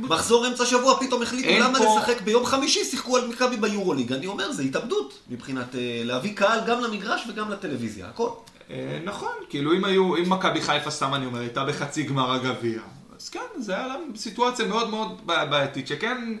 מחזור 0.00 0.46
אמצע 0.46 0.66
שבוע, 0.66 1.00
פתאום 1.00 1.22
החליטו 1.22 1.48
למה 1.60 1.78
פה... 1.78 1.96
לשחק 1.98 2.20
ביום 2.20 2.46
חמישי, 2.46 2.84
שיחקו 2.84 3.16
על 3.16 3.26
מכבי 3.26 3.56
ביורוליג. 3.56 4.12
אני 4.12 4.26
אומר, 4.26 4.52
זה 4.52 4.62
התאבדות 4.62 5.18
מבחינת 5.30 5.74
אה, 5.74 6.02
להביא 6.04 6.36
קהל 6.36 6.60
גם 6.66 6.80
למגרש 6.80 7.22
וגם 7.28 7.50
לטלוויזיה, 7.50 8.06
הכל. 8.06 8.28
אה, 8.70 8.98
נכון, 9.04 9.32
כאילו 9.48 9.72
אם 9.74 9.84
היו, 9.84 10.16
אם 10.16 10.30
מכבי 10.30 10.60
חיפה, 10.60 10.90
סתם 10.90 11.14
אני 11.14 11.26
אומר, 11.26 11.40
הייתה 11.40 11.64
בחצי 11.64 12.02
גמר 12.02 12.32
הגביע, 12.32 12.80
אז 13.16 13.28
כן, 13.28 13.40
זה 13.58 13.74
היה 13.74 13.86
להם 13.86 14.02
סיטואציה 14.16 14.66
מאוד 14.66 14.90
מאוד 14.90 15.20
בעייתית, 15.26 15.86
שכן 15.86 16.36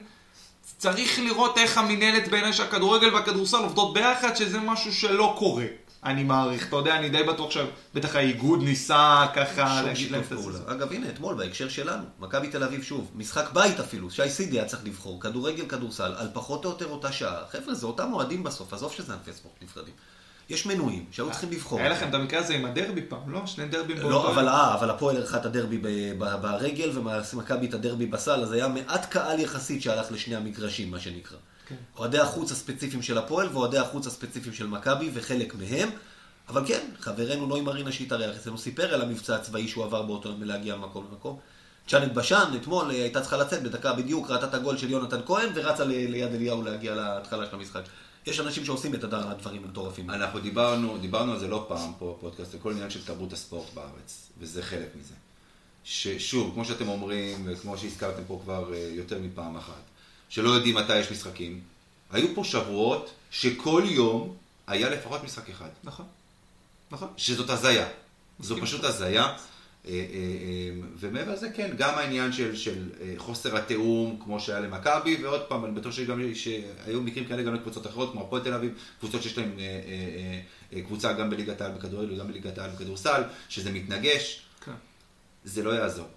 צריך 0.78 1.18
לראות 1.18 1.58
איך 1.58 1.78
המינהלת 1.78 2.28
בעיניי 2.28 2.52
שהכדורגל 2.52 3.14
והכדורסל 3.14 3.56
עובדות 3.56 3.94
ביחד, 3.94 4.36
שזה 4.36 4.60
משהו 4.60 4.94
שלא 4.94 5.34
קורה. 5.38 5.64
אני 6.04 6.24
מעריך, 6.24 6.68
אתה 6.68 6.76
יודע, 6.76 6.96
אני 6.96 7.08
די 7.08 7.22
בטוח 7.22 7.50
שבטח 7.50 8.16
האיגוד 8.16 8.62
ניסה 8.62 9.26
ככה 9.34 9.82
להגיד 9.82 10.10
להם 10.10 10.22
את 10.32 10.52
זה. 10.52 10.58
אגב, 10.66 10.92
הנה, 10.92 11.08
אתמול 11.08 11.34
בהקשר 11.34 11.68
שלנו, 11.68 12.04
מכבי 12.20 12.48
תל 12.48 12.64
אביב 12.64 12.82
שוב, 12.82 13.10
משחק 13.14 13.52
בית 13.52 13.80
אפילו, 13.80 14.10
שי 14.10 14.28
סידי 14.28 14.58
היה 14.58 14.68
צריך 14.68 14.84
לבחור, 14.84 15.20
כדורגל, 15.20 15.66
כדורסל, 15.66 16.14
על 16.16 16.28
פחות 16.32 16.64
או 16.64 16.70
יותר 16.70 16.86
אותה 16.86 17.12
שעה. 17.12 17.42
חבר'ה, 17.50 17.74
זה 17.74 17.86
אותם 17.86 18.12
אוהדים 18.12 18.42
בסוף, 18.42 18.72
עזוב 18.72 18.92
שזה 18.92 19.12
ענפי 19.12 19.32
ספורט 19.32 19.54
נפרדים. 19.62 19.94
יש 20.48 20.66
מנויים 20.66 21.04
שהיו 21.10 21.30
צריכים 21.30 21.50
לבחור. 21.50 21.78
היה 21.78 21.88
לכם 21.88 22.08
את 22.08 22.14
המקרה 22.14 22.40
הזה 22.40 22.54
עם 22.54 22.64
הדרבי 22.64 23.02
פעם, 23.02 23.30
לא? 23.30 23.46
שני 23.46 23.68
דרבים 23.68 23.96
באותו... 23.96 24.10
לא, 24.10 24.32
אבל 24.32 24.48
אה, 24.48 24.74
אבל 24.74 24.90
הפועל 24.90 25.16
ערכה 25.16 25.36
את 25.36 25.46
הדרבי 25.46 25.78
ברגל 26.18 26.90
ומכבי 27.32 27.66
את 27.66 27.74
הדרבי 27.74 28.06
בסל, 28.06 28.42
אז 28.42 28.52
היה 28.52 28.68
מעט 28.68 29.10
קהל 29.10 29.40
יחסית 29.40 29.82
שהלך 29.82 30.12
לשני 30.12 30.36
המגרשים, 30.36 30.90
מה 30.90 31.00
שנקרא. 31.00 31.38
כן. 31.68 31.74
אוהדי 31.96 32.18
החוץ 32.18 32.52
הספציפיים 32.52 33.02
של 33.02 33.18
הפועל 33.18 33.48
ואוהדי 33.48 33.78
החוץ 33.78 34.06
הספציפיים 34.06 34.54
של 34.54 34.66
מכבי 34.66 35.10
וחלק 35.14 35.54
מהם. 35.54 35.90
אבל 36.48 36.62
כן, 36.66 36.86
חברנו 37.00 37.46
נוי 37.46 37.60
מרינה 37.60 37.92
שהתארח 37.92 38.36
אצלנו 38.36 38.58
סיפר 38.58 38.94
על 38.94 39.02
המבצע 39.02 39.36
הצבאי 39.36 39.68
שהוא 39.68 39.84
עבר 39.84 40.02
באותו 40.02 40.28
יום 40.28 40.40
מלהגיע 40.40 40.76
ממקום 40.76 41.06
למקום. 41.10 41.38
צ'אנט 41.86 42.12
בשן 42.12 42.50
אתמול 42.56 42.90
אה, 42.90 42.94
הייתה 42.94 43.20
צריכה 43.20 43.36
לצאת 43.36 43.62
בדקה 43.62 43.92
בדיוק, 43.92 44.30
ראתה 44.30 44.46
את 44.46 44.54
הגול 44.54 44.76
של 44.76 44.90
יונתן 44.90 45.20
כהן 45.26 45.48
ורצה 45.54 45.84
ליד 45.84 46.34
אליהו 46.34 46.62
להגיע 46.62 46.94
להתחלה 46.94 47.46
של 47.46 47.56
המשחק. 47.56 47.82
יש 48.26 48.40
אנשים 48.40 48.64
שעושים 48.64 48.94
את 48.94 49.04
הדברים 49.04 49.64
המטורפים. 49.64 50.10
אנחנו 50.10 50.40
דיברנו, 50.40 50.98
דיברנו 50.98 51.32
על 51.32 51.38
זה 51.38 51.48
לא 51.48 51.64
פעם 51.68 51.92
פה 51.98 52.16
בפודקאסט, 52.18 52.54
כל 52.62 52.72
עניין 52.72 52.90
של 52.90 53.04
תרבות 53.04 53.32
הספורט 53.32 53.74
בארץ, 53.74 54.30
וזה 54.38 54.62
חלק 54.62 54.88
מזה. 55.00 55.14
ששוב, 55.84 56.50
כמו 56.54 56.64
שאתם 56.64 56.88
אומרים, 56.88 57.42
וכמו 57.46 57.78
שהזכרתם 57.78 58.22
פה 58.26 58.40
כבר 58.44 58.74
אה, 58.74 58.78
יותר 58.78 59.18
מפעם 59.18 59.56
אחת, 59.56 59.82
שלא 60.32 60.50
יודעים 60.50 60.74
מתי 60.74 60.98
יש 60.98 61.12
משחקים, 61.12 61.60
היו 62.10 62.34
פה 62.34 62.44
שבועות 62.44 63.14
שכל 63.30 63.82
יום 63.86 64.36
היה 64.66 64.90
לפחות 64.90 65.24
משחק 65.24 65.50
אחד. 65.50 65.68
נכון. 65.84 66.06
נכון. 66.90 67.08
שזאת 67.16 67.50
הזיה. 67.50 67.88
זו. 68.40 68.56
פשוט 68.60 68.84
הזיה. 68.84 69.22
אה, 69.22 69.34
אה, 69.86 69.90
אה, 69.90 70.70
ומעבר 71.00 71.32
לזה, 71.32 71.50
כן, 71.50 71.70
גם 71.78 71.94
העניין 71.98 72.32
של, 72.32 72.56
של 72.56 72.90
חוסר 73.16 73.56
התיאום, 73.56 74.20
כמו 74.24 74.40
שהיה 74.40 74.60
למכבי, 74.60 75.16
ועוד 75.24 75.42
פעם, 75.48 75.64
אני 75.64 75.74
בטוח 75.74 75.92
שגם, 75.92 76.34
שהיו 76.34 77.02
מקרים 77.02 77.24
כאלה 77.24 77.42
גם 77.42 77.54
לקבוצות 77.54 77.86
אחרות, 77.86 78.12
כמו 78.12 78.20
הפועל 78.20 78.42
תל 78.42 78.54
אביב, 78.54 78.74
קבוצות 79.00 79.22
שיש 79.22 79.38
להן 79.38 79.50
קבוצה 80.86 81.12
גם 81.12 81.30
בליגת 81.30 81.60
העל 81.60 81.72
בכדורגל 81.72 82.12
וגם 82.12 82.28
בליגת 82.28 82.58
העל 82.58 82.70
בכדורסל, 82.70 83.22
שזה 83.48 83.72
מתנגש, 83.72 84.42
כן. 84.64 84.72
זה 85.44 85.62
לא 85.62 85.70
יעזור. 85.70 86.08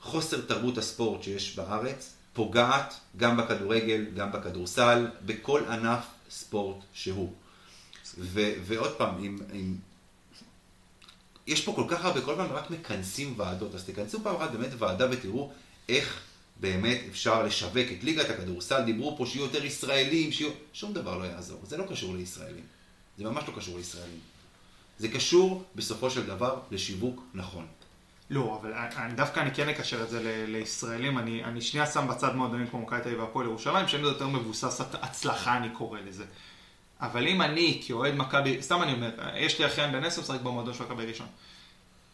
חוסר 0.00 0.40
תרבות 0.40 0.78
הספורט 0.78 1.22
שיש 1.22 1.56
בארץ 1.56 2.17
פוגעת 2.38 2.94
גם 3.16 3.36
בכדורגל, 3.36 4.04
גם 4.14 4.32
בכדורסל, 4.32 5.06
בכל 5.26 5.62
ענף 5.64 6.04
ספורט 6.30 6.76
שהוא. 6.92 7.32
ו- 8.18 8.52
ועוד 8.62 8.96
פעם, 8.96 9.24
אם, 9.24 9.38
אם... 9.52 9.74
יש 11.46 11.64
פה 11.64 11.72
כל 11.76 11.84
כך 11.88 12.04
הרבה, 12.04 12.20
כל 12.20 12.34
פעם 12.36 12.52
רק 12.52 12.70
מכנסים 12.70 13.34
ועדות, 13.36 13.74
אז 13.74 13.84
תכנסו 13.84 14.22
פעם 14.22 14.36
אחת 14.36 14.50
באמת 14.50 14.70
ועדה 14.78 15.06
ותראו 15.10 15.52
איך 15.88 16.20
באמת 16.60 17.00
אפשר 17.10 17.42
לשווק 17.42 17.86
את 17.98 18.04
ליגת 18.04 18.30
הכדורסל. 18.30 18.82
דיברו 18.84 19.16
פה 19.16 19.26
שיהיו 19.26 19.44
יותר 19.44 19.64
ישראלים, 19.64 20.32
שיהיו... 20.32 20.50
שום 20.72 20.92
דבר 20.92 21.18
לא 21.18 21.24
יעזור, 21.24 21.60
זה 21.66 21.76
לא 21.76 21.84
קשור 21.90 22.16
לישראלים. 22.16 22.64
זה 23.18 23.24
ממש 23.24 23.44
לא 23.48 23.54
קשור 23.56 23.76
לישראלים. 23.78 24.20
זה 24.98 25.08
קשור 25.08 25.64
בסופו 25.74 26.10
של 26.10 26.26
דבר 26.26 26.60
לשיווק 26.70 27.22
נכון. 27.34 27.66
לא, 28.30 28.58
אבל 28.60 28.72
אני, 28.96 29.14
דווקא 29.14 29.40
אני 29.40 29.50
כן 29.54 29.68
אקשר 29.68 30.02
את 30.02 30.08
זה 30.10 30.20
ל- 30.22 30.50
לישראלים. 30.56 31.18
אני, 31.18 31.44
אני 31.44 31.60
שנייה 31.60 31.86
שם 31.86 32.08
בצד 32.08 32.34
מועדונים 32.36 32.66
כמו 32.66 32.80
מכבי 32.80 33.00
תל 33.00 33.08
אביב 33.08 33.20
והפועל 33.20 33.46
ירושלים, 33.46 33.88
שהם 33.88 34.00
יותר 34.00 34.26
מבוסס 34.26 34.80
הצ- 34.80 34.96
הצלחה, 35.02 35.56
אני 35.56 35.68
קורא 35.70 35.98
לזה. 36.06 36.24
אבל 37.00 37.26
אם 37.28 37.42
אני, 37.42 37.82
כאוהד 37.86 38.14
מכבי, 38.14 38.62
סתם 38.62 38.82
אני 38.82 38.92
אומר, 38.92 39.10
יש 39.36 39.58
לי 39.58 39.66
אחיין 39.66 39.92
בן 39.92 40.04
עשר 40.04 40.22
משחק 40.22 40.40
במועדון 40.40 40.74
של 40.74 40.84
מכבי 40.84 41.06
ראשון. 41.06 41.26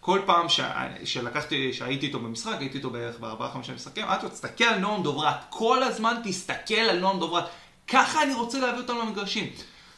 כל 0.00 0.20
פעם 0.26 0.48
ש... 0.48 0.60
שלקחתי, 1.04 1.72
שהייתי 1.72 2.06
איתו 2.06 2.18
במשחק, 2.20 2.56
הייתי 2.60 2.78
איתו 2.78 2.90
בערך 2.90 3.18
בארבעה 3.18 3.50
חמישה 3.52 3.74
משחקים, 3.74 4.04
אמרתי 4.04 4.22
לו, 4.26 4.30
תסתכל 4.32 4.64
על 4.64 4.78
נועם 4.78 5.02
דוברת, 5.02 5.36
כל 5.50 5.82
הזמן 5.82 6.14
תסתכל 6.24 6.74
על 6.74 6.98
נועם 6.98 7.18
דוברת. 7.20 7.44
ככה 7.88 8.22
אני 8.22 8.34
רוצה 8.34 8.58
להביא 8.60 8.80
אותם 8.80 8.94
למגרשים. 8.98 9.50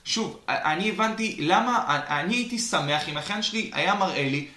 שוב, 0.05 0.41
אני 0.49 0.89
הבנתי 0.91 1.37
למה, 1.41 1.85
אני 2.09 2.35
הייתי 2.35 2.59
שמח 2.59 3.09
אם 3.09 3.17
האחיין 3.17 3.43
שלי 3.43 3.71
היה 3.75 3.95
מראה 3.95 4.29
לי 4.29 4.49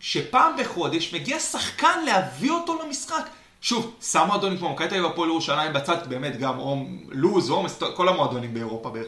שפעם 0.00 0.52
בחודש 0.58 1.14
מגיע 1.14 1.38
שחקן 1.38 2.04
להביא 2.04 2.50
אותו 2.50 2.82
למשחק. 2.84 3.28
שוב, 3.60 3.94
שם 4.02 4.24
מועדונים 4.26 4.58
כמו 4.58 4.72
מכבי 4.72 4.88
תל 4.88 4.94
אביב 4.94 5.06
הפועל 5.06 5.28
ירושלים 5.28 5.72
בצד, 5.72 6.08
באמת 6.08 6.38
גם 6.38 6.58
או 6.58 6.84
לוז, 7.08 7.50
או 7.50 7.66
כל 7.94 8.08
המועדונים 8.08 8.54
באירופה 8.54 8.90
בערך. 8.90 9.06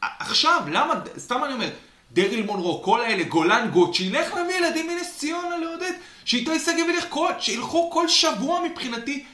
עכשיו, 0.00 0.62
למה, 0.70 0.94
סתם 1.18 1.44
אני 1.44 1.54
אומר, 1.54 1.68
דריל 2.12 2.46
מונרו, 2.46 2.82
כל 2.82 3.00
האלה, 3.00 3.24
גולן 3.24 3.68
גוט, 3.72 3.94
שילך 3.94 4.34
להביא 4.34 4.54
ילדים 4.54 4.86
מנס 4.86 5.18
ציונה 5.18 5.56
לעודד, 5.56 5.92
שאיתי 6.24 6.58
שגב 6.58 6.88
ילך 6.94 7.04
כל, 7.08 7.32
שילכו 7.38 7.90
כל 7.90 8.08
שבוע 8.08 8.60
מבחינתי 8.70 9.24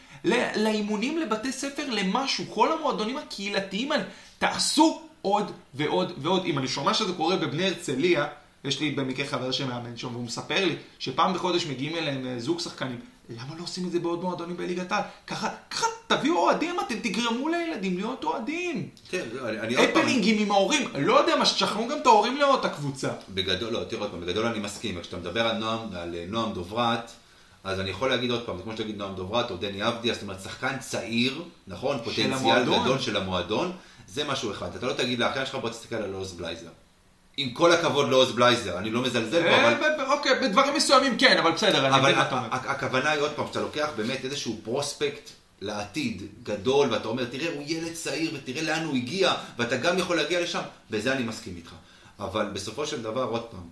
לאימונים 0.56 1.18
לבתי 1.18 1.52
ספר 1.52 1.90
למשהו, 1.90 2.44
כל 2.54 2.72
המועדונים 2.72 3.16
הקהילתיים 3.16 3.92
האלה, 3.92 4.04
תעשו 4.38 5.02
עוד 5.22 5.52
ועוד 5.74 6.12
ועוד. 6.18 6.44
אם 6.44 6.58
אני 6.58 6.68
שומע 6.68 6.94
שזה 6.94 7.12
קורה 7.12 7.36
בבני 7.36 7.66
הרצליה, 7.66 8.26
יש 8.64 8.80
לי 8.80 8.90
במקרה 8.90 9.26
חבר 9.26 9.50
שמאמן 9.50 9.96
שם, 9.96 10.12
והוא 10.12 10.24
מספר 10.24 10.64
לי 10.64 10.76
שפעם 10.98 11.34
בחודש 11.34 11.66
מגיעים 11.66 11.96
אליהם 11.96 12.26
אה, 12.26 12.40
זוג 12.40 12.60
שחקנים. 12.60 13.00
למה 13.30 13.54
לא 13.58 13.62
עושים 13.62 13.86
את 13.86 13.92
זה 13.92 14.00
בעוד 14.00 14.22
מועדונים 14.22 14.56
בליגת 14.56 14.92
העל? 14.92 15.02
ככה, 15.26 15.48
ככה 15.70 15.86
תביאו 16.06 16.36
אוהדים, 16.36 16.76
אתם 16.86 16.94
תגרמו 16.98 17.48
לילדים 17.48 17.96
להיות 17.96 18.24
אוהדים. 18.24 18.88
כן, 19.10 19.24
אני, 19.44 19.60
אני 19.60 19.74
עוד 19.74 19.88
פעם... 19.92 20.02
הפלינגים 20.02 20.38
עם 20.42 20.50
ההורים, 20.50 20.88
לא 20.98 21.20
יודע 21.20 21.36
מה, 21.36 21.46
שתשכנעו 21.46 21.88
גם 21.88 21.98
את 21.98 22.06
ההורים 22.06 22.36
לראות 22.36 22.60
את 22.60 22.64
הקבוצה. 22.64 23.10
בגדול, 23.34 23.72
לא, 23.72 23.84
תראה 23.84 24.02
עוד 24.02 24.10
פעם, 24.10 24.20
בגדול 24.20 24.46
אני 24.46 24.58
מסכים, 24.58 25.00
כשאתה 25.00 25.16
מדבר 25.16 25.46
על 25.46 25.56
נועם, 25.56 25.80
על 25.92 26.14
אה, 26.14 26.24
נועם 26.28 26.52
דוברת, 26.52 27.10
אז 27.64 27.80
אני 27.80 27.90
יכול 27.90 28.08
להגיד 28.08 28.30
עוד 28.30 28.46
פעם, 28.46 28.56
זה 28.56 28.62
כמו 28.62 28.72
שתגיד 28.72 28.96
נועם 28.96 29.14
דוברת 29.14 29.50
או 29.50 29.56
דני 29.56 29.88
אבדיה, 29.88 30.14
זאת 30.14 30.22
אומרת, 30.22 30.40
שחקן 30.40 30.78
צעיר, 30.78 31.42
נכון, 31.66 31.98
פוטנציאל. 32.04 32.64
גדול 32.64 32.98
של 32.98 33.16
המועדון, 33.16 33.72
זה 34.06 34.24
משהו 34.24 34.50
אחד. 34.50 34.76
אתה 34.76 34.86
לא 34.86 34.92
תגיד 34.92 35.18
לאחיין 35.18 35.46
שלך, 35.46 35.54
בוא 35.54 35.70
תסתכל 35.70 35.96
על 35.96 36.12
עוז 36.12 36.32
בלייזר. 36.32 36.68
עם 37.40 37.50
כל 37.50 37.72
הכבוד 37.72 38.08
לעוז 38.08 38.32
בלייזר, 38.32 38.78
אני 38.78 38.90
לא 38.90 39.02
מזלזל 39.02 39.42
בו, 39.42 39.48
אה, 39.48 39.76
אבל... 39.76 40.04
אוקיי, 40.06 40.32
בדברים 40.42 40.74
מסוימים 40.74 41.18
כן, 41.18 41.38
אבל 41.38 41.52
בסדר, 41.52 41.86
אני 41.86 42.00
מבין 42.00 42.14
מה 42.14 42.22
אתה 42.22 42.38
אומר. 42.38 42.48
הכוונה 42.52 43.10
היא 43.10 43.20
עוד 43.20 43.30
פעם, 43.30 43.46
שאתה 43.46 43.60
לוקח 43.60 43.88
באמת 43.96 44.24
איזשהו 44.24 44.60
פרוספקט 44.64 45.30
לעתיד 45.60 46.22
גדול, 46.42 46.92
ואתה 46.92 47.08
אומר, 47.08 47.24
תראה, 47.24 47.52
הוא 47.54 47.62
ילד 47.66 47.92
צעיר, 47.92 48.30
ותראה 48.34 48.62
לאן 48.62 48.84
הוא 48.84 48.96
הגיע, 48.96 49.34
ואתה 49.58 49.76
גם 49.76 49.98
יכול 49.98 50.16
להגיע 50.16 50.40
לשם, 50.40 50.60
בזה 50.90 51.12
אני 51.12 51.22
מסכים 51.22 51.56
איתך. 51.56 51.72
אבל 52.18 52.48
בסופו 52.52 52.86
של 52.86 53.02
דבר, 53.02 53.22
עוד 53.22 53.42
פעם, 53.42 53.68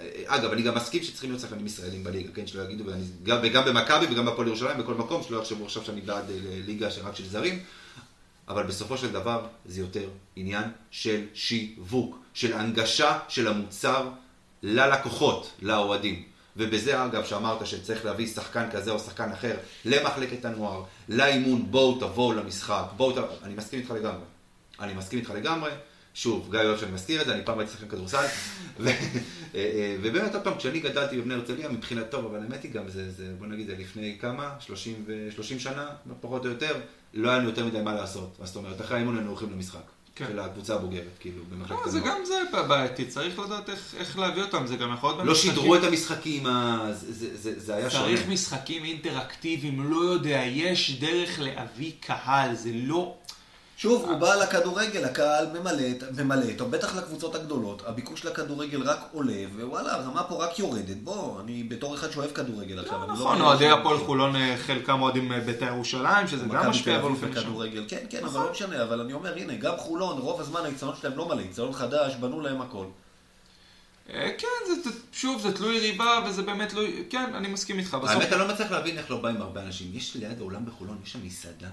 אה, 0.00 0.22
אגב, 0.26 0.52
אני 0.52 0.62
גם 0.62 0.74
מסכים 0.74 1.02
שצריכים 1.02 1.30
להיות 1.30 1.42
שחקנים 1.42 1.66
ישראלים 1.66 2.04
בליגה, 2.04 2.32
כן, 2.34 2.46
שלא 2.46 2.62
יגידו, 2.62 2.86
ואני, 2.86 3.04
גם, 3.22 3.38
וגם 3.42 3.64
במכבי 3.64 4.06
וגם 4.10 4.26
בהפועל 4.26 4.48
ירושלים, 4.48 4.78
בכל 4.78 4.94
מקום, 4.94 5.22
שלא 5.28 5.38
יחשבו 5.38 5.64
עכשיו 5.64 5.84
שאני 5.84 6.00
בעד 6.00 6.30
אה, 6.30 6.36
ליגה 6.66 6.90
שרק 6.90 7.16
של 7.16 7.28
זרים, 7.28 7.62
אבל 8.48 8.62
בסופו 8.62 8.98
של 8.98 9.12
דבר 9.12 9.46
זה 9.66 9.80
יותר 9.80 10.08
עניין 10.36 10.64
של 10.90 11.26
שיווק, 11.34 12.19
של 12.34 12.52
הנגשה 12.52 13.18
של 13.28 13.48
המוצר 13.48 14.08
ללקוחות, 14.62 15.50
לאוהדים. 15.62 16.22
ובזה 16.56 17.04
אגב 17.04 17.24
שאמרת 17.24 17.66
שצריך 17.66 18.04
להביא 18.04 18.26
שחקן 18.26 18.70
כזה 18.70 18.90
או 18.90 18.98
שחקן 18.98 19.32
אחר 19.32 19.56
למחלקת 19.84 20.44
הנוער, 20.44 20.84
לאימון, 21.08 21.70
בואו 21.70 21.98
תבואו 22.00 22.32
למשחק, 22.32 22.84
בואו 22.96 23.12
תבואו, 23.12 23.36
אני 23.42 23.54
מסכים 23.54 23.80
איתך 23.80 23.90
לגמרי. 23.90 24.24
אני 24.80 24.94
מסכים 24.94 25.18
איתך 25.18 25.30
לגמרי. 25.30 25.70
שוב, 26.14 26.48
גיא 26.50 26.60
אוהב 26.60 26.78
שאני 26.78 26.92
מזכיר 26.92 27.20
את 27.20 27.26
זה, 27.26 27.34
אני 27.34 27.44
פעם 27.44 27.58
הייתי 27.58 27.72
שחקן 27.72 27.88
כדורסל. 27.88 28.26
ובאמת, 30.02 30.34
עוד 30.34 30.44
פעם, 30.44 30.58
כשאני 30.58 30.80
גדלתי 30.80 31.20
בבני 31.20 31.34
הרצליה, 31.34 31.68
מבחינת 31.68 32.10
טוב, 32.10 32.24
אבל 32.24 32.42
האמת 32.42 32.62
היא 32.62 32.72
גם, 32.72 32.88
זה, 32.88 33.10
זה, 33.10 33.32
בוא 33.38 33.46
נגיד, 33.46 33.66
זה 33.66 33.74
לפני 33.78 34.16
כמה? 34.20 34.54
30, 34.60 35.04
ו- 35.06 35.28
30 35.34 35.58
שנה, 35.58 35.88
פחות 36.20 36.44
או 36.44 36.50
יותר, 36.50 36.80
לא 37.14 37.28
היה 37.28 37.38
לנו 37.38 37.48
יותר 37.48 37.66
מדי 37.66 37.80
מה 37.80 37.94
לעשות. 37.94 38.36
זאת 38.42 38.56
אומרת, 38.56 38.80
אחרי 38.80 38.96
האימון 38.96 39.16
היינו 39.16 39.30
הולכים 39.30 39.52
למשחק. 39.52 39.82
כן. 40.20 40.32
של 40.32 40.38
הקבוצה 40.38 40.74
הבוגרת, 40.74 41.02
כאילו, 41.20 41.42
במחלקת 41.50 41.80
לא, 41.86 41.90
זה 41.90 41.98
הנוער. 41.98 42.14
גם 42.18 42.24
זה 42.24 42.34
בעייתי, 42.68 43.04
צריך 43.04 43.38
לדעת 43.38 43.70
איך- 43.70 43.94
איך 43.98 44.18
להביא 44.18 44.42
אותם, 44.42 44.66
זה 44.66 44.76
גם 44.76 44.94
יכול 44.94 45.10
להיות 45.10 45.18
לא 45.18 45.24
במשחקים. 45.32 45.50
שידרו 45.54 45.74
את 45.76 45.84
המשחקים, 45.84 46.46
ה- 46.46 46.86
זה- 46.92 47.12
זה- 47.14 47.36
זה 47.36 47.60
זה 47.60 47.74
היה 47.74 47.90
שונה. 47.90 48.04
צריך 48.04 48.28
משחקים 48.28 48.84
אינטראקטיביים, 48.84 49.90
לא 49.90 50.00
יודע, 50.00 50.42
יש 50.46 50.90
דרך 51.00 51.40
להביא 51.40 51.92
קהל, 52.00 52.54
זה 52.54 52.70
לא... 52.74 53.14
שוב, 53.80 54.04
הוא 54.04 54.16
בא 54.18 54.34
לכדורגל, 54.34 55.04
הקהל 55.04 55.46
ממלא, 55.46 55.82
ממלא 56.18 56.52
אותו, 56.52 56.68
בטח 56.68 56.96
לקבוצות 56.96 57.34
הגדולות, 57.34 57.82
הביקוש 57.86 58.24
לכדורגל 58.24 58.82
רק 58.82 58.98
עולה, 59.12 59.44
ווואלה, 59.54 59.94
הרמה 59.94 60.22
פה 60.22 60.44
רק 60.44 60.58
יורדת. 60.58 60.96
בוא, 60.96 61.40
אני 61.40 61.62
בתור 61.62 61.94
אחד 61.94 62.10
שאוהב 62.10 62.30
כדורגל 62.30 62.78
עכשיו, 62.78 63.04
אני 63.04 63.08
לא... 63.08 63.14
נכון, 63.14 63.40
אוהדי 63.40 63.70
הפועל 63.70 63.98
חולון, 63.98 64.36
אה, 64.36 64.56
חלקם 64.66 65.02
אוהדים 65.02 65.32
אה, 65.32 65.40
בית"ר 65.40 65.64
ירושלים, 65.64 66.26
שזה 66.28 66.44
גם 66.46 66.70
משפיע 66.70 66.98
באופן 66.98 67.34
שם. 67.34 67.52
כן, 67.88 68.04
כן, 68.10 68.18
אבל 68.18 68.26
נכון. 68.28 68.44
לא 68.44 68.50
משנה, 68.50 68.82
אבל 68.82 69.00
אני 69.00 69.12
אומר, 69.12 69.34
הנה, 69.36 69.54
גם 69.54 69.76
חולון, 69.76 70.18
רוב 70.18 70.40
הזמן 70.40 70.60
האיצטדיון 70.64 70.94
שלהם 71.00 71.16
לא 71.16 71.28
מלא, 71.28 71.40
איצטדיון 71.40 71.72
חדש, 71.72 72.14
בנו 72.14 72.40
להם 72.40 72.60
הכל. 72.60 72.84
אה, 74.10 74.30
כן, 74.38 74.74
זה- 74.84 74.90
שוב, 75.12 75.42
זה 75.42 75.56
תלוי 75.56 75.80
ריבה, 75.80 76.24
וזה 76.26 76.42
באמת 76.42 76.68
תלוי... 76.68 77.04
כן, 77.10 77.34
אני 77.34 77.48
מסכים 77.48 77.78
איתך. 77.78 77.96
האמת, 78.06 78.32
אני 78.32 78.40
לא 78.40 78.48
מצליח 78.48 78.70
להבין 78.70 78.98
איך 78.98 79.10
לא 79.10 79.16
באים 79.16 79.42
הרבה 79.42 79.62
אנשים. 79.62 79.90
יש 79.94 80.16
ליד 80.16 80.40
האולם 80.40 80.66
בחולון, 80.66 80.98
יש 81.04 81.12
שם 81.12 81.18
מסעדה. 81.24 81.68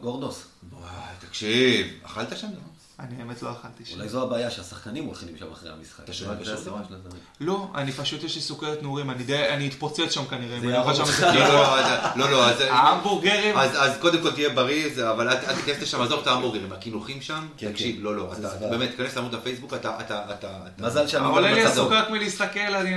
גורדוס, 0.00 0.44
וואי, 0.72 0.90
תקשיב, 1.28 1.86
אכלת 2.02 2.38
שם 2.38 2.46
דבר? 2.46 2.56
אני 3.00 3.14
האמת 3.22 3.42
לא 3.42 3.50
אכלתי 3.52 3.84
שם. 3.84 3.96
אולי 3.96 4.08
זו 4.08 4.22
הבעיה 4.22 4.50
שהשחקנים 4.50 5.04
הולכים 5.04 5.28
שם 5.38 5.52
אחרי 5.52 5.70
המשחק. 5.70 6.04
אתה 6.04 6.12
שומע 6.12 6.32
הסיבה 6.32 6.54
דבר? 6.54 6.78
של 6.88 6.94
הדברים. 6.94 7.22
לא, 7.40 7.68
אני 7.74 7.92
פשוט 7.92 8.22
יש 8.24 8.34
לי 8.34 8.40
סוכרת 8.40 8.82
נעורים, 8.82 9.10
אני 9.10 9.24
די- 9.24 9.48
אני 9.48 9.68
אתפוצץ 9.68 10.10
שם 10.10 10.24
כנראה. 10.24 10.60
זה 10.60 10.66
איזה 10.66 11.02
אותך. 11.02 11.20
לא, 11.22 11.48
לא, 11.48 11.78
אז- 11.80 12.16
לא, 12.16 12.30
לא, 12.30 12.50
אז... 12.50 12.60
ההמבורגרים, 12.60 13.56
אז, 13.58 13.96
קודם 14.00 14.22
כל 14.22 14.30
תהיה 14.32 14.48
בריא, 14.48 14.94
זה, 14.94 15.10
אבל 15.10 15.28
אל, 15.28 15.36
תיכנס 15.54 15.82
לשם, 15.82 16.00
עזוב 16.00 16.20
את 16.20 16.26
ההמבורגרים, 16.26 16.72
הקינוחים 16.72 17.20
שם, 17.22 17.46
כן, 17.56 17.72
תקשיב, 17.72 17.96
כן. 17.96 18.02
לא, 18.02 18.16
לא, 18.16 18.34
זוועה. 18.34 18.70
באמת, 18.70 18.90
תיכנס 18.90 19.16
לעמוד 19.16 19.34
הפייסבוק, 19.34 19.74
אתה, 19.74 20.00
אתה, 20.00 20.24
אתה, 20.30 20.34
אתה... 20.76 20.86
מזל 20.86 21.06
שאני 21.08 21.26
אבל 21.26 21.40
לא 21.42 21.46
אין 21.46 21.54
לי. 21.54 21.64
עזוב. 21.64 21.92
הסוכרת 21.92 22.10
מלהסתכל, 22.10 22.60
אני 22.74 22.90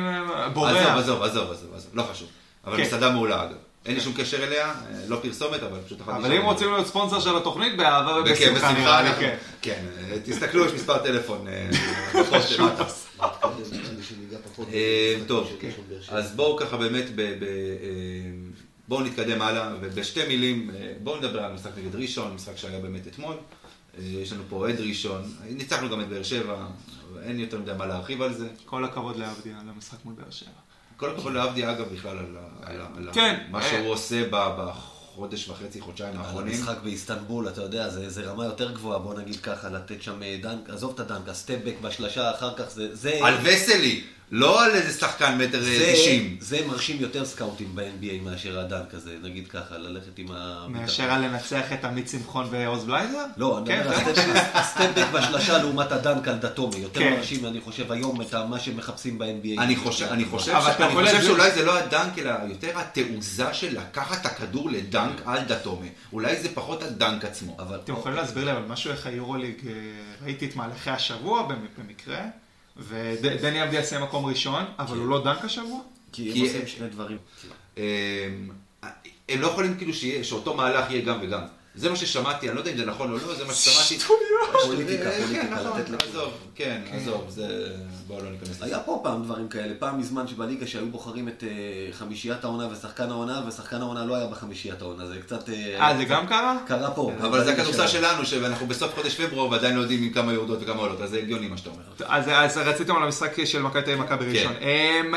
בורח. 0.53 0.71
עזוב, 0.75 1.21
עזוב, 1.21 1.51
עזוב, 1.51 1.73
עזוב, 1.75 1.89
לא 1.93 2.03
חשוב. 2.11 2.27
אבל 2.65 2.77
כן. 2.77 2.81
מסעדה 2.83 3.09
מעולה, 3.11 3.43
אגב. 3.43 3.55
אין 3.85 3.95
לי 3.95 4.01
שום 4.01 4.13
קשר 4.13 4.43
אליה, 4.43 4.67
אה, 4.67 4.73
לא 5.07 5.19
פרסומת, 5.21 5.63
אבל 5.63 5.79
פשוט 5.85 6.01
אכלתי 6.01 6.19
אבל. 6.19 6.33
אם 6.33 6.41
רוצים 6.41 6.71
להיות 6.71 6.87
ספונסר 6.87 7.19
של 7.19 7.37
התוכנית, 7.37 7.77
באהבה 7.77 8.19
ובשמחה 8.19 8.51
בשמחה, 8.51 8.73
נראה 8.73 9.01
לי, 9.01 9.09
כן. 9.19 9.37
כן, 9.61 9.85
אה, 9.97 10.17
תסתכלו, 10.25 10.65
יש 10.65 10.71
מספר 10.71 10.97
טלפון 10.97 11.47
אה, 11.47 11.69
טוב, 15.27 15.57
אז 16.09 16.35
בואו 16.35 16.57
ככה 16.57 16.77
באמת, 16.77 17.05
בואו 18.87 19.01
נתקדם 19.01 19.41
הלאה, 19.41 19.71
ובשתי 19.81 20.27
מילים, 20.27 20.71
בואו 21.03 21.17
נדבר 21.17 21.39
על 21.39 21.51
המשחק 21.51 21.71
נגד 21.77 21.95
ראשון, 21.95 22.33
משחק 22.33 22.57
שהיה 22.57 22.79
באמת 22.79 23.07
אתמול. 23.07 23.35
יש 23.99 24.33
לנו 24.33 24.43
פה 24.49 24.55
אוהד 24.55 24.79
ראשון, 24.79 25.21
ניצחנו 25.49 25.89
גם 25.89 26.01
את 26.01 26.07
באר 26.09 26.23
שבע, 26.23 26.65
אין 27.23 27.39
יותר 27.39 27.59
מדי 27.59 27.71
מה 27.77 27.85
להרחיב 27.85 28.21
על 28.21 28.33
זה. 28.33 28.47
כל 28.65 28.85
הכבוד 28.85 29.17
לאבדיה 29.17 29.59
על 29.61 29.69
המשחק 29.69 30.05
מול 30.05 30.13
באר 30.13 30.31
שבע. 30.31 30.49
כל 31.01 31.09
הכבוד 31.09 31.33
לאבדיה, 31.33 31.69
אגב, 31.69 31.93
בכלל 31.93 32.17
על 32.17 33.09
כן, 33.13 33.43
מה 33.51 33.59
אה. 33.59 33.69
שהוא 33.69 33.89
עושה 33.89 34.23
בחודש 34.31 35.49
וחצי, 35.49 35.81
חודשיים 35.81 36.17
האחרונים. 36.17 36.53
המשחק 36.53 36.77
באיסטנבול, 36.83 37.47
אתה 37.47 37.61
יודע, 37.61 37.89
זה, 37.89 38.09
זה 38.09 38.21
רמה 38.21 38.45
יותר 38.45 38.71
גבוהה, 38.71 38.99
בוא 38.99 39.13
נגיד 39.13 39.35
ככה, 39.35 39.69
לתת 39.69 40.01
שם 40.03 40.23
אה, 40.23 40.37
dunk, 40.41 40.69
עזוב 40.69 40.91
את 40.93 40.99
ה 40.99 41.04
dunk, 41.04 41.29
ה 41.29 41.34
step 41.34 41.54
back 41.54 41.73
בשלשה, 41.81 42.31
אחר 42.31 42.53
כך 42.57 42.69
זה... 42.69 42.95
זה 42.95 43.19
על 43.21 43.33
וסלי, 43.43 44.03
לא 44.31 44.65
על 44.65 44.71
איזה 44.71 44.99
שחקן 44.99 45.37
מטר 45.37 45.57
אה, 45.57 45.63
זה, 45.63 45.91
90. 45.93 46.37
זה 46.39 46.59
מרשים 46.67 46.97
יותר 46.99 47.25
סקאוטים 47.25 47.75
ב-NBA 47.75 48.23
מאשר 48.23 48.59
ה 48.59 48.66
dunk 48.66 48.93
הזה, 48.93 49.15
נגיד 49.23 49.47
ככה, 49.47 49.77
ללכת 49.77 50.17
עם 50.19 50.27
ה... 50.31 50.65
מאשר 50.69 51.17
לנצח 51.17 51.73
את 51.73 51.85
עמית 51.85 52.09
שמחון 52.09 52.47
ועוז 52.51 52.83
בלייזר? 52.85 53.25
לא, 53.37 53.57
אני 53.57 53.67
כן, 53.67 53.83
ה 53.89 54.01
step- 54.01 54.57
ה 54.57 54.62
step 54.62 54.84
back 54.84 55.05
בשלשה 55.13 55.57
לעומת 55.57 55.91
ה 55.91 55.98
dunk 55.98 56.27
על 56.27 56.37
דטומה. 56.37 56.77
יותר 56.77 56.99
כן. 56.99 57.13
מרשים, 57.17 57.45
אני 57.45 57.61
חושב, 57.61 57.91
היום 57.91 58.21
את 58.21 58.33
מה 58.49 58.59
שמחפשים 58.59 59.17
ב-NBA. 59.19 59.61
אני 59.61 59.75
חושב, 59.75 60.05
אני 60.11 60.25
חושב, 60.25 60.51
אבל 60.51 60.71
ש... 60.71 60.75
אתה 60.75 60.83
אני 60.83 60.91
יכול 60.91 61.03
חושב 61.03 61.15
להסביר- 61.15 61.35
שאולי 61.35 61.51
זה 61.51 61.65
לא 61.65 61.77
הדנק, 61.77 62.17
אלא 62.19 62.33
יותר 62.49 62.79
התעוזה 62.79 63.53
של 63.53 63.79
לקחת 63.79 64.21
את 64.21 64.25
הכדור 64.25 64.69
לדנק 64.69 65.21
על 65.25 65.39
דתומה. 65.43 65.85
אולי 66.13 66.41
זה 66.41 66.49
פחות 66.53 66.83
הדנק 66.83 67.25
עצמו. 67.25 67.55
אבל... 67.59 67.79
אתם 67.83 67.93
יכולים 67.93 68.17
להסביר 68.17 68.45
לי 68.45 68.51
אבל 68.51 68.61
משהו 68.67 68.91
איך 68.91 69.05
היורוליג, 69.07 69.55
אה, 69.67 69.71
ראיתי 70.25 70.45
את 70.45 70.55
מהלכי 70.55 70.89
השבוע 70.89 71.43
במ- 71.43 71.55
במקרה, 71.77 72.19
ודני 72.77 73.63
אבדיה 73.63 73.83
סיים 73.83 74.03
מקום 74.03 74.25
ראשון, 74.25 74.65
אבל 74.79 74.97
הוא 74.97 75.07
לא 75.07 75.23
דנק 75.23 75.45
השבוע? 75.45 75.79
כי 76.11 76.31
הם 76.31 76.45
עושים 76.45 76.67
שני 76.67 76.89
דברים. 76.89 77.17
אמ, 77.77 77.83
הם 79.29 79.41
לא 79.41 79.47
יכולים 79.47 79.77
כאילו 79.77 79.93
שאותו 80.23 80.53
מהלך 80.53 80.91
יהיה 80.91 81.05
גם 81.05 81.19
וגם. 81.21 81.41
זה 81.75 81.89
מה 81.89 81.95
ששמעתי, 81.95 82.47
אני 82.47 82.55
לא 82.55 82.61
יודע 82.61 82.71
אם 82.71 82.77
זה 82.77 82.85
נכון 82.85 83.11
או 83.11 83.17
לא, 83.17 83.35
זה 83.35 83.45
מה 83.45 83.53
ששמעתי. 83.53 84.03
פוליטיקה, 84.65 85.09
אה, 85.09 85.17
פוליטיקה, 85.17 85.41
כן, 85.41 85.53
נכון, 85.53 85.79
לתת 85.79 85.89
לכולם. 85.89 86.09
עזוב, 86.09 86.33
כן, 86.55 86.81
עזוב, 86.91 87.25
זה... 87.29 87.67
בואו 88.07 88.23
לא 88.23 88.31
ניכנס 88.31 88.49
לזה. 88.49 88.65
היה 88.65 88.79
פה 88.79 88.99
פעם 89.03 89.23
דברים 89.23 89.47
כאלה, 89.47 89.73
פעם 89.79 89.99
מזמן 89.99 90.27
שבליגה 90.27 90.67
שהיו 90.67 90.87
בוחרים 90.87 91.27
את 91.27 91.43
אה, 91.43 91.93
חמישיית 91.93 92.43
העונה 92.43 92.67
ושחקן 92.71 93.09
העונה, 93.09 93.41
ושחקן 93.47 93.81
העונה 93.81 94.05
לא 94.05 94.15
היה 94.15 94.27
בחמישיית 94.27 94.81
העונה, 94.81 95.07
זה 95.07 95.15
קצת... 95.21 95.49
אה, 95.49 95.97
זה 95.97 96.03
גם 96.03 96.27
קרה? 96.27 96.57
קרה 96.67 96.91
פה. 96.91 97.11
אבל 97.21 97.43
זה 97.43 97.53
הכדורסל 97.53 97.87
שלנו. 97.87 98.25
שאנחנו 98.25 98.67
בסוף 98.67 98.95
חודש 98.95 99.15
פברואר 99.15 99.49
ועדיין 99.49 99.75
לא 99.75 99.81
יודעים 99.81 100.03
עם 100.03 100.09
כמה 100.09 100.33
יורדות 100.33 100.59
וכמה 100.61 100.81
עולות, 100.81 101.01
אז 101.01 101.09
זה 101.09 101.17
הגיוני 101.17 101.47
מה 101.47 101.57
שאתה 101.57 101.69
אומר. 101.69 101.83
אז, 102.05 102.57
רציתם 102.57 102.95
על 102.95 103.03
המשחק 103.03 103.45
של 103.45 103.61
מכבי 103.61 103.81
תל 103.81 103.91
אביב 103.91 104.03
מכבי 104.03 104.25
ראשון. 104.25 104.53
אמ, 104.61 105.13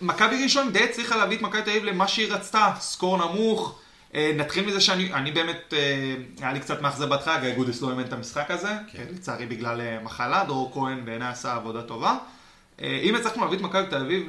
מכבי 0.00 0.42
ראשון 0.42 0.72
די 0.72 0.84
הצליחה 0.84 1.16
להביא 1.16 1.36
את 1.36 1.42
מכבי 1.42 1.62
תל 1.62 1.70
אביב 1.70 1.84
למה 1.84 2.08
שהיא 2.08 2.32
רצתה, 2.32 2.72
סקור 2.80 3.18
נמוך. 3.18 3.80
אה, 4.14 4.32
נתחיל 4.36 4.66
מזה 4.66 4.80
שאני 4.80 5.12
אני 5.14 5.32
באמת, 5.32 5.74
אה, 5.76 6.14
היה 6.40 6.52
לי 6.52 6.60
קצת 6.60 6.82
מאכזב 6.82 7.08
בהתחלה, 7.08 7.40
גיא 7.40 7.54
גודס 7.54 7.82
לא 7.82 7.90
אימן 7.90 8.04
את 8.04 8.12
המשחק 8.12 8.50
הזה, 8.50 8.72
כן. 8.92 9.04
לצערי 9.10 9.46
בגלל 9.46 9.80
אה, 9.80 9.98
מחלה, 10.02 10.44
דרור 10.44 10.70
כהן 10.74 11.04
בעיניי 11.04 11.28
עשה 11.28 11.54
עבודה 11.54 11.82
טובה. 11.82 12.16
אם 12.82 13.14
הצלחנו 13.14 13.42
להביא 13.42 13.56
את 13.56 13.62
מכבי 13.62 13.86
תל 13.90 13.96
אביב. 13.96 14.28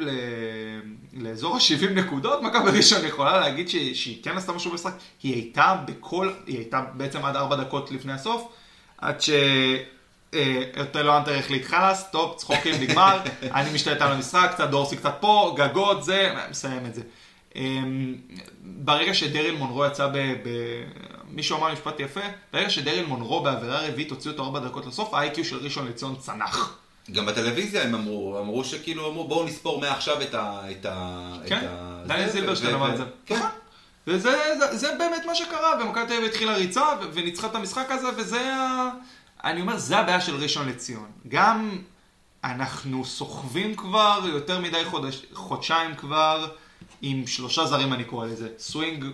לאזור 1.14 1.56
ה-70 1.56 1.90
נקודות, 1.90 2.42
מכבי 2.42 2.70
ראשון 2.78 3.06
יכולה 3.06 3.40
להגיד 3.40 3.70
ש... 3.70 3.76
שהיא 3.76 4.24
כן 4.24 4.38
עשתה 4.38 4.52
משהו 4.52 4.72
במשחק. 4.72 4.94
היא 5.24 5.34
הייתה 5.34 5.76
בכל, 5.86 6.32
היא 6.48 6.58
הייתה 6.58 6.82
בעצם 6.94 7.26
עד 7.26 7.36
ארבע 7.36 7.56
דקות 7.56 7.92
לפני 7.92 8.14
הסוף, 8.14 8.48
עד 8.98 9.22
ש... 9.22 9.30
אה, 10.34 10.64
אוטלו 10.80 11.18
אנטר 11.18 11.34
החליט 11.34 11.66
חלאס, 11.66 12.12
טוב, 12.12 12.36
צחוקים, 12.38 12.76
נגמר, 12.82 13.20
אני 13.56 13.74
משתלט 13.74 14.02
על 14.02 14.12
המשחק, 14.12 14.52
קצת 14.54 14.70
דורסי 14.70 14.98
קצת 14.98 15.16
פה, 15.20 15.56
גגות, 15.58 16.04
זה, 16.04 16.34
מסיים 16.50 16.86
את 16.86 16.96
זה. 16.96 17.02
אמ, 17.56 18.16
ברגע 18.64 19.14
שדריל 19.14 19.56
מונרו 19.56 19.86
יצא 19.86 20.08
ב... 20.08 20.18
ב... 20.18 20.50
מישהו 21.30 21.58
אמר 21.58 21.74
משפט 21.74 22.00
יפה, 22.00 22.22
ברגע 22.54 22.70
שדריל 22.70 23.06
מונרו 23.06 23.44
בעבירה 23.44 23.88
רביעית 23.88 24.12
הוציא 24.12 24.32
אותו 24.32 24.44
ארבע 24.44 24.60
דקות 24.60 24.86
לסוף, 24.86 25.14
ה-IQ 25.14 25.44
של 25.44 25.58
ראשון 25.58 25.88
לציון 25.88 26.16
צנח. 26.16 26.78
גם 27.12 27.26
בטלוויזיה 27.26 27.84
הם 27.84 27.96
אמרו, 27.96 28.40
אמרו 28.40 28.64
שכאילו 28.64 29.12
אמרו 29.12 29.28
בואו 29.28 29.46
נספור 29.46 29.82
מעכשיו 29.82 30.22
את 30.22 30.34
ה... 30.34 30.62
את 30.72 30.86
ה... 30.86 31.34
כן, 31.48 31.68
דניאל 32.08 32.30
זילברשטיין 32.30 32.76
אמר 32.76 32.92
את 32.92 32.98
זה. 32.98 33.04
כן. 33.26 33.36
נכון. 33.36 33.50
וזה 34.08 34.38
זה, 34.60 34.78
זה 34.78 34.96
באמת 34.98 35.26
מה 35.26 35.36
שקרה, 35.36 35.84
ומכבי 35.84 36.06
תל 36.08 36.14
אביב 36.14 36.26
התחילה 36.26 36.56
ריצה 36.56 36.86
וניצחה 37.14 37.48
את 37.48 37.56
המשחק 37.56 37.92
הזה, 37.92 38.08
וזה 38.18 38.56
ה... 38.56 38.90
אני 39.44 39.62
אומר, 39.62 39.78
זה 39.78 39.98
הבעיה 39.98 40.22
של 40.22 40.36
ראשון 40.36 40.70
לציון. 40.70 41.12
גם 41.28 41.78
אנחנו 42.44 43.06
סוחבים 43.06 43.76
כבר 43.76 44.20
יותר 44.26 44.60
מדי 44.60 44.86
חודש, 44.86 45.26
חודשיים 45.34 45.96
כבר, 45.96 46.48
עם 47.02 47.28
שלושה 47.28 47.66
זרים 47.66 47.94
אני 47.94 48.04
קורא 48.04 48.28
לזה. 48.28 48.48
סווינג 48.58 49.06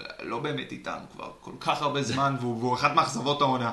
אה, 0.00 0.06
לא 0.22 0.38
באמת 0.38 0.72
איתנו 0.72 1.02
כבר 1.12 1.30
כל 1.40 1.52
כך 1.60 1.82
הרבה 1.82 2.02
זמן, 2.02 2.36
והוא, 2.40 2.58
והוא 2.58 2.74
אחת 2.74 2.94
מאכזבות 2.94 3.40
העונה. 3.40 3.72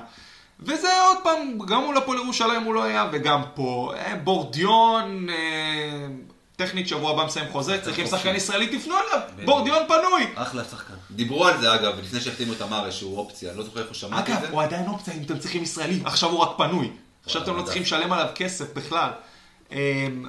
וזה 0.59 1.01
עוד 1.07 1.17
פעם, 1.23 1.57
גם 1.67 1.83
מול 1.85 1.97
הפועל 1.97 2.17
ירושלים 2.17 2.63
הוא 2.63 2.73
לא 2.73 2.83
היה, 2.83 3.09
וגם 3.11 3.41
פה. 3.53 3.93
אה, 3.97 4.15
בורדיון, 4.15 5.29
אה, 5.29 6.07
טכנית 6.55 6.87
שבוע 6.87 7.11
הבא 7.11 7.25
מסיים 7.25 7.51
חוזה, 7.51 7.81
צריכים. 7.81 8.07
שחקן 8.07 8.35
ישראלי, 8.35 8.79
תפנו 8.79 8.93
אליו. 8.95 9.19
בורדיון 9.45 9.83
פנוי. 9.87 10.27
אחלה 10.35 10.63
שחקן. 10.63 10.93
דיברו 11.11 11.45
על 11.45 11.61
זה 11.61 11.75
אגב, 11.75 11.99
לפני 11.99 12.21
שהחתימו 12.21 12.53
את 12.53 12.61
אמרה 12.61 12.91
שהוא 12.91 13.17
אופציה, 13.17 13.49
אני 13.49 13.57
לא 13.57 13.63
זוכר 13.63 13.81
איפה 13.81 13.93
שמעתי 13.93 14.31
את 14.31 14.37
אגב, 14.37 14.45
זה. 14.45 14.53
הוא 14.53 14.61
עדיין 14.61 14.87
אופציה 14.87 15.13
אם 15.13 15.23
אתם 15.23 15.39
צריכים 15.39 15.63
ישראלי, 15.63 15.99
עכשיו 16.05 16.29
הוא 16.29 16.39
רק 16.39 16.57
פנוי. 16.57 16.91
עכשיו 17.25 17.43
אתם 17.43 17.55
לא 17.55 17.63
צריכים 17.63 17.81
לשלם 17.81 18.13
עליו 18.13 18.27
כסף 18.35 18.73
בכלל. 18.73 19.09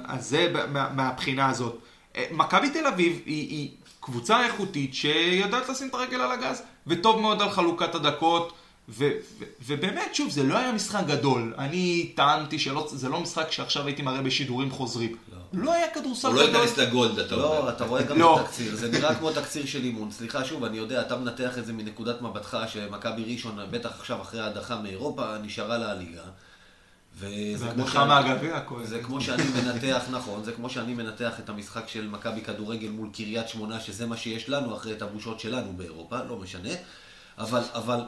אז 0.05 0.29
זה 0.29 0.53
מהבחינה 0.69 1.49
הזאת. 1.49 1.84
מכבי 2.31 2.69
תל 2.69 2.87
אביב 2.87 3.21
היא, 3.25 3.49
היא 3.49 3.69
קבוצה 3.99 4.45
איכותית 4.45 4.93
שיודעת 4.93 5.69
לשים 5.69 5.87
את 5.87 5.93
הרגל 5.93 6.21
על 6.21 6.31
הגז, 6.31 6.61
וטוב 6.87 7.19
מאוד 7.21 7.41
על 7.41 7.49
חלוקת 7.49 7.95
הדקות. 7.95 8.53
ו- 8.89 9.09
ו- 9.39 9.43
ובאמת, 9.65 10.15
שוב, 10.15 10.29
זה 10.31 10.43
לא 10.43 10.57
היה 10.57 10.71
משחק 10.71 11.03
גדול. 11.07 11.53
אני 11.57 12.11
טענתי 12.15 12.59
שזה 12.59 13.09
לא 13.09 13.19
משחק 13.19 13.51
שעכשיו 13.51 13.85
הייתי 13.85 14.01
מראה 14.01 14.21
בשידורים 14.21 14.71
חוזרים. 14.71 15.15
לא, 15.53 15.73
היה 15.73 15.89
כדורסל 15.93 16.27
הוא 16.27 16.35
לא 16.35 16.47
גדול. 16.47 16.61
ייכנס 16.61 16.77
לגולד, 16.77 17.19
אתה 17.19 17.35
לא, 17.35 17.57
אומר. 17.57 17.69
אתה 17.69 17.85
רואה 17.85 18.03
גם 18.03 18.19
לא. 18.19 18.35
את 18.35 18.45
התקציר, 18.45 18.75
זה 18.75 18.91
נראה 18.91 19.15
כמו 19.15 19.31
תקציר 19.31 19.65
של 19.65 19.83
אימון. 19.83 20.11
סליחה, 20.11 20.45
שוב, 20.45 20.63
אני 20.63 20.77
יודע, 20.77 21.01
אתה 21.01 21.15
מנתח 21.17 21.57
את 21.57 21.65
זה 21.65 21.73
מנקודת 21.73 22.21
מבטך, 22.21 22.57
שמכבי 22.67 23.33
ראשון, 23.33 23.59
בטח 23.71 23.89
עכשיו 23.99 24.21
אחרי 24.21 24.39
ההדחה 24.41 24.81
מאירופה, 24.81 25.37
נשארה 25.37 25.77
לה 25.77 25.91
הליגה. 25.91 26.21
וזה 27.17 27.65
כמו 27.73 27.83
והדחה 27.83 28.05
מהגביע. 28.05 28.59
זה 28.83 28.99
כמו 29.03 29.21
שאני 29.21 29.43
מנתח, 29.43 30.03
נכון, 30.11 30.43
זה 30.43 30.51
כמו 30.51 30.69
שאני 30.69 30.93
מנתח 30.93 31.39
את 31.39 31.49
המשחק 31.49 31.87
של 31.87 32.07
מכבי 32.07 32.41
כדורגל 32.41 32.89
מול 32.89 33.09
קריית 33.13 33.49
שמונה, 33.49 33.79
שזה 33.79 34.05
מה 34.05 34.17
שיש 34.17 34.49
לנו 34.49 34.75
אחרי 34.75 34.93
את 34.93 35.01
הבושות 35.01 35.39
שלנו 35.39 35.73
באירופה, 35.77 36.23
לא 36.23 36.37
משנה. 36.37 36.69
אבל, 37.37 37.61
אבל 37.73 37.99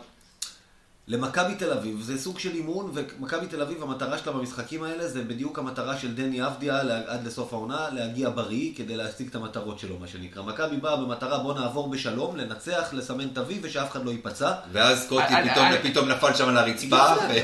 למכבי 1.09 1.55
תל 1.55 1.71
אביב 1.73 2.01
זה 2.01 2.17
סוג 2.17 2.39
של 2.39 2.51
אימון, 2.55 2.91
ומכבי 2.93 3.47
תל 3.47 3.61
אביב, 3.61 3.83
המטרה 3.83 4.17
שלה 4.17 4.33
במשחקים 4.33 4.83
האלה 4.83 5.07
זה 5.07 5.23
בדיוק 5.23 5.59
המטרה 5.59 5.97
של 5.97 6.13
דני 6.15 6.45
אבדיה 6.47 6.79
עד 7.07 7.27
לסוף 7.27 7.53
העונה, 7.53 7.87
להגיע 7.91 8.29
בריא 8.29 8.71
כדי 8.75 8.97
להשיג 8.97 9.27
את 9.29 9.35
המטרות 9.35 9.79
שלו, 9.79 9.97
מה 9.99 10.07
שנקרא. 10.07 10.43
מכבי 10.43 10.77
באה 10.77 10.95
במטרה 10.95 11.39
בוא 11.39 11.53
נעבור 11.53 11.89
בשלום, 11.89 12.35
לנצח, 12.35 12.89
לסמן 12.93 13.27
ה-V 13.35 13.53
ושאף 13.61 13.91
אחד 13.91 14.05
לא 14.05 14.11
ייפצע. 14.11 14.51
ואז 14.71 14.99
סקוטי 15.03 15.23
אני- 15.27 15.49
פתאום- 15.91 16.07
נפל 16.09 16.33
שם 16.33 16.49
על 16.49 16.57
הרצפה. 16.57 16.97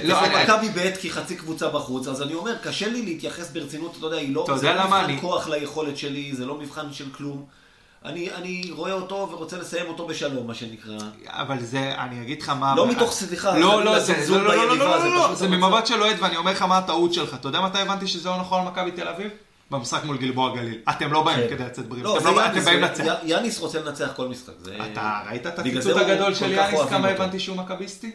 לא, 0.03 0.15
מכבי 0.43 0.69
ב' 0.69 0.95
כי 0.99 1.11
חצי 1.11 1.35
קבוצה 1.35 1.69
בחוץ, 1.69 2.07
אז 2.07 2.21
אני 2.21 2.33
אומר, 2.33 2.55
קשה 2.63 2.87
לי 2.89 3.01
להתייחס 3.01 3.51
ברצינות, 3.51 3.95
אתה 3.97 4.05
יודע, 4.05 4.17
היא 4.17 4.35
לא, 4.35 4.45
זה 4.57 4.73
לא 4.73 4.83
מבחן 4.85 5.17
כוח 5.21 5.47
ליכולת 5.47 5.97
שלי, 5.97 6.35
זה 6.35 6.45
לא 6.45 6.55
מבחן 6.59 6.93
של 6.93 7.05
כלום. 7.11 7.45
אני, 8.05 8.31
אני 8.35 8.71
רואה 8.71 8.91
אותו 8.91 9.29
ורוצה 9.31 9.57
לסיים 9.57 9.85
אותו 9.87 10.07
בשלום, 10.07 10.47
מה 10.47 10.53
שנקרא. 10.53 10.97
אבל 11.27 11.59
זה, 11.59 11.93
אני 11.97 12.21
אגיד 12.21 12.41
לך 12.41 12.49
מה... 12.49 12.75
לא 12.75 12.87
מתוך 12.87 13.11
סליחה, 13.11 13.57
לא, 13.57 13.83
לא, 13.85 13.99
זה, 13.99 14.13
לא, 14.29 14.37
לא, 14.43 14.55
לא, 14.55 14.61
ביריבה, 14.65 14.85
לא, 14.85 15.01
זה 15.01 15.07
לא, 15.09 15.15
לא, 15.15 15.25
פשוט 15.25 15.37
זה 15.37 15.45
המצב. 15.45 15.57
ממבט 15.57 15.87
של 15.87 16.01
אוהד 16.01 16.15
ואני 16.19 16.37
אומר 16.37 16.51
לך 16.51 16.61
מה 16.61 16.77
הטעות 16.77 17.13
שלך. 17.13 17.33
אתה 17.33 17.47
יודע 17.47 17.61
מתי 17.61 17.79
הבנתי 17.79 18.07
שזה 18.07 18.29
לא 18.29 18.37
נכון 18.37 18.61
על 18.61 18.67
מכבי 18.67 18.91
תל 18.91 19.07
אביב? 19.07 19.27
במשחק 19.71 20.03
מול 20.03 20.17
גלבוע 20.17 20.55
גליל. 20.55 20.77
אתם 20.89 21.11
לא 21.13 21.23
באים 21.23 21.37
כן. 21.37 21.55
כדי 21.55 21.65
לצאת 21.65 21.87
בריאים. 21.87 22.05
לא, 22.05 22.15
אתם 22.17 22.23
זה 22.23 22.31
לא- 22.31 22.87
באים. 22.87 23.07
י- 23.23 23.29
יאניס 23.29 23.59
רוצה 23.59 23.79
לנצח 23.81 24.09
כל 24.15 24.27
משחק. 24.27 24.53
זה... 24.61 24.77
אתה 24.91 25.21
ראית 25.29 25.47
את 25.47 25.59
הציטוט 25.59 25.81
זה 25.81 25.91
הוא 25.91 25.99
הגדול 25.99 26.33
של 26.33 26.51
יאניס, 26.51 26.81
כמה. 26.89 27.07
הבנתי 27.07 27.39
שהוא 27.39 27.57
מכביסטי? 27.57 28.11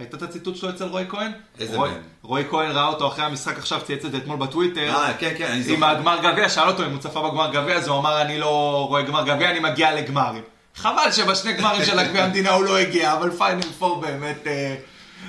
ראית 0.00 0.14
את 0.14 0.22
הציטוט 0.22 0.56
שלו 0.56 0.70
אצל 0.70 0.84
רועי 0.84 1.04
כהן? 1.08 1.32
איזה 1.58 1.76
רועי- 1.76 1.90
מהם? 1.90 2.00
רועי 2.22 2.44
כהן 2.50 2.70
ראה 2.70 2.86
אותו 2.86 3.08
אחרי 3.08 3.24
המשחק 3.24 3.58
עכשיו, 3.58 3.80
צייץ 3.86 4.04
את 4.04 4.12
זה 4.12 4.18
אתמול 4.18 4.36
בטוויטר. 4.36 4.90
אה, 4.94 5.12
כן, 5.18 5.34
כן, 5.38 5.44
אני 5.46 5.56
עם 5.56 5.62
זוכר. 5.62 5.86
הגמר 5.86 6.18
גביע, 6.22 6.48
שאל 6.48 6.68
אותו 6.68 6.86
אם 6.86 6.90
הוא 6.90 6.98
צפה 6.98 7.28
בגמר 7.30 7.52
גביע, 7.52 7.74
אז 7.76 7.88
הוא 7.88 7.98
אמר 7.98 8.22
אני 8.22 8.38
לא 8.38 8.84
רואה 8.88 9.02
גמר 9.02 9.26
גביע, 9.26 9.50
אני 9.50 9.60
מגיע 9.60 9.94
לגמרים. 9.94 10.42
חבל 10.76 11.12
שבשני 11.12 11.52
גמרים 11.52 11.84
של 11.84 11.98
הגביע 11.98 12.24
המדינה 12.24 12.50
הוא 12.50 12.64
לא 12.64 12.78
הגיע, 12.78 13.12
אבל 13.12 13.30
פיינל 13.30 13.62
פור 13.78 14.00
באמת 14.00 14.46
אה, 14.46 14.74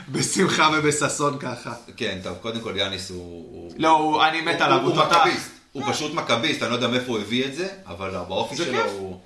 בשמחה 0.09 0.69
ובששון 0.74 1.38
ככה. 1.39 1.74
כן, 1.97 2.19
טוב, 2.24 2.38
קודם 2.41 2.59
כל 2.61 2.74
יאניס 2.78 3.09
הוא... 3.11 3.72
לא, 3.78 3.89
הוא- 3.89 4.24
אני 4.24 4.41
מת 4.41 4.55
הוא- 4.55 4.63
עליו, 4.65 4.82
הוא 4.82 4.93
הוא. 4.95 5.05
מכביסט. 5.05 5.51
הוא 5.72 5.84
פשוט 5.93 6.13
מכביסט, 6.13 6.61
אני 6.61 6.69
לא 6.69 6.76
יודע 6.76 6.88
מאיפה 6.88 7.11
הוא 7.11 7.19
הביא 7.19 7.45
את 7.45 7.55
זה, 7.55 7.67
אבל 7.88 8.09
באופי 8.28 8.55
שלו 8.55 8.65
כיף. 8.65 8.91
הוא... 8.97 9.19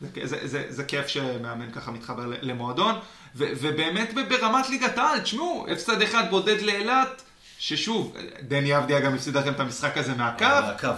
זה, 0.00 0.08
זה, 0.24 0.36
זה, 0.48 0.62
זה 0.68 0.84
כיף 0.84 1.06
שמאמן 1.06 1.70
ככה 1.72 1.90
מתחבר 1.90 2.22
למועדון, 2.42 2.94
ו, 3.34 3.44
ובאמת 3.60 4.14
ברמת 4.28 4.68
ליגת 4.68 4.98
העל, 4.98 5.20
תשמעו, 5.20 5.66
הפסד 5.72 6.02
אחד 6.02 6.30
בודד 6.30 6.62
לאילת, 6.62 7.22
ששוב, 7.58 8.16
דני 8.48 8.78
אבדיה 8.78 9.00
גם 9.00 9.14
הפסיד 9.14 9.36
לכם 9.36 9.52
את 9.52 9.60
המשחק 9.60 9.98
הזה 9.98 10.14
מהקו. 10.14 10.44
הקו. 10.44 10.88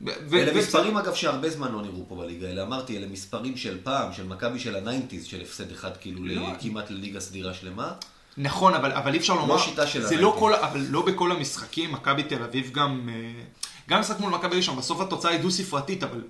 ו- 0.00 0.36
אלה 0.36 0.52
ו- 0.54 0.58
מספרים 0.58 0.96
אגב 0.96 1.14
שהרבה 1.14 1.50
זמן 1.50 1.72
לא 1.72 1.82
נראו 1.82 2.04
פה 2.08 2.16
בליגה, 2.16 2.46
אלה 2.46 2.62
אמרתי, 2.62 2.96
אלה 2.96 3.06
מספרים 3.06 3.56
של 3.56 3.78
פעם, 3.82 4.12
של 4.12 4.26
מכבי 4.26 4.58
של 4.58 4.76
הניינטיז, 4.76 5.24
של 5.24 5.40
הפסד 5.40 5.72
אחד 5.72 5.96
כאילו 5.96 6.24
לא. 6.24 6.48
כמעט 6.60 6.90
לליגה 6.90 7.20
סדירה 7.20 7.54
שלמה. 7.54 7.92
נכון, 8.38 8.74
אבל, 8.74 8.92
אבל 8.92 9.12
אי 9.12 9.18
אפשר 9.18 9.34
לומר, 9.34 9.58
שיטה 9.58 9.86
של 9.86 10.02
זה. 10.02 10.16
לא 10.16 10.36
כל, 10.38 10.54
אבל 10.54 10.80
לא 10.90 11.02
בכל 11.02 11.32
המשחקים, 11.32 11.92
מכבי 11.92 12.22
תל 12.22 12.42
אביב 12.42 12.70
גם, 12.72 13.08
אה, 13.12 13.42
גם 13.88 14.00
משחק 14.00 14.20
מול 14.20 14.32
מכבי 14.32 14.56
ראשון, 14.56 14.76
בסוף 14.76 15.00
התוצאה 15.00 15.30
היא 15.30 15.40
דו 15.40 15.50
ספרתית, 15.50 16.02
אבל 16.02 16.20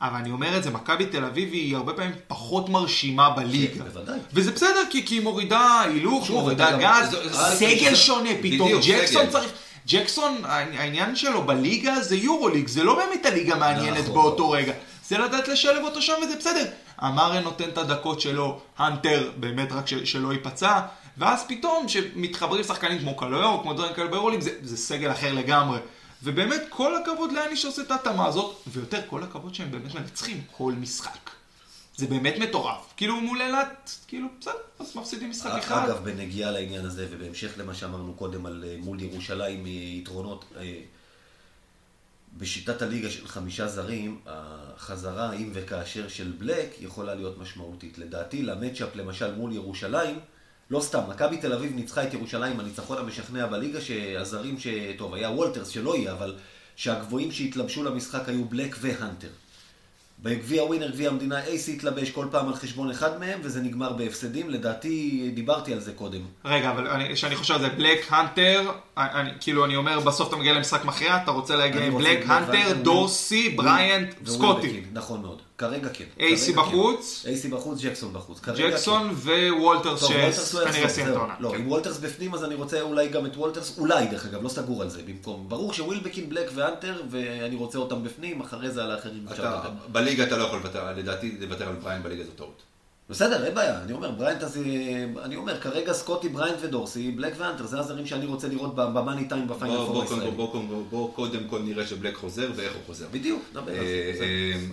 אבל 0.00 0.16
אני 0.16 0.30
אומר 0.30 0.56
את 0.56 0.62
זה, 0.62 0.70
מכבי 0.70 1.06
תל 1.06 1.24
אביב 1.24 1.52
היא 1.52 1.76
הרבה 1.76 1.92
פעמים 1.92 2.12
פחות 2.28 2.68
מרשימה 2.68 3.30
בליגה. 3.30 3.74
כן, 3.74 3.90
בוודאי. 3.90 4.18
וזה 4.32 4.52
בסדר, 4.52 4.82
כי, 4.90 5.06
כי 5.06 5.14
היא 5.14 5.22
מורידה 5.22 5.80
הילוך, 5.80 6.30
מורידה 6.30 6.76
גז, 6.78 7.16
סגל 7.32 7.94
שונה 7.94 8.30
פתאום, 8.42 8.70
ג'קסון. 8.86 9.30
צריך... 9.30 9.52
ג'קסון, 9.88 10.42
העניין 10.44 11.16
שלו 11.16 11.42
בליגה 11.42 12.00
זה 12.00 12.16
יורוליג, 12.16 12.68
זה 12.68 12.84
לא 12.84 12.94
באמת 12.94 13.26
הליגה 13.26 13.54
מעניינת 13.54 13.98
נכון. 13.98 14.14
באותו 14.14 14.50
רגע. 14.50 14.72
זה 15.08 15.18
לדעת 15.18 15.48
לשלב 15.48 15.84
אותו 15.84 16.02
שם 16.02 16.12
וזה 16.22 16.36
בסדר. 16.38 16.64
אמרן 17.04 17.42
נותן 17.42 17.68
את 17.68 17.78
הדקות 17.78 18.20
שלו, 18.20 18.60
הנטר 18.78 19.30
באמת 19.36 19.72
רק 19.72 19.84
שלא 20.04 20.32
ייפצע, 20.32 20.80
ואז 21.18 21.44
פתאום 21.48 21.88
שמתחברים 21.88 22.64
שחקנים 22.64 22.98
כמו 22.98 23.16
קלויור, 23.16 23.62
כמו 23.62 23.72
דברים 23.72 23.92
כאלה 23.94 24.08
ביורוליג, 24.08 24.40
זה, 24.40 24.50
זה 24.62 24.76
סגל 24.76 25.10
אחר 25.10 25.32
לגמרי. 25.32 25.78
ובאמת 26.26 26.62
כל 26.68 26.96
הכבוד 26.96 27.32
לאני 27.32 27.56
שעושה 27.56 27.82
את 27.82 27.90
ההתאמה 27.90 28.26
הזאת, 28.26 28.56
ויותר 28.66 29.00
כל 29.06 29.22
הכבוד 29.22 29.54
שהם 29.54 29.70
באמת 29.70 29.94
מנצחים 29.94 30.42
כל 30.50 30.72
משחק. 30.72 31.30
זה 31.96 32.06
באמת 32.06 32.34
מטורף. 32.38 32.92
כאילו 32.96 33.20
מול 33.20 33.42
אילת, 33.42 33.90
כאילו 34.08 34.28
בסדר, 34.40 34.52
אז 34.78 34.96
מפסידים 34.96 35.30
משחק 35.30 35.50
אחד. 35.58 35.84
אגב, 35.84 36.04
בנגיעה 36.04 36.50
לעניין 36.50 36.84
הזה, 36.84 37.06
ובהמשך 37.10 37.58
למה 37.58 37.74
שאמרנו 37.74 38.14
קודם 38.14 38.46
על 38.46 38.64
אה, 38.66 38.76
מול 38.78 39.00
ירושלים 39.00 39.66
אה, 39.66 39.70
יתרונות, 39.70 40.44
אה, 40.56 40.80
בשיטת 42.38 42.82
הליגה 42.82 43.10
של 43.10 43.28
חמישה 43.28 43.68
זרים, 43.68 44.20
החזרה, 44.26 45.32
אם 45.32 45.50
וכאשר 45.52 46.08
של 46.08 46.32
בלק, 46.38 46.76
יכולה 46.80 47.14
להיות 47.14 47.38
משמעותית. 47.38 47.98
לדעתי, 47.98 48.42
למצ'אפ 48.42 48.96
למשל 48.96 49.34
מול 49.34 49.52
ירושלים, 49.52 50.18
לא 50.70 50.80
סתם, 50.80 51.00
מכבי 51.08 51.36
תל 51.36 51.52
אביב 51.52 51.72
ניצחה 51.74 52.02
את 52.04 52.14
ירושלים, 52.14 52.60
הניצחון 52.60 52.98
המשכנע 52.98 53.46
בליגה, 53.46 53.80
שהזרים 53.80 54.58
ש... 54.58 54.66
טוב, 54.98 55.14
היה 55.14 55.30
וולטרס 55.30 55.68
שלא 55.68 55.96
יהיה, 55.96 56.12
אבל 56.12 56.34
שהגבוהים 56.76 57.32
שהתלבשו 57.32 57.84
למשחק 57.84 58.28
היו 58.28 58.44
בלק 58.44 58.76
והנטר. 58.80 59.28
בגביע 60.22 60.64
ווינר, 60.64 60.90
גביע 60.90 61.08
המדינה, 61.10 61.44
אייסי 61.44 61.72
התלבש 61.72 62.10
כל 62.10 62.26
פעם 62.30 62.48
על 62.48 62.54
חשבון 62.54 62.90
אחד 62.90 63.20
מהם, 63.20 63.40
וזה 63.42 63.60
נגמר 63.60 63.92
בהפסדים. 63.92 64.50
לדעתי, 64.50 65.30
דיברתי 65.34 65.72
על 65.72 65.80
זה 65.80 65.92
קודם. 65.92 66.20
רגע, 66.44 66.70
אבל 66.70 66.86
אני- 66.88 67.14
כשאני 67.14 67.36
חושב 67.36 67.54
על 67.54 67.60
זה, 67.60 67.68
בלק, 67.68 68.06
הנטר, 68.08 68.70
אני, 68.96 69.30
כאילו 69.40 69.64
אני 69.64 69.76
אומר, 69.76 70.00
בסוף 70.00 70.28
אתה 70.28 70.36
מגיע 70.36 70.52
למשחק 70.52 70.84
מכריע, 70.84 71.16
אתה 71.22 71.30
רוצה 71.30 71.56
להגיע 71.56 71.84
עם 71.86 71.98
בלק, 71.98 72.18
הנטר, 72.26 72.52
והנטר, 72.52 72.82
דורסי, 72.82 73.48
בריאנט, 73.48 74.14
סקוטי. 74.26 74.82
נכון 74.92 75.22
מאוד. 75.22 75.42
כרגע 75.58 75.88
כן. 75.92 76.04
אייסי 76.20 76.52
כן. 76.52 76.58
בחוץ. 76.60 77.24
אייסי 77.26 77.48
בחוץ, 77.48 77.80
ג'קסון 77.82 78.12
בחוץ. 78.12 78.40
ג'קסון 78.40 79.14
כן. 79.14 79.52
ווולטרס, 79.52 80.02
לא 80.02 80.08
שכנראה 80.08 80.28
יחזור, 80.28 80.88
סיים 80.88 81.08
את. 81.08 81.16
העונה. 81.16 81.34
לא, 81.40 81.50
כן. 81.50 81.56
אם 81.56 81.68
וולטרס 81.68 81.98
בפנים, 81.98 82.34
אז 82.34 82.44
אני 82.44 82.54
רוצה 82.54 82.80
אולי 82.80 83.08
גם 83.08 83.26
את 83.26 83.36
וולטרס, 83.36 83.78
אולי 83.78 84.06
דרך 84.06 84.26
אגב, 84.26 84.42
לא 84.42 84.48
סגור 84.48 84.82
על 84.82 84.90
זה 84.90 85.02
במקום. 85.02 85.48
ברור 85.48 85.72
שווילבקין, 85.72 86.28
בלק 86.28 86.50
והנטר, 86.54 87.02
ואני 87.10 87.56
רוצה 87.56 87.78
אותם 87.78 88.04
בפנים, 88.04 88.40
אחרי 88.40 88.70
זה 88.70 88.84
על 88.84 88.90
האחרים. 88.90 89.26
בליגה 89.92 90.24
אתה 90.24 90.36
לא 90.36 90.44
יכול 90.44 90.58
לוותר, 90.58 90.92
לדעתי 90.96 91.36
לוותר 91.40 91.68
על 91.68 91.74
בריינט 91.74 92.02
בליגה 92.02 92.24
זו 92.24 92.30
טעות. 92.30 92.62
בסדר, 93.10 93.44
אין 93.46 93.54
בעיה, 93.54 93.82
אני 93.82 93.92
אומר, 93.92 94.10
בריינט 94.10 94.42
אז... 94.42 94.56
אה, 94.56 95.04
אני 95.24 95.36
אומר, 95.36 95.60
כרגע 95.60 95.92
סקוטי, 95.92 96.28
בריינט 96.28 96.58
ודורסי, 96.62 97.10
בלק 97.10 97.34
והנטר, 97.38 97.66
זה 97.66 97.78
הזרים 97.80 98.06
שאני 98.06 98.26
רוצה 98.26 98.48
לראות 98.48 98.74
ב- 98.74 98.98
במאני 98.98 99.28
טיים 99.28 99.48
בפיינל 99.48 99.76
פור 99.76 100.02
הישראלי. 100.02 100.30
בוא, 100.30 100.52
בוא, 100.52 100.62
בוא, 100.64 100.82
בוא 100.90 101.14
קודם 101.14 101.48
כל 101.48 101.62
נראה 101.62 101.86
שבלק 101.86 102.16
חוזר 102.16 102.52
ואיך 102.56 102.72
הוא 102.72 102.82
חוזר. 102.86 103.06
בדיוק, 103.12 103.42
נדבר 103.50 103.72
על 103.72 103.78
אה, 103.78 104.12
זה. 104.18 104.24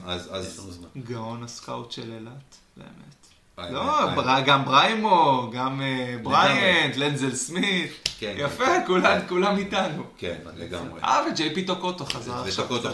אה, 0.05 0.13
אז, 0.13 0.27
לנו 0.27 0.69
אז. 0.69 0.79
גאון 1.03 1.43
הסקאוט 1.43 1.91
של 1.91 2.11
אילת, 2.13 2.57
באמת. 2.77 3.12
אה, 3.60 3.70
לא, 3.72 3.99
אה, 4.30 4.41
גם 4.41 4.66
בריימו, 4.66 5.49
גם 5.54 5.82
אה, 5.82 6.16
בריאנט, 6.24 6.95
לנזל 6.97 7.36
סמית. 7.36 7.91
כן. 8.20 8.34
יפה, 8.38 8.66
כולם- 8.88 9.20
כולם 9.30 9.58
איתנו. 9.58 10.04
כן, 10.18 10.38
לגמרי. 10.56 11.01
אה, 11.04 11.22
וג'יי 11.32 11.54
פי 11.56 11.66
טוקוטו 11.66 12.06
חזר 12.06 12.43
עכשיו 12.47 12.66
קצת. 12.80 12.89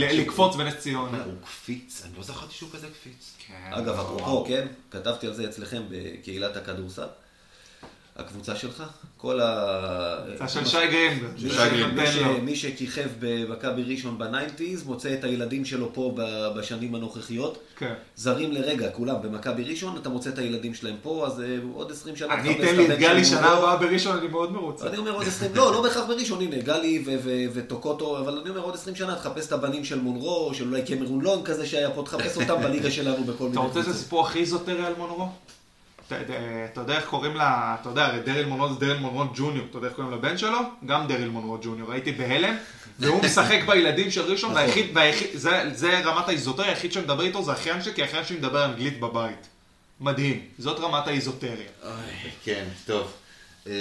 לקפוץ 0.00 0.56
בנס 0.56 0.74
ציונה. 0.76 1.24
הוא 1.24 1.34
קפיץ, 1.44 2.02
אני 2.04 2.12
לא 2.16 2.22
זכרתי 2.22 2.54
שהוא 2.54 2.70
כזה 2.72 2.86
קפיץ. 3.00 3.32
כן. 3.46 3.72
אגב, 3.72 3.98
אפרופו, 4.00 4.44
כן, 4.48 4.66
כתבתי 4.90 5.26
על 5.26 5.34
זה 5.34 5.44
אצלכם 5.44 5.82
בקהילת 5.90 6.56
הכדורסל. 6.56 7.06
הקבוצה 8.16 8.56
שלך, 8.56 8.82
כל 9.20 9.40
ה... 9.40 10.48
של 10.48 10.64
שי 10.64 10.76
גרינברג. 10.90 11.32
מי 11.42 11.50
שי 11.50 11.70
גרינברג. 11.70 12.42
מי 12.42 12.56
שכיכב 12.56 13.08
במכבי 13.18 13.82
ראשון 13.82 14.18
בניינטיז, 14.18 14.84
מוצא 14.84 15.14
את 15.14 15.24
הילדים 15.24 15.64
שלו 15.64 15.94
פה 15.94 16.14
בשנים 16.56 16.94
הנוכחיות. 16.94 17.58
כן. 17.76 17.94
זרים 18.16 18.52
לרגע, 18.52 18.90
כולם 18.90 19.14
במכבי 19.22 19.64
ראשון, 19.64 19.96
אתה 19.96 20.08
מוצא 20.08 20.30
את 20.30 20.38
הילדים 20.38 20.74
שלהם 20.74 20.96
פה, 21.02 21.26
אז 21.26 21.40
אה, 21.40 21.58
עוד 21.74 21.90
20 21.92 22.16
שנה 22.16 22.34
אני 22.34 22.56
אתן 22.56 22.76
לי 22.76 22.94
את 22.94 22.98
גלי 22.98 23.24
של 23.24 23.30
שנה. 23.30 23.46
הבאה 23.46 23.76
בראשון, 23.76 24.18
אני 24.18 24.28
מאוד 24.28 24.52
מרוצה. 24.52 24.86
אני 24.86 24.96
אומר 24.96 25.10
עוד 25.10 25.26
20, 25.26 25.54
לא, 25.54 25.72
לא 25.72 25.82
בהכרח 25.82 26.06
בראשון, 26.06 26.42
הנה, 26.42 26.58
גלי 26.58 27.04
וטוקוטו, 27.52 28.18
אבל 28.18 28.38
אני 28.38 28.50
אומר 28.50 28.60
עוד 28.60 28.74
20 28.74 28.96
שנה, 28.96 29.16
תחפש 29.16 29.46
את 29.46 29.52
הבנים 29.52 29.84
של 29.84 30.00
מונרו, 30.00 30.50
של 30.54 30.68
אולי 30.68 30.82
קמרון 30.82 31.20
לונג 31.20 31.44
כזה 31.44 31.66
שהיה 31.66 31.90
פה, 31.90 32.02
תחפש 32.04 32.36
אותם 32.36 32.62
בליגה 32.62 32.90
שלנו 32.90 33.24
בכל 33.24 33.44
מיני 33.44 33.56
אתה 33.56 33.60
רוצה 33.60 33.80
את. 33.80 33.86
הסיפור 33.86 34.26
הכי 34.26 34.38
איזוטרי 34.38 34.86
על 34.86 34.94
מונרו? 34.98 35.28
אתה 36.12 36.80
יודע- 36.80 36.96
איך 36.96 37.04
קוראים 37.04 37.36
לה, 37.36 37.76
אתה 37.80 37.88
יודע, 37.88 38.06
הרי 38.06 38.20
דריל 38.20 38.46
מונרו 38.46 38.72
זה 38.74 38.80
דריל 38.80 38.96
מונרו 38.98 39.24
ג'וניור, 39.34 39.66
אתה 39.70 39.78
יודע 39.78 39.88
איך 39.88 39.96
קוראים 39.96 40.12
לבן 40.12 40.38
שלו? 40.38 40.58
גם 40.86 41.06
דריל 41.06 41.28
מונרו 41.28 41.58
ג'וניור, 41.62 41.92
הייתי 41.92 42.12
בהלם, 42.12 42.54
והוא 42.98 43.22
משחק 43.24 43.60
בילדים 43.66 44.10
של 44.10 44.20
ראשון, 44.22 44.50
נכון. 44.50 44.62
והיחיד, 44.62 44.86
והיחיד, 44.94 45.28
זה, 45.34 45.70
זה 45.74 46.00
רמת 46.04 46.28
האיזוטריה, 46.28 46.68
היחיד 46.68 46.92
שמדבר 46.92 47.22
איתו 47.22 47.42
זה 47.42 47.52
אחיין 47.52 47.82
שלי, 47.82 47.94
כי 47.94 48.02
האחיין 48.02 48.24
שלי 48.24 48.36
מדבר 48.36 48.64
אנגלית 48.64 49.00
בבית. 49.00 49.46
מדהים, 50.00 50.40
זאת 50.58 50.80
רמת 50.80 51.06
האיזוטריה. 51.06 51.54
אוי, 51.84 51.92
כן, 52.44 52.64
טוב. 52.86 53.12
אה, 53.66 53.72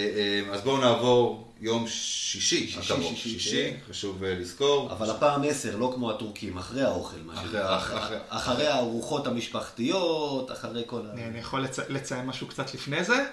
אה, 0.47 0.53
אז 0.53 0.61
בואו 0.61 0.77
נעבור 0.77 1.53
יום 1.61 1.87
שישי, 1.87 2.39
שישי, 2.67 2.79
הקרוב. 2.93 3.15
שישי, 3.15 3.29
שישי, 3.39 3.71
כן. 3.71 3.77
חשוב 3.89 4.23
אה, 4.23 4.33
לזכור. 4.35 4.91
אבל 4.91 5.09
הפעם 5.09 5.43
10, 5.43 5.77
לא 5.77 5.91
כמו 5.95 6.11
הטורקים, 6.11 6.57
אחרי 6.57 6.81
האוכל, 6.81 7.17
מה 7.25 7.33
אחרי- 7.33 7.45
שנקרא. 7.45 7.77
אחרי- 7.77 7.97
אחרי- 7.97 8.17
אחרי- 8.17 8.37
אחרי 8.53 8.67
הארוחות 8.67 9.27
המשפחתיות, 9.27 10.51
אחרי 10.51 10.83
כל 10.85 11.01
ה... 11.07 11.13
אני, 11.13 11.39
יכול 11.39 11.61
לצ... 11.63 11.79
לציין 11.79 12.25
משהו 12.25 12.47
קצת 12.47 12.73
לפני 12.73 13.03
זה? 13.03 13.25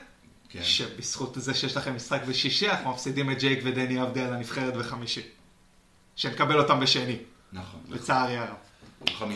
כן. 0.49 0.63
שבזכות 0.63 1.35
זה 1.35 1.55
שיש 1.55 1.77
לכם 1.77 1.97
משחק 1.97 2.21
בשישי, 2.29 2.71
אנחנו 2.71 2.91
מפסידים 2.91 3.31
את 3.31 3.39
ג'ייק 3.39 3.61
ודני 3.65 3.99
עבדי 4.01 4.21
על 4.21 4.33
הנבחרת 4.35 4.75
בחמישי. 4.77 5.23
שנקבל 6.17 6.59
אותם 6.59 6.81
בשני, 6.81 7.17
נכון. 7.53 7.81
לצערי 7.89 8.37
הרב. 8.37 8.57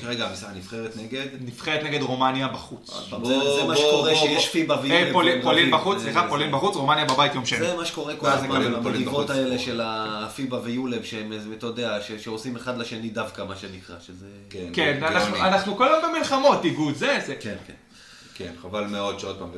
רגע, 0.02 0.28
הנבחרת 0.46 0.96
נגד? 0.96 1.26
נבחרת 1.40 1.82
נגד 1.82 2.02
רומניה 2.02 2.48
בחוץ. 2.48 2.90
זה 3.10 3.16
בוא, 3.16 3.56
זה 3.60 3.64
מה 3.64 3.76
שקורה 3.76 4.14
שיש. 4.14 4.48
פיבה 4.48 4.74
אה, 4.74 4.80
ויולב. 4.80 5.42
פולין-. 5.42 5.70
בחוץ, 5.70 5.98
סליחה, 6.02 6.28
פולין 6.28 6.52
בחוץ, 6.52 6.76
רומניה 6.76 7.04
בבית 7.04 7.34
יום 7.34 7.46
שני. 7.46 7.58
זה 7.66 7.76
מה 7.76 7.84
שקורה 7.84 8.16
כל 8.16 8.26
הזמן 8.26 8.72
בחוץ. 9.04 9.30
האלה 9.30 9.58
של 9.58 9.80
הפיבה 9.84 10.60
ויולב, 10.62 11.02
שהם, 11.04 11.32
אתה 11.58 11.66
יודע, 11.66 11.98
שעושים 12.18 12.56
אחד 12.56 12.78
לשני 12.78 13.08
דווקא, 13.10 13.42
מה 13.42 13.56
שנקרא, 13.56 13.96
שזה... 14.06 14.26
כן, 14.50 14.98
גאוני. 15.00 15.40
אנחנו- 15.40 15.76
כל 15.76 15.88
היום 15.88 16.14
במלחמות, 16.14 16.64
איגוד, 16.64 16.94
זה, 16.94 17.18
זה. 17.26 17.34
כן, 17.40 17.56
כן. 17.66 17.74
כן, 18.34 18.52
חבל 18.62 18.84
מאוד 18.86 19.20
שעוד 19.20 19.38
פעם... 19.38 19.48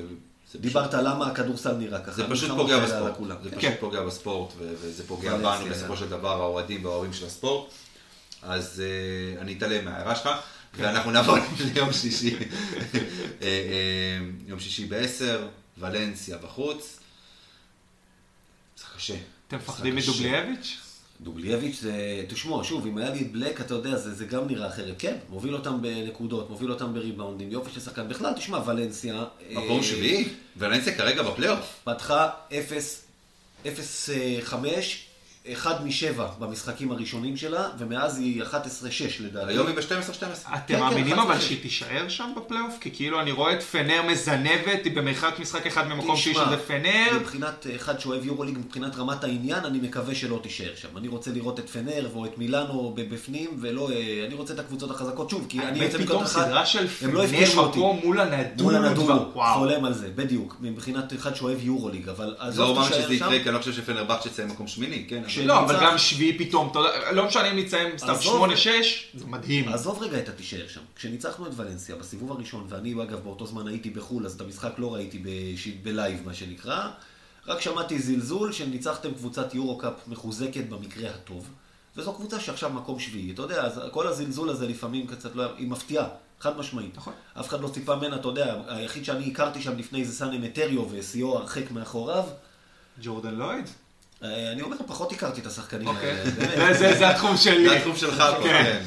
דיברת 0.54 0.94
למה 0.94 1.26
הכדורסל 1.26 1.72
נראה 1.72 1.98
ככה. 2.00 2.12
זה 2.12 2.28
פשוט 2.30 2.50
פוגע 2.50 2.78
בספורט. 2.78 3.12
זה 3.42 3.50
כן. 3.50 3.56
פשוט 3.56 3.70
כן. 3.70 3.74
פוגע 3.80 4.00
בספורט 4.00 4.52
וזה 4.58 5.06
פוגע 5.06 5.36
בנו 5.36 5.48
בסופו 5.70 5.92
כן. 5.94 5.98
של 5.98 6.08
דבר, 6.08 6.42
האוהדים 6.42 6.84
והאוהבים 6.84 7.12
של 7.12 7.26
הספורט. 7.26 7.72
אז 8.42 8.82
אה, 8.84 9.40
אני 9.40 9.52
אתעלם 9.52 9.84
מההערה 9.84 10.16
שלך. 10.16 10.30
ואנחנו 10.74 11.10
נעבור 11.10 11.36
ליום 11.74 11.92
שישי. 11.92 12.36
אה, 12.36 12.42
אה, 13.42 14.18
יום 14.46 14.60
שישי 14.60 14.86
ב-10, 14.86 15.24
ולנסיה 15.78 16.38
בחוץ. 16.38 16.98
זה 18.78 18.84
קשה. 18.96 19.14
אתם 19.48 19.56
מפחדים. 19.56 19.96
מדובלייביץ'? 19.96 20.78
דובלייביץ' 21.20 21.80
זה, 21.80 22.24
תשמעו, 22.28 22.64
שוב, 22.64 22.86
אם 22.86 22.98
היה 22.98 23.10
לי 23.10 23.20
את 23.20 23.32
בלק, 23.32 23.60
אתה 23.60 23.74
יודע, 23.74 23.96
זה, 23.96 24.14
זה 24.14 24.24
גם 24.24 24.46
נראה 24.46 24.68
אחרת. 24.68 24.94
כן, 24.98 25.16
מוביל 25.28 25.54
אותם 25.54 25.82
בנקודות, 25.82 26.50
מוביל 26.50 26.70
אותם 26.70 26.94
בריבאונדים, 26.94 27.50
יופי 27.50 27.70
של 27.74 27.80
שחקן. 27.80 28.08
בכלל, 28.08 28.32
תשמע, 28.32 28.58
ולנסיה... 28.66 29.24
מקום 29.50 29.78
אה, 29.78 29.82
שביעי, 29.82 30.28
ולנסיה 30.56 30.94
כרגע 30.94 31.22
בפלייאוף. 31.22 31.80
פתחה 31.84 32.30
0, 32.52 33.04
0, 35.50 35.56
5, 35.56 36.04
1 36.04 36.16
מ-7 36.16 36.22
במשחקים 36.38 36.92
הראשונים 36.92 37.36
שלה, 37.36 37.68
ומאז 37.78 38.18
היא 38.18 38.42
11-6 38.42 38.46
לדעתי. 39.20 39.52
היום 39.52 39.66
היא 39.66 39.76
ב-12-12. 39.76 40.22
אתם 40.54 40.58
כן, 40.66 40.80
מאמינים 40.80 41.16
חד 41.16 41.22
אבל. 41.22 41.40
שהיא 41.40 41.62
תישאר 41.62 42.08
שם 42.08 42.30
בפלייאוף? 42.36 42.74
כי 42.80 42.90
כאילו 42.90 43.20
אני 43.20 43.32
רואה 43.32 43.52
את 43.52 43.62
פנר 43.62 44.02
מזנבת, 44.08 44.84
היא 44.84 44.96
במרחק 44.96 45.38
משחק 45.38 45.66
אחד 45.66 45.88
ממקום 45.88 46.16
תשמע, 46.16 46.34
שזה 46.34 46.56
פנר. 46.66 47.18
מבחינת 47.20 47.66
אה, 47.66 47.76
אחד 47.76 48.00
שאוהב 48.00 48.24
יורוליג, 48.24 48.58
מבחינת 48.58 48.96
רמת 48.96 49.24
העניין, 49.24 49.64
אני 49.64 49.78
מקווה 49.78 50.14
שלא 50.14 50.40
תישאר 50.42 50.72
שם. 50.76 50.88
אני 50.96 51.08
רוצה 51.08 51.30
לראות 51.30 51.58
את 51.58 51.68
פנר 51.68 52.08
או 52.14 52.26
את 52.26 52.38
מילאנו 52.38 52.94
בפנים, 52.96 53.50
ולא... 53.60 53.90
אה, 53.90 54.24
אני 54.26 54.34
רוצה 54.34 54.54
את 54.54 54.58
הקבוצות 54.58 54.90
החזקות. 54.90 55.30
שוב, 55.30 55.46
כי 55.48 55.58
אני 55.60 55.78
יוצא 55.78 55.96
ופתאום 55.96 56.18
מנקודת 56.18 56.36
אחת, 56.36 56.46
סדרה 56.46 56.66
של 56.66 56.86
הם 57.02 57.14
לא 57.14 57.24
יפגשו 57.24 57.60
אותי. 57.60 57.78
מקום 57.78 58.00
מול 58.04 58.20
הנדון. 58.20 58.66
מול 58.66 58.84
הנדולו, 58.84 59.30
וואו. 59.34 59.58
חולם 59.58 59.84
על 59.84 59.92
זה, 59.92 60.08
בדיוק. 60.14 60.56
מבחינת 60.60 61.12
אחד 61.12 61.34
שאוהב 61.34 61.64
יורוליג, 61.64 62.08
אבל 62.08 62.26
לא 62.26 62.34
עזוב 62.38 62.68
אומר 62.68 62.88
תישאר 62.88 63.00
שזה 63.02 63.08
שם. 63.08 63.14
יקרה, 63.14 63.38
כי 63.42 63.48
אני 63.48 63.54
לא 63.54 63.58
חושב 63.58 63.72
שפנרבכצ'ה 63.72 64.28
תסיים 64.28 64.48
מקום 64.48 64.66
שמיני, 64.66 65.04
כן? 65.08 65.22
לא, 65.44 65.60
אבל. 65.60 65.78
גם 65.80 65.98
שביעי 65.98 66.38
פתאום, 66.38 66.68
אתה 66.70 66.78
יודע, 66.78 67.12
לא 67.12 67.26
משנה 67.26 67.50
אם 67.50 67.56
נצאים 67.56 67.98
סתם 67.98 68.10
עזוב. 68.10 68.44
8-6, 68.50 68.54
זה 69.14 69.26
מדהים. 69.26 69.68
עזוב 69.68 70.02
רגע 70.02 70.18
את 70.18 70.28
התישאר 70.28 70.68
שם. 70.68 70.80
כשניצחנו 70.96 71.46
את 71.46 71.52
ולנסיה 71.56 71.96
בסיבוב 71.96 72.32
הראשון, 72.32 72.66
ואני 72.68 72.92
אגב 73.02 73.20
באותו 73.24 73.46
זמן 73.46 73.68
הייתי 73.68 73.90
בחו"ל, 73.90 74.26
אז 74.26 74.34
את 74.34 74.40
המשחק 74.40 74.72
לא 74.78 74.94
ראיתי. 74.94 75.22
בלייב 75.82 76.22
מה 76.24 76.34
שנקרא, 76.34 76.88
רק 77.46 77.60
שמעתי 77.60 77.98
זלזול 77.98 78.52
שניצחתם 78.52 79.14
קבוצת 79.14 79.54
יורו-קאפ 79.54 79.92
מחוזקת 80.06 80.64
במקרה 80.68 81.10
הטוב. 81.10 81.48
וזו 81.96 82.12
קבוצה 82.12 82.40
שעכשיו 82.40 82.70
מקום 82.70 82.98
שביעי. 82.98 83.32
אתה 83.32 83.42
יודע, 83.42 83.62
אז 83.64 83.80
כל 83.90 84.06
הזלזול 84.06 84.50
הזה 84.50 84.68
לפעמים 84.68 85.06
קצת 85.06 85.36
לא... 85.36 85.44
היא 85.56 85.68
מפתיעה, 85.68 86.06
חד 86.40 86.58
משמעית. 86.58 86.96
נכון. 86.96 87.12
אף 87.40 87.48
אחד 87.48 87.60
לא 87.60 87.68
ציפה 87.68 87.96
ממנה, 87.96 88.16
אתה 88.16 88.28
יודע, 88.28 88.56
היחיד 88.68 89.04
שאני 89.04 89.30
הכרתי 89.30 89.62
שם 89.62 89.78
לפני 89.78 90.04
זה 90.04 90.12
סאנה 90.12 90.38
מטריו 90.38 90.86
וסיו 90.90 91.38
הרחק 91.38 91.70
מאחוריו. 91.70 92.24
ג'ורדן 93.02 93.34
לויד? 93.34 93.68
אה, 94.24 94.52
אני 94.52 94.62
אומר 94.62 94.76
פחות 94.86 95.12
הכרתי 95.12 95.40
את 95.40 95.46
השחקנים 95.46 95.86
אוקיי. 95.88 96.10
האלה, 96.10 96.30
באמת. 96.30 96.78
זה- 96.78 97.10
התחום 97.10 97.36
שלי. 97.36 97.68
זה 97.68 97.76
התחום 97.76 97.96
שלך 97.96 98.22
כן. 98.42 98.82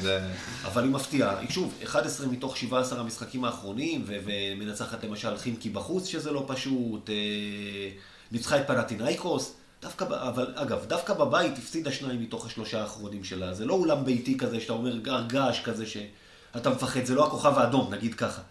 אבל 0.64 0.82
היא 0.82 0.90
מפתיעה. 0.90 1.34
שוב, 1.50 1.74
11 1.84 2.26
מתוך 2.26 2.56
17 2.56 3.00
המשחקים 3.00 3.44
האחרונים, 3.44 4.04
ומנצחת 4.06 5.04
למשל 5.04 5.36
חימקי 5.36 5.68
בחוץ, 5.70 6.06
שזה 6.06 6.30
לא 6.30 6.44
פשוט, 6.46 7.10
אה, 7.10 7.14
ניצחה 8.32 8.56
את 8.60 8.66
פנטינאיקוס. 8.66 9.52
דווקא, 9.82 10.04
אבל 10.04 10.52
אגב, 10.54 10.84
דווקא 10.86 11.14
בבית 11.14 11.58
הפסידה 11.58 11.92
שניים 11.92 12.20
מתוך 12.22 12.46
השלושה 12.46 12.80
האחרונים 12.82 13.24
שלה. 13.24 13.54
זה 13.54 13.64
לא 13.64 13.74
אולם 13.74 14.04
ביתי 14.04 14.38
כזה, 14.38 14.60
שאתה 14.60 14.72
אומר 14.72 14.96
געש 15.28 15.60
כזה 15.64 15.84
שאתה 15.86 16.70
מפחד, 16.70 17.04
זה 17.04 17.14
לא 17.14 17.26
הכוכב 17.26 17.58
האדום, 17.58 17.94
נגיד 17.94 18.14
ככה. 18.14 18.42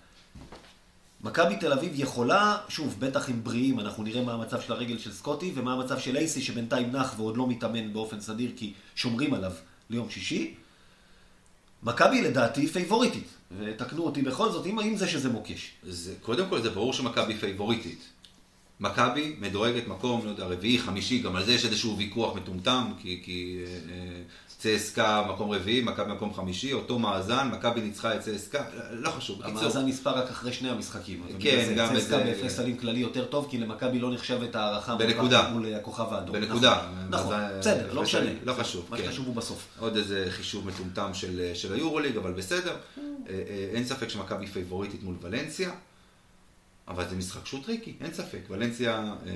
מכבי 1.25 1.55
תל 1.55 1.73
אביב 1.73 1.91
יכולה, 1.95 2.57
שוב, 2.69 2.95
בטח 2.99 3.29
עם 3.29 3.43
בריאים, 3.43 3.79
אנחנו 3.79 4.03
נראה 4.03 4.23
מה 4.23 4.33
המצב 4.33 4.61
של 4.61 4.73
הרגל 4.73 4.97
של 4.97 5.11
סקוטי 5.11 5.51
ומה 5.55 5.73
המצב 5.73 5.99
של 5.99 6.17
אייסי 6.17 6.41
שבינתיים 6.41 6.91
נח 6.91 7.13
ועוד 7.17 7.37
לא 7.37 7.47
מתאמן 7.47 7.93
באופן 7.93 8.21
סדיר 8.21 8.51
כי 8.55 8.73
שומרים 8.95 9.33
עליו 9.33 9.51
ליום 9.89 10.09
שישי. 10.09 10.53
מכבי 11.83 12.21
לדעתי 12.21 12.67
פייבוריטית, 12.67 13.27
ותקנו 13.59 14.03
אותי 14.03 14.21
בכל 14.21 14.51
זאת, 14.51 14.65
עם, 14.65 14.79
עם 14.79 14.97
זה 14.97 15.07
שזה 15.07 15.29
מוקש. 15.29 15.71
זה, 15.83 16.13
קודם 16.21 16.49
כל 16.49 16.61
זה 16.61 16.69
ברור 16.69 16.93
שמכבי 16.93 17.35
פייבוריטית. 17.35 17.99
מכבי 18.79 19.35
מדורגת 19.39 19.87
מקום, 19.87 20.25
לא 20.25 20.29
יודע, 20.29 20.45
רביעי, 20.45 20.79
חמישי, 20.79 21.19
גם 21.19 21.35
על 21.35 21.45
זה 21.45 21.53
יש 21.53 21.65
איזשהו 21.65 21.97
ויכוח 21.97 22.35
מטומטם, 22.35 22.91
כי, 23.01 23.21
כי 23.23 23.57
אה, 23.65 23.71
אה, 23.71 24.21
צסקה 24.57 25.25
מקום 25.29 25.51
רביעי, 25.51 25.81
מכבי 25.81 26.13
מקום 26.13 26.33
חמישי, 26.33 26.73
אותו 26.73 26.99
מאזן, 26.99 27.49
מכבי 27.51 27.81
ניצחה 27.81 28.15
את 28.15 28.19
צסקה, 28.21 28.63
לא 28.91 29.09
חשוב. 29.09 29.41
המאזן 29.43 29.85
נספר 29.85 30.09
רק 30.17 30.29
אחרי 30.29 30.53
שני 30.53 30.69
המשחקים. 30.69 31.23
כן, 31.39 31.73
גם 31.77 31.87
צסקה 31.87 31.97
את 31.99 32.25
זה- 32.25 32.31
בהפרש 32.33 32.51
סלים 32.51 32.77
כללי 32.77 32.99
יותר 32.99 33.25
טוב, 33.25 33.47
כי 33.51 33.57
למכבי 33.57 33.99
לא 33.99 34.13
נחשבת 34.13 34.55
הארכה 34.55 34.95
בנקודה. 34.95 35.49
מול- 35.49 35.73
הכוכב 35.73 36.13
האדום. 36.13 36.35
בנקודה. 36.35 36.75
נכון, 37.09 37.09
נכון, 37.09 37.59
בסדר, 37.59 37.93
לא 37.93 38.01
משנה. 38.01 38.29
לא 38.43 38.53
חשוב, 38.53 38.85
מה 38.89 38.97
כן. 38.97 39.03
שחשוב 39.05 39.25
הוא 39.27 39.35
בסוף. 39.35 39.67
עוד 39.79 39.95
איזה 39.97 40.25
חישוב 40.29 40.67
מטומטם 40.67 41.13
של, 41.13 41.51
היורוליג, 41.73 42.17
אבל 42.17 42.33
בסדר. 42.33 42.75
אה, 42.97 43.03
אה, 43.29 43.69
אין 43.73 43.85
ספק 43.85 44.09
שמכבי 44.09 44.47
פייבוריטית 44.47 45.03
מול 45.03 45.15
ולנסיה, 45.21 45.71
אבל 46.87 47.09
זה 47.09 47.15
משחק 47.15 47.45
שהוא 47.45 47.63
טריקי, 47.63 47.93
אין 48.01 48.13
ספק. 48.13 48.39
ולנסיה 48.49 49.13
אה, 49.27 49.31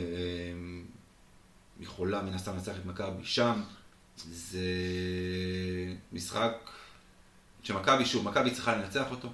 יכולה 1.80 2.22
מן 2.22 2.34
הסתם 2.34 2.54
לנצח 2.54 2.72
את 2.82 2.86
מכבי 2.86 3.24
שם. 3.24 3.62
זה 4.32 4.60
משחק 6.14 6.70
שמכבי, 7.64 8.06
שוב, 8.06 8.26
מכבי 8.26 8.52
צריכה 8.52 8.76
לנצח 8.76 9.12
אותו. 9.12 9.30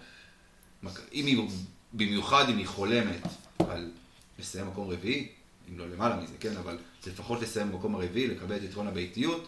אם 1.13 1.25
היא, 1.25 1.47
במיוחד 1.93 2.49
אם 2.49 2.57
היא 2.57 2.67
חולמת 2.67 3.21
על 3.69 3.91
לסיים 4.39 4.67
מקום 4.67 4.89
רביעי, 4.89 5.29
אם 5.69 5.77
לא 5.77 5.89
למעלה 5.89 6.15
מזה, 6.15 6.33
כן, 6.39 6.57
אבל 6.57 6.77
לפחות 7.07 7.41
לסיים 7.41 7.71
במקום 7.71 7.95
הרביעי, 7.95 8.27
לקבל 8.27 8.55
את 8.55 8.63
יתרון 8.63 8.87
הביתיות, 8.87 9.47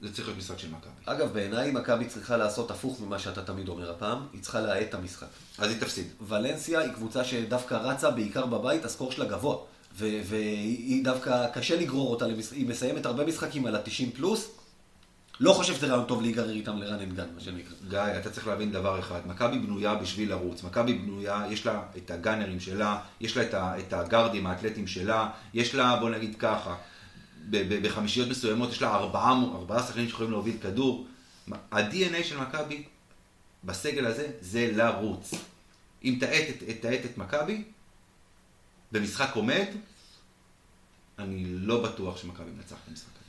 זה 0.00 0.14
צריך 0.14 0.28
להיות 0.28 0.38
משחק 0.38 0.58
של 0.58 0.70
מכבי. 0.70 0.92
אגב, 1.04 1.32
בעיניי 1.32 1.70
מכבי 1.70 2.04
צריכה 2.04 2.36
לעשות 2.36 2.70
הפוך 2.70 3.00
ממה 3.00 3.18
שאתה 3.18 3.44
תמיד 3.44 3.68
אומר 3.68 3.90
הפעם, 3.90 4.26
היא 4.32 4.42
צריכה 4.42 4.60
להאט 4.60 4.88
את 4.88 4.94
המשחק. 4.94 5.26
אז 5.58 5.70
היא 5.70 5.80
תפסיד. 5.80 6.06
ולנסיה 6.28 6.80
היא 6.80 6.92
קבוצה 6.92 7.24
שדווקא 7.24 7.74
רצה 7.74 8.10
בעיקר 8.10 8.46
בבית, 8.46 8.84
הסקור 8.84 9.12
שלה 9.12 9.24
גבוה. 9.24 9.56
והיא 9.96 11.04
דווקא, 11.04 11.46
קשה 11.54 11.76
לגרור 11.76 12.10
אותה. 12.10 12.24
היא 12.52 12.66
מסיימת 12.66 13.06
הרבה 13.06 13.26
משחקים 13.26 13.66
על 13.66 13.74
ה-90 13.74 14.16
פלוס. 14.16 14.50
לא 15.40 15.52
חושב 15.52 15.74
שזה 15.74 15.86
רעיון 15.86 16.04
טוב 16.04 16.22
להיגרר 16.22 16.50
איתם 16.50 16.78
לרן 16.78 17.00
אנד 17.00 17.20
מה 17.34 17.40
שנקרא. 17.40 17.74
גיא, 17.88 18.18
אתה 18.20 18.30
צריך 18.30 18.46
להבין 18.46 18.72
דבר 18.72 18.98
אחד, 18.98 19.20
מכבי 19.26 19.58
בנויה 19.58 19.94
בשביל 19.94 20.30
לרוץ, 20.30 20.62
מכבי 20.62 20.92
בנויה, 20.92 21.44
יש 21.50 21.66
לה 21.66 21.82
את 21.96 22.10
הגאנרים 22.10 22.60
שלה, 22.60 22.98
יש 23.20 23.36
לה 23.36 23.42
את, 23.42 23.54
ה, 23.54 23.78
את 23.78 23.92
הגארדים 23.92 24.46
האתלטים 24.46 24.86
שלה, 24.86 25.30
יש 25.54 25.74
לה, 25.74 25.96
בוא 25.96 26.10
נגיד 26.10 26.36
ככה, 26.38 26.76
בחמישיות 27.50 28.28
מסוימות 28.28 28.72
יש 28.72 28.82
לה 28.82 28.94
ארבעה, 28.94 29.32
ארבעה 29.54 29.82
שחקנים 29.82 30.06
שיכולים 30.06 30.32
להוביל 30.32 30.56
כדור. 30.62 31.06
ה-DNA 31.72 32.24
של 32.24 32.38
מכבי 32.38 32.82
בסגל 33.64 34.06
הזה 34.06 34.26
זה 34.40 34.70
לרוץ. 34.72 35.34
אם 36.04 36.16
תאט 36.20 36.44
את, 36.68 36.80
תאט 36.80 37.04
את 37.04 37.18
מכבי, 37.18 37.62
במשחק 38.92 39.30
עומד, 39.34 39.66
אני 41.18 41.44
לא 41.46 41.82
בטוח 41.82 42.16
שמכבי 42.16 42.50
מנצחת 42.50 42.78
את 42.84 42.88
המשחק 42.88 43.08
הזה. 43.08 43.20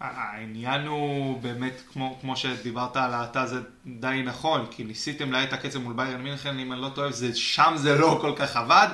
העניין 0.00 0.86
הוא 0.86 1.40
באמת, 1.40 1.82
כמו, 1.92 2.18
כמו 2.20 2.36
שדיברת 2.36 2.96
על 2.96 3.14
האטה, 3.14 3.46
זה 3.46 3.60
די 3.86 4.22
נכון, 4.24 4.66
כי 4.70 4.84
ניסיתם 4.84 5.32
להאט 5.32 5.48
את 5.48 5.52
הקצב 5.52 5.78
מול 5.78 5.92
ביירן 5.92 6.22
מינכן, 6.22 6.58
אם 6.58 6.72
אני 6.72 6.80
לא 6.80 6.88
טועה, 6.94 7.10
שם 7.34 7.72
זה 7.76 7.98
לא 7.98 8.18
כל 8.20 8.32
כך 8.36 8.56
עבד. 8.56 8.88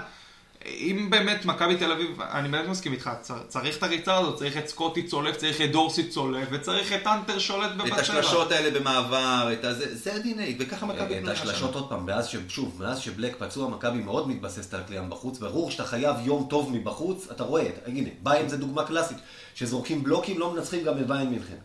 אם 0.66 1.06
באמת 1.10 1.44
מכבי 1.44 1.76
תל 1.76 1.92
אביב, 1.92 2.20
אני 2.20 2.48
באמת 2.48 2.68
מסכים 2.68 2.92
איתך, 2.92 3.10
צר- 3.22 3.42
צריך 3.48 3.76
את 3.78 3.82
הריצה 3.82 4.16
הזאת, 4.18 4.38
צריך 4.38 4.56
את 4.56 4.68
סקוטי 4.68 5.02
צולף, 5.02 5.36
צריך 5.36 5.60
את 5.60 5.72
דורסי 5.72 6.08
צולף, 6.08 6.48
וצריך 6.50 6.92
את 6.92 7.06
אנטר 7.06 7.38
שולט 7.38 7.70
בבצבע. 7.76 7.94
את 7.96 8.00
השלשות 8.00 8.52
האלה 8.52 8.78
במעבר, 8.80 9.48
את 9.52 9.64
הזה, 9.64 9.94
זה 9.96 10.14
ה-DNA, 10.14 10.54
וככה 10.58 10.86
מכבי 10.86 11.18
את 11.18 11.28
השלשות. 11.28 11.74
עוד 11.74 11.88
פעם, 11.88 12.06
מאז 12.06 12.28
ש... 12.28 12.36
שוב, 12.48 12.76
מאז 12.82 12.98
שבלק 12.98 13.36
פצוע, 13.38 13.68
מכבי 13.68 13.98
מאוד 13.98 14.28
מתבססת 14.28 14.74
על 14.74 14.82
קליעם 14.82 15.10
בחוץ. 15.10 15.38
ברור 15.38 15.70
שאתה 15.70 15.84
חייב 15.84 16.16
יום 16.24 16.46
טוב 16.50 16.72
מבחוץ, 16.72 17.28
אתה 17.30 17.44
רואה, 17.44 17.70
הנה, 17.86 18.08
ביין 18.22 18.48
זה 18.48 18.56
דוגמה 18.56 18.84
קלאסית. 18.84 19.18
שזורקים 19.54 20.04
בלוקים, 20.04 20.38
לא 20.38 20.52
מנצחים 20.54 20.84
גם 20.84 20.96
בביין 20.96 21.30
מינכן. 21.30 21.56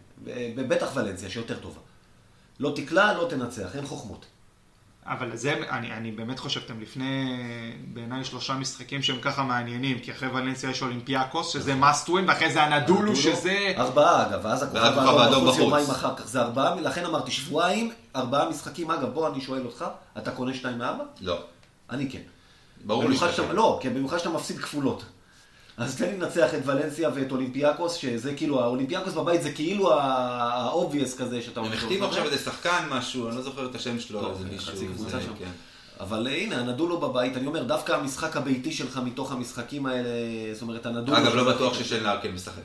ובטח 0.56 0.92
ולנסיה, 0.96 1.30
שיותר 1.30 1.60
טובה. 1.60 1.80
לא 2.60 2.74
תקלע, 2.76 3.14
לא 3.14 3.28
תנצח, 3.30 3.76
אין 3.76 3.86
חוכמות. 3.86 4.26
אבל 5.06 5.36
זה, 5.36 5.54
אני, 5.70 5.94
אני 5.94 6.12
באמת 6.12 6.40
חושב, 6.40 6.62
אתם 6.66 6.82
לפני, 6.82 7.40
בעיניי 7.94 8.24
שלושה 8.24 8.54
משחקים 8.54 9.02
שהם 9.02 9.20
ככה 9.22 9.44
מעניינים, 9.44 10.00
כי 10.00 10.12
אחרי 10.12 10.30
ולנסיה 10.30 10.70
יש 10.70 10.82
אולימפיאקוס, 10.82 11.54
שזה 11.54 11.74
must 11.82 12.08
win, 12.08 12.28
ואחרי 12.28 12.52
זה 12.52 12.64
הנדולו, 12.64 13.16
שזה... 13.16 13.74
ארבעה 13.78 14.28
אגב, 14.28 14.40
ואז 14.44 14.64
הכוכב 14.64 15.18
האדום 15.18 15.46
בחוץ. 15.48 15.60
יומיים 15.60 15.90
אחר 15.90 16.16
כך, 16.16 16.28
זה 16.28 16.42
ארבעה, 16.42 16.76
לכן 16.76 17.06
אמרתי 17.06 17.32
שבועיים, 17.32 17.92
ארבעה 18.16 18.50
משחקים, 18.50 18.92
אגב, 18.92 19.10
בוא 19.14 19.28
אני 19.28 19.42
שואל 19.42 19.66
אותך, 19.66 19.86
אתה 20.18 20.32
קונה 20.32 20.54
שניים 20.54 20.78
מארבע? 20.78 21.04
לא. 21.22 21.44
אני 21.90 22.10
כן. 22.12 22.22
ברור 22.86 23.06
לי 23.06 23.18
שאתה 23.18 23.44
כן. 23.48 23.56
לא, 23.56 23.80
כן, 23.82 23.94
במיוחד 23.94 24.18
שאתה 24.18 24.30
מפסיד 24.30 24.60
כפולות. 24.60 25.04
אז 25.78 25.98
תן 25.98 26.06
לי 26.06 26.18
לנצח 26.18 26.54
את 26.54 26.60
ולנסיה 26.66 27.10
ואת 27.16 27.32
אולימפיאקוס, 27.32 27.94
שזה 27.94 28.34
כאילו, 28.34 28.62
האולימפיאקוס 28.62 29.14
בבית 29.14 29.44
זה 29.44 29.52
כאילו 29.52 29.94
ה-obvious 29.94 31.18
כזה 31.18 31.42
שאתה 31.42 31.60
הם 31.60 31.66
אומר. 31.66 31.78
החתימו 31.78 32.06
עכשיו 32.06 32.26
איזה 32.26 32.38
שחקן 32.38 32.86
משהו, 32.90 33.28
אני 33.28 33.36
לא 33.36 33.42
זוכר 33.42 33.66
את 33.66 33.76
השם 33.76 34.00
שלו, 34.00 34.22
טוב, 34.22 34.32
איזה 34.32 34.46
מישהו. 34.46 35.34
כן. 35.40 35.52
אבל 36.00 36.28
הנה, 36.28 36.58
הנדולו 36.58 37.00
בבית, 37.00 37.38
אני 37.38 37.48
אומר, 37.48 37.64
דווקא 37.64 37.92
המשחק 37.92 38.38
הביתי 38.38 38.72
שלך 38.72 39.00
מתוך 39.06 39.32
המשחקים 39.32 39.86
האלה, 39.86 40.10
זאת 40.54 40.62
אומרת, 40.62 40.86
הנדולו... 40.86 41.18
אגב, 41.18 41.36
לא 41.36 41.54
בטוח 41.54 41.74
ששן 41.74 42.04
לארקל 42.04 42.32
משחק. 42.32 42.62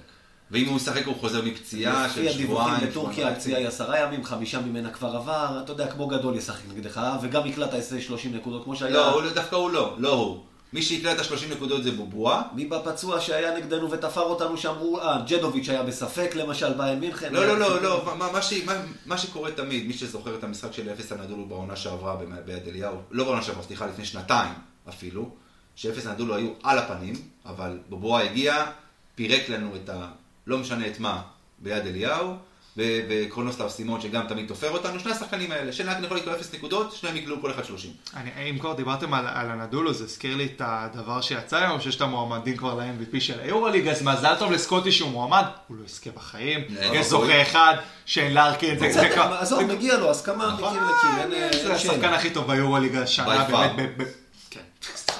ואם 0.50 0.66
הוא 0.66 0.76
משחק 0.76 1.06
הוא 1.06 1.14
חוזר 1.20 1.42
מפציעה 1.42 2.08
של 2.08 2.20
לפי 2.20 2.30
הדיווחים 2.30 2.66
שבועיים. 2.66 2.90
בטורקיה 2.90 3.28
הפציעה 3.28 3.58
היא 3.58 3.68
עשרה 3.68 4.00
ימים, 4.00 4.24
חמישה 4.24 4.60
ממנה 4.60 4.90
כבר 4.90 5.16
עבר, 5.16 5.60
אתה 5.64 5.72
יודע, 5.72 5.90
כמו 5.90 6.06
גדול 6.06 6.36
ישחק 6.36 6.62
נגדך, 6.74 7.00
וגם 7.22 7.46
יקלט 7.46 7.74
ה 7.74 8.00
30 8.00 8.34
נקודות, 8.34 8.64
כמו 8.64 8.76
שהיה... 8.76 8.90
לא- 8.92 9.30
דווקא 9.34 9.56
הוא 9.56 9.70
לא, 9.70 9.94
לא 9.98 10.12
הוא. 10.12 10.40
מי 10.72 10.82
שיקלע 10.82 11.12
את 11.12 11.18
ה-30 11.18 11.54
נקודות 11.54 11.82
זה 11.82 11.90
בובואה. 11.92 12.42
מי 12.54 12.66
בפצוע 12.66 13.20
שהיה 13.20 13.56
נגדנו 13.56 13.90
ותפר 13.90 14.20
אותנו 14.20 14.56
שאמרו, 14.56 15.00
אה, 15.00 15.22
ג'דוביץ' 15.28 15.68
היה 15.68 15.82
בספק, 15.82 16.30
למשל, 16.34 16.72
ביין 16.72 17.00
מינכן. 17.00 17.32
לא, 17.32 17.46
לא, 17.46 17.58
לא, 17.58 17.82
לא, 17.82 18.12
מה- 18.18 18.32
מה 18.32 18.42
ש- 18.42 18.62
מה- 18.64 18.72
מה 19.06 19.18
שקורה 19.18 19.50
תמיד, 19.50 19.86
מי 19.86 19.92
שזוכר 19.92 20.34
את 20.34 20.44
המשחק 20.44 20.72
של 20.72 20.92
אפס 20.92 21.12
הנדולו 21.12 21.44
בעונה 21.46 21.76
שעברה 21.76 22.16
ביד 22.44 22.68
אליהו, 22.68 22.96
לא 23.10 23.24
בעונה 23.24 23.42
שעברה, 23.42 23.62
סליחה, 23.62 23.86
לפני 23.86 24.04
שנתיים 24.04 24.52
אפילו, 24.88 25.30
שאפס 25.74 26.06
הנדולו 26.06 26.34
היו 26.34 26.50
על 26.62 26.78
הפנים, 26.78 27.14
אבל 27.46 27.78
בובואה 27.88 28.22
הגיע, 28.22 28.66
פירק 29.14 29.48
לנו 29.48 29.76
את 29.76 29.88
ה... 29.88 30.06
לא 30.46 30.58
משנה 30.58 30.86
את 30.86 31.00
מה, 31.00 31.22
ביד 31.58 31.86
אליהו, 31.86 32.34
ו- 32.78 32.82
וקרונוסלב 33.08 33.68
סימון 33.68 34.00
שגם 34.00 34.26
תמיד 34.28 34.48
תופר 34.48 34.70
אותנו, 34.70 35.00
שני 35.00 35.12
השחקנים 35.12 35.52
האלה, 35.52 35.72
שנהג 35.72 36.04
יכול 36.04 36.16
לקלוע 36.16 36.34
אפס 36.34 36.54
נקודות, 36.54 36.92
שניהם 36.92 37.16
יקלעו 37.16 37.36
כל 37.40 37.50
אחד 37.50 37.64
30. 37.64 37.90
אני, 38.16 38.50
אם 38.50 38.58
כבר 38.58 38.72
דיברתם 38.74 39.14
על, 39.14 39.26
על 39.34 39.50
דה 39.50 39.62
קולו, 39.62 39.92
זה 39.94 40.04
הזכיר 40.04 40.36
לי 40.36 40.44
את 40.56 40.62
הדבר 40.64 41.20
שיצא 41.20 41.56
היום, 41.56 41.80
שיש 41.80 41.96
את 41.96 42.00
המועמדים 42.00 42.56
כבר 42.56 42.74
ל-MVP 42.74 43.20
של 43.20 43.40
היורוליג, 43.40 43.88
אז 43.88 44.02
מזל 44.02 44.34
טוב 44.38 44.52
לסקוטי 44.52 44.92
שהוא 44.92 45.10
מועמד, 45.10 45.44
הוא 45.68 45.76
לא 45.76 45.84
יזכה 45.84 46.10
בחיים, 46.10 46.60
לא, 46.68 46.80
יש 46.80 46.96
הוא- 46.96 47.02
זוכה 47.04 47.42
אחד, 47.42 47.74
שיין 48.06 48.34
לארקין, 48.34 48.78
זה 48.92 49.08
ככה- 49.14 49.40
עזוב, 49.40 49.62
מגיע 49.62 49.96
לו, 49.96 50.10
הסכמה 50.10 50.54
נכון. 50.58 50.76
לקיר, 50.76 51.50
זה. 51.62 51.74
השחקן 51.74 52.12
הכי 52.12 52.30
טוב 52.30 52.46
ביורוליג 52.46 52.96
השנה. 52.96 53.44
באמת. 53.76 53.90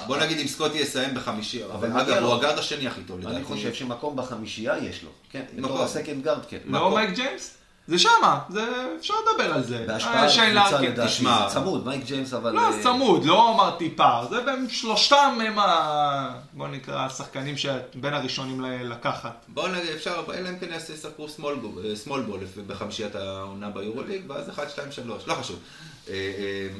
בוא 0.07 0.17
נגיד 0.17 0.39
אם 0.39 0.47
סקוטי 0.47 0.77
יסיים 0.77 1.13
בחמישי, 1.13 1.65
אבל 1.65 1.91
אגב. 1.91 2.23
הוא 2.23 2.33
הגארד 2.33 2.57
השני 2.57 2.87
הכי 2.87 3.01
טוב 3.01 3.19
לדעתי. 3.19 3.35
אני 3.35 3.43
חושב 3.43 3.73
שמקום 3.73 4.15
בחמישייה 4.15 4.77
יש 4.77 5.03
לו. 5.03 5.09
כן. 5.31 5.43
בתור 5.55 5.83
ה 5.83 5.89
second 5.89 6.23
guard, 6.23 6.45
כן. 6.49 6.57
לא. 6.65 6.95
מייק 6.95 7.09
ג'יימס? 7.09 7.59
זה 7.89 7.99
שמה, 7.99 8.39
זה, 8.49 8.61
אפשר 8.99 9.13
לדבר 9.13 9.53
על 9.53 9.63
זה. 9.63 9.83
בהשפעה 9.87 10.13
אה, 10.13 10.21
על 10.21 10.27
קבוצה 10.27 10.53
לארקין, 10.53 10.91
לדעתי. 10.91 11.11
זה 11.11 11.29
צמוד, 11.47 11.85
מייק 11.85 12.05
ג'יימס 12.05 12.33
אבל... 12.33 12.51
לא, 12.51 12.61
אה, 12.61 12.83
צמוד, 12.83 13.25
לא 13.25 13.53
אמרתי 13.53 13.93
פער, 13.95 14.27
זה 14.29 14.41
בין 14.41 14.69
שלושתם 14.69 15.37
הם 15.47 15.59
ה... 15.59 16.31
בוא 16.53 16.67
נקרא 16.67 17.05
השחקנים 17.05 17.57
שבין 17.57 18.13
הראשונים 18.13 18.61
לקחת. 18.61 19.45
בואו 19.47 19.67
נגיד, 19.67 19.89
אפשר, 19.95 20.23
אלא 20.33 20.49
אם 20.49 20.59
כן 20.59 20.67
יעשה 20.71 20.93
ישחקו 20.93 21.27
small 21.37 22.09
ball 22.09 22.59
בחמישיית 22.67 23.15
העונה 23.15 23.69
ביורוליג, 23.69 24.21
ואז 24.27 24.49
1, 24.49 24.69
2, 24.69 24.91
3, 24.91 25.27
לא 25.27 25.33
חשוב. 25.33 25.59
אה, 26.09 26.31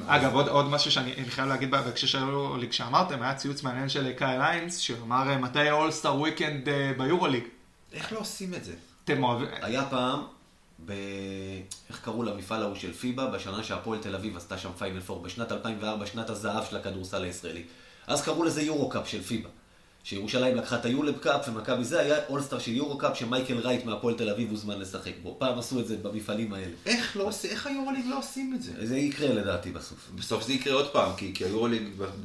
אה, 0.08 0.16
אגב, 0.16 0.34
עוד, 0.34 0.68
משהו 0.68 0.90
שאני 0.90 1.14
אני 1.14 1.30
חייב 1.30 1.48
להגיד 1.48 1.70
בהקשר 1.70 2.06
של 2.06 2.18
היורוליג 2.18 2.72
שאמרתם, 2.72 3.22
היה 3.22 3.34
ציוץ 3.34 3.62
מעניין 3.62 3.88
של 3.88 4.12
קייל 4.12 4.40
איינס, 4.40 4.76
שאמר 4.76 5.38
מתי 5.38 5.68
ה 5.68 5.74
All-Star 5.74 6.20
weekend 6.20 6.68
אה, 6.68 6.92
ביורוליג. 6.98 7.44
איך 7.92 8.12
לא 8.12 8.18
עושים 8.18 8.54
את 8.54 8.64
זה? 8.64 8.72
אתם 9.04 9.24
אוהבים... 9.24 9.48
היה 9.62 9.84
פעם, 9.90 10.20
ב... 10.86 10.92
איך 11.88 12.00
קראו 12.04 12.22
למפעל 12.22 12.62
ההוא 12.62 12.74
של 12.74 12.92
פיבה, 12.92 13.26
בשנה 13.26 13.62
שהפועל 13.62 13.98
תל 13.98 14.14
אביב 14.14 14.36
עשתה 14.36 14.58
שם 14.58 14.70
פיינל 14.78 15.00
פור, 15.00 15.22
בשנת 15.22 15.52
2004, 15.52 16.06
שנת 16.06 16.30
הזהב 16.30 16.64
של 16.70 16.76
הכדורסל 16.76 17.24
הישראלי. 17.24 17.62
אז 18.06 18.22
קראו 18.22 18.44
לזה 18.44 18.62
יורו 18.62 18.88
קאפ 18.88 19.08
של 19.08 19.22
פיבה. 19.22 19.48
שירושלים 20.04 20.56
לקחה 20.56 20.76
את 20.76 20.84
היולב 20.84 21.18
קאפ 21.18 21.48
ומכבי 21.48 21.84
זה 21.84 22.00
היה 22.00 22.16
אולסטאר 22.28 22.58
של 22.58 22.72
יורו 22.72 22.98
קאפ 22.98 23.16
שמייקל 23.16 23.58
רייט 23.58 23.84
מהפועל 23.84 24.14
תל 24.14 24.30
אביב 24.30 24.50
הוזמן 24.50 24.80
לשחק 24.80 25.12
בו. 25.22 25.36
פעם 25.38 25.58
עשו 25.58 25.80
את 25.80 25.86
זה 25.86 25.96
במפעלים 26.02 26.52
האלה. 26.52 26.72
איך 26.86 27.16
לא 27.16 27.22
עושים, 27.22 27.50
איך 27.50 27.66
היורוליג 27.66 28.04
לא 28.06 28.18
עושים 28.18 28.52
את 28.56 28.62
זה? 28.62 28.72
זה 28.86 28.96
יקרה 28.96 29.28
לדעתי 29.28 29.70
בסוף. 29.70 29.98
בסוף 30.14 30.46
זה 30.46 30.52
יקרה 30.52 30.74
עוד 30.74 30.88
פעם, 30.92 31.10
כי 31.16 31.34
כי 31.34 31.44
היורוליג... 31.44 31.82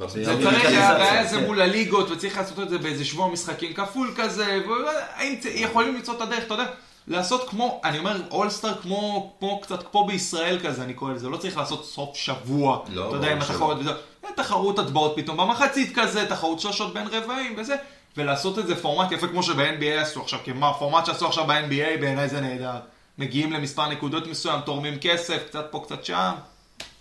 זה 0.08 0.34
אמריקניזציה, 0.34 0.90
הבעיה 0.90 1.28
זה 1.28 1.36
כן. 1.38 1.44
מול 1.46 1.62
הליגות, 1.62 2.12
וצריך 2.12 2.38
לעשות 2.38 2.60
את 2.60 2.70
זה 2.70 2.78
באיזה 2.78 3.06
שבוע 3.06 3.32
משחקים 3.32 3.74
כפול 3.74 4.14
כזה, 4.18 4.62
והאם 4.68 5.36
צ- 5.40 5.46
יכולים 5.46 5.96
למצוא 5.96 6.14
את 6.16 6.22
הדרך, 6.22 6.44
אתה 6.44 6.54
יודע, 6.54 6.66
לעשות 7.08 7.49
כמו, 7.49 7.82
אני 7.84 7.99
אומר, 7.99 8.22
אולסטאר 8.32 8.82
כמו, 8.82 9.34
כמו 9.39 9.62
קצת 9.62 9.91
כמו 9.91 10.08
בישראל 10.08 10.60
כזה, 10.64 10.84
אני 10.84 10.93
קורא 10.93 11.14
לזה, 11.14 11.30
לא 11.30 11.38
צריך 11.38 11.58
לעשות 11.58 11.86
סוף 11.86 12.18
שבוע, 12.18 12.86
לא, 12.89 13.08
אתה 13.08 13.16
יודע, 13.16 13.32
עם 13.32 13.38
התחרות 13.38 13.78
וזה, 13.80 13.91
אה, 14.26 14.30
תחרות 14.36 14.80
הטבעות 14.80 15.14
פתאום 15.16 15.38
במחצית 15.38 15.95
כזה, 15.95 16.26
תחרות 16.30 16.60
שלושות 16.60 16.93
בין 16.93 17.08
רבעים 17.08 17.56
וזה, 17.58 17.76
ולעשות 18.18 18.60
את 18.60 18.68
זה 18.68 18.82
פורמט 18.82 19.12
יפה 19.12 19.28
כמו 19.28 19.43
שב-NBA 19.43 20.01
עשו 20.01 20.22
עכשיו, 20.22 20.39
כי 20.43 20.51
מה, 20.51 20.70
הפורמט 20.70 21.06
שעשו 21.06 21.28
עכשיו 21.28 21.47
ב-NBA 21.47 21.99
בעיניי 22.01 22.30
זה 22.30 22.41
נהדר. 22.41 22.80
מגיעים 23.18 23.53
למספר 23.53 23.89
נקודות 23.89 24.28
מסוים, 24.28 24.62
תורמים 24.62 24.99
כסף, 24.99 25.43
קצת 25.47 25.68
פה, 25.72 25.82
קצת 25.86 26.06
שם, 26.06 26.32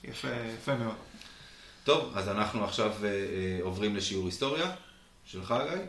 יפה, 0.05 0.29
יפה 0.59 0.75
מאוד. 0.75 0.95
טוב, 1.85 2.13
אז 2.15 2.29
אנחנו 2.29 2.65
עכשיו 2.65 2.93
אה, 3.05 3.09
אה, 3.09 3.59
עוברים 3.63 3.97
לשיעור 3.97 4.27
היסטוריה 4.27 4.71
שלך, 5.25 5.55
גיא. 5.71 5.83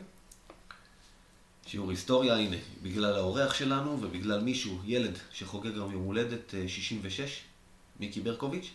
שיעור 1.68 1.90
היסטוריה, 1.92 2.36
הנה, 2.36 2.56
בגלל 2.84 3.16
האורח 3.16 3.54
שלנו 3.54 3.98
ובגלל 4.02 4.40
מישהו, 4.40 4.80
ילד, 4.86 5.18
שחוגג 5.34 5.70
גם 5.72 5.92
יום 5.92 6.04
הולדת 6.04 6.54
אה, 6.56 6.64
66, 6.68 7.40
מיקי 8.00 8.22
ברקוביץ', 8.22 8.70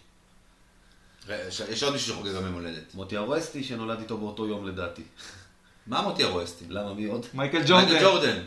ר- 1.28 1.48
יש- 1.48 1.60
יש 1.60 1.82
עוד 1.82 1.92
מישהו 1.92 2.14
שחוגג 2.14 2.34
גם 2.36 2.44
יום 2.44 2.54
הולדת. 2.54 2.94
מוטי 2.94 3.16
ארואסטי, 3.16 3.64
שנולד 3.64 3.98
איתו 3.98 4.16
באותו 4.18 4.46
יום 4.48 4.68
לדעתי. 4.68 5.02
מה 5.86 6.02
מוטי 6.02 6.22
הרואסטי? 6.24 6.64
למה 6.68 6.94
מי 6.94 7.04
עוד? 7.04 7.26
מייקל 7.34 7.62
ג'ורדן. 7.66 7.86
מייקל 7.88 8.04
ג'ורדן. 8.04 8.42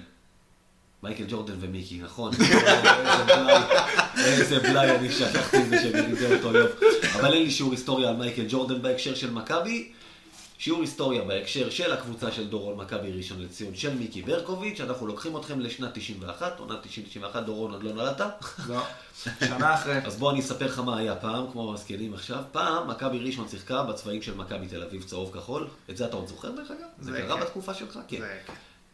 מייקל 1.03 1.23
ג'ורדן 1.29 1.53
ומיקי, 1.59 1.97
נכון. 1.99 2.31
איזה 4.25 4.59
בלאי, 4.59 4.95
אני 4.95 5.11
שכחתי 5.11 5.57
את 5.57 5.69
זה 5.69 5.81
שהם 5.81 5.95
ילידי 6.05 6.35
אותו 6.35 6.57
יום. 6.57 6.67
אבל 7.15 7.33
אין 7.33 7.43
לי 7.43 7.51
שיעור 7.51 7.71
היסטוריה 7.71 8.09
על 8.09 8.15
מייקל 8.15 8.45
ג'ורדן 8.49 8.81
בהקשר 8.81 9.15
של 9.15 9.31
מכבי. 9.31 9.91
שיעור 10.64 10.82
היסטוריה 10.82 11.24
בהקשר 11.24 11.70
של 11.70 11.91
הקבוצה 11.93 12.32
של 12.32 12.47
דורון 12.47 12.78
מכבי 12.78 13.11
ראשון 13.11 13.41
לציון 13.41 13.76
של 13.76 13.93
מיקי 13.93 14.22
ברקוביץ', 14.22 14.80
אנחנו 14.82 15.07
לוקחים 15.07 15.38
אתכם 15.38 15.59
לשנת 15.59 15.89
91, 15.93 16.59
עונת 16.59 16.80
90-91, 17.34 17.39
דורון 17.39 17.72
עוד 17.74 17.84
לא 17.84 17.93
נולדת. 17.93 18.43
לא, 18.68 18.82
שנה 19.39 19.74
אחרי. 19.74 19.97
אז 20.05 20.16
בוא 20.18 20.32
אני 20.32 20.39
אספר 20.39 20.66
לך 20.66 20.80
מה 20.80 20.97
היה 20.97 21.16
פעם, 21.16 21.45
כמו 21.51 21.70
המזכירים 21.70 22.14
עכשיו. 22.14 22.43
פעם 22.51 22.88
מכבי 22.88 23.20
ראשון 23.20 23.47
שיחקה 23.47 23.84
בצבעים 23.84 24.22
של 24.22 24.36
מכבי 24.36 24.68
תל 24.68 24.84
אביב, 24.84 25.03
צהוב 25.03 25.32
כחול. 25.34 25.68
את 25.89 25.97
זה 25.97 26.05
אתה 26.05 26.16
עוד 26.16 26.28
זוכר 26.28 26.51
דרך 26.51 26.72
אגב? 26.72 26.88
זה 26.99 27.11
זה 27.11 27.22
קרה 27.22 27.38
כן. 27.38 27.43
בתקופה 27.45 27.74
שלך? 27.74 27.99
כן. 28.07 28.18
זה- 28.20 28.38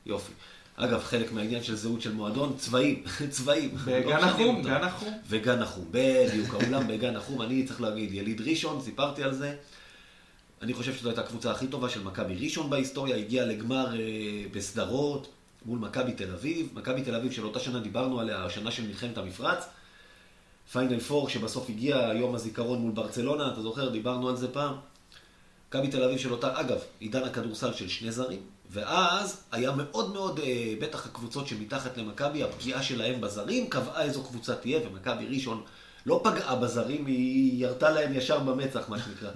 יופי. 0.06 0.32
אגב, 0.76 1.04
חלק 1.04 1.32
מהעניין 1.32 1.64
של 1.64 1.76
זהות 1.76 2.02
של 2.02 2.12
מועדון, 2.14 2.56
צבעים, 2.58 3.04
צבעים. 3.30 3.76
בגן 3.86 4.08
לא 4.20 4.28
משנים 4.28 4.32
החום. 4.50 4.64
גן 4.64 4.84
החום. 4.84 5.14
וגן 5.30 5.62
החום, 5.62 5.86
בדיוק, 5.92 6.54
האולם 6.54 6.88
בגן 6.88 7.16
החום, 7.16 7.42
אני 7.42 7.64
צריך 7.66 7.82
להגיד, 7.82 8.14
יליד 8.14 8.42
ראשון, 8.42 8.82
סיפרתי 8.82 9.24
על 9.24 9.34
זה. 9.34 9.56
אני 10.62 10.74
חושב 10.74 10.96
שזו 10.96 11.10
הייתה 11.10 11.22
הקבוצה 11.22 11.52
הכי 11.52 11.68
טובה 11.68 11.90
של 11.90 12.04
מכבי 12.04 12.36
ראשון 12.36 12.70
בהיסטוריה, 12.70 13.16
הגיעה 13.16 13.46
לגמר 13.46 14.00
אה, 14.00 14.00
בסדרות 14.52 15.28
מול 15.66 15.80
מכבי 15.80 16.14
תל 16.14 16.32
אביב. 16.32 16.70
מכבי 16.74 17.02
תל 17.02 17.16
אביב 17.16 17.32
של 17.32 17.46
אותה 17.46 17.60
שנה 17.60 17.80
דיברנו 17.80 18.20
עליה, 18.20 18.46
השנה 18.46 18.72
של 18.72 18.88
מלחמת 18.88 19.18
המפרץ. 19.18 19.66
פיינל 20.72 21.00
פור 21.00 21.30
שבסוף 21.30 21.70
הגיע 21.70 22.12
יום 22.16 22.36
הזיכרון 22.36 22.80
מול 22.80 22.92
ברצלונה, 22.92 23.52
אתה 23.54 23.62
זוכר? 23.62 23.90
דיברנו 23.90 24.30
על 24.30 24.36
זה 24.36 24.54
פעם. 24.54 24.76
מכבי 25.70 25.88
תל 25.88 26.04
אביב 26.04 26.18
של 26.18 26.32
אותה, 26.32 26.60
אגב, 26.60 26.78
עידן 27.00 27.24
הכדורסל 27.24 27.74
של 27.74 27.88
שני 27.88 28.12
זרים, 28.12 28.40
ואז 28.70 29.44
היה 29.52 29.72
מאוד 29.72 30.14
מאוד, 30.14 30.40
אה, 30.40 30.74
בטח 30.80 31.06
הקבוצות 31.06 31.48
שמתחת 31.48 31.98
למכבי, 31.98 32.44
הפגיעה 32.44 32.84
שלהם 32.84 33.22
בזרים 33.22 33.70
קבעה 33.70 34.04
איזו 34.04 34.24
קבוצה 34.24 34.56
תהיה, 34.56 34.80
ומכבי 34.88 35.26
ראשון 35.26 35.64
לא 36.06 36.22
פגעה 36.24 36.56
בזרים, 36.56 37.06
היא 37.06 37.66
ירתה 37.66 37.90
להם 37.90 38.14
ישר 38.14 38.40
במצח, 38.40 38.90
מה 38.90 39.00
שנקרא. 39.00 39.30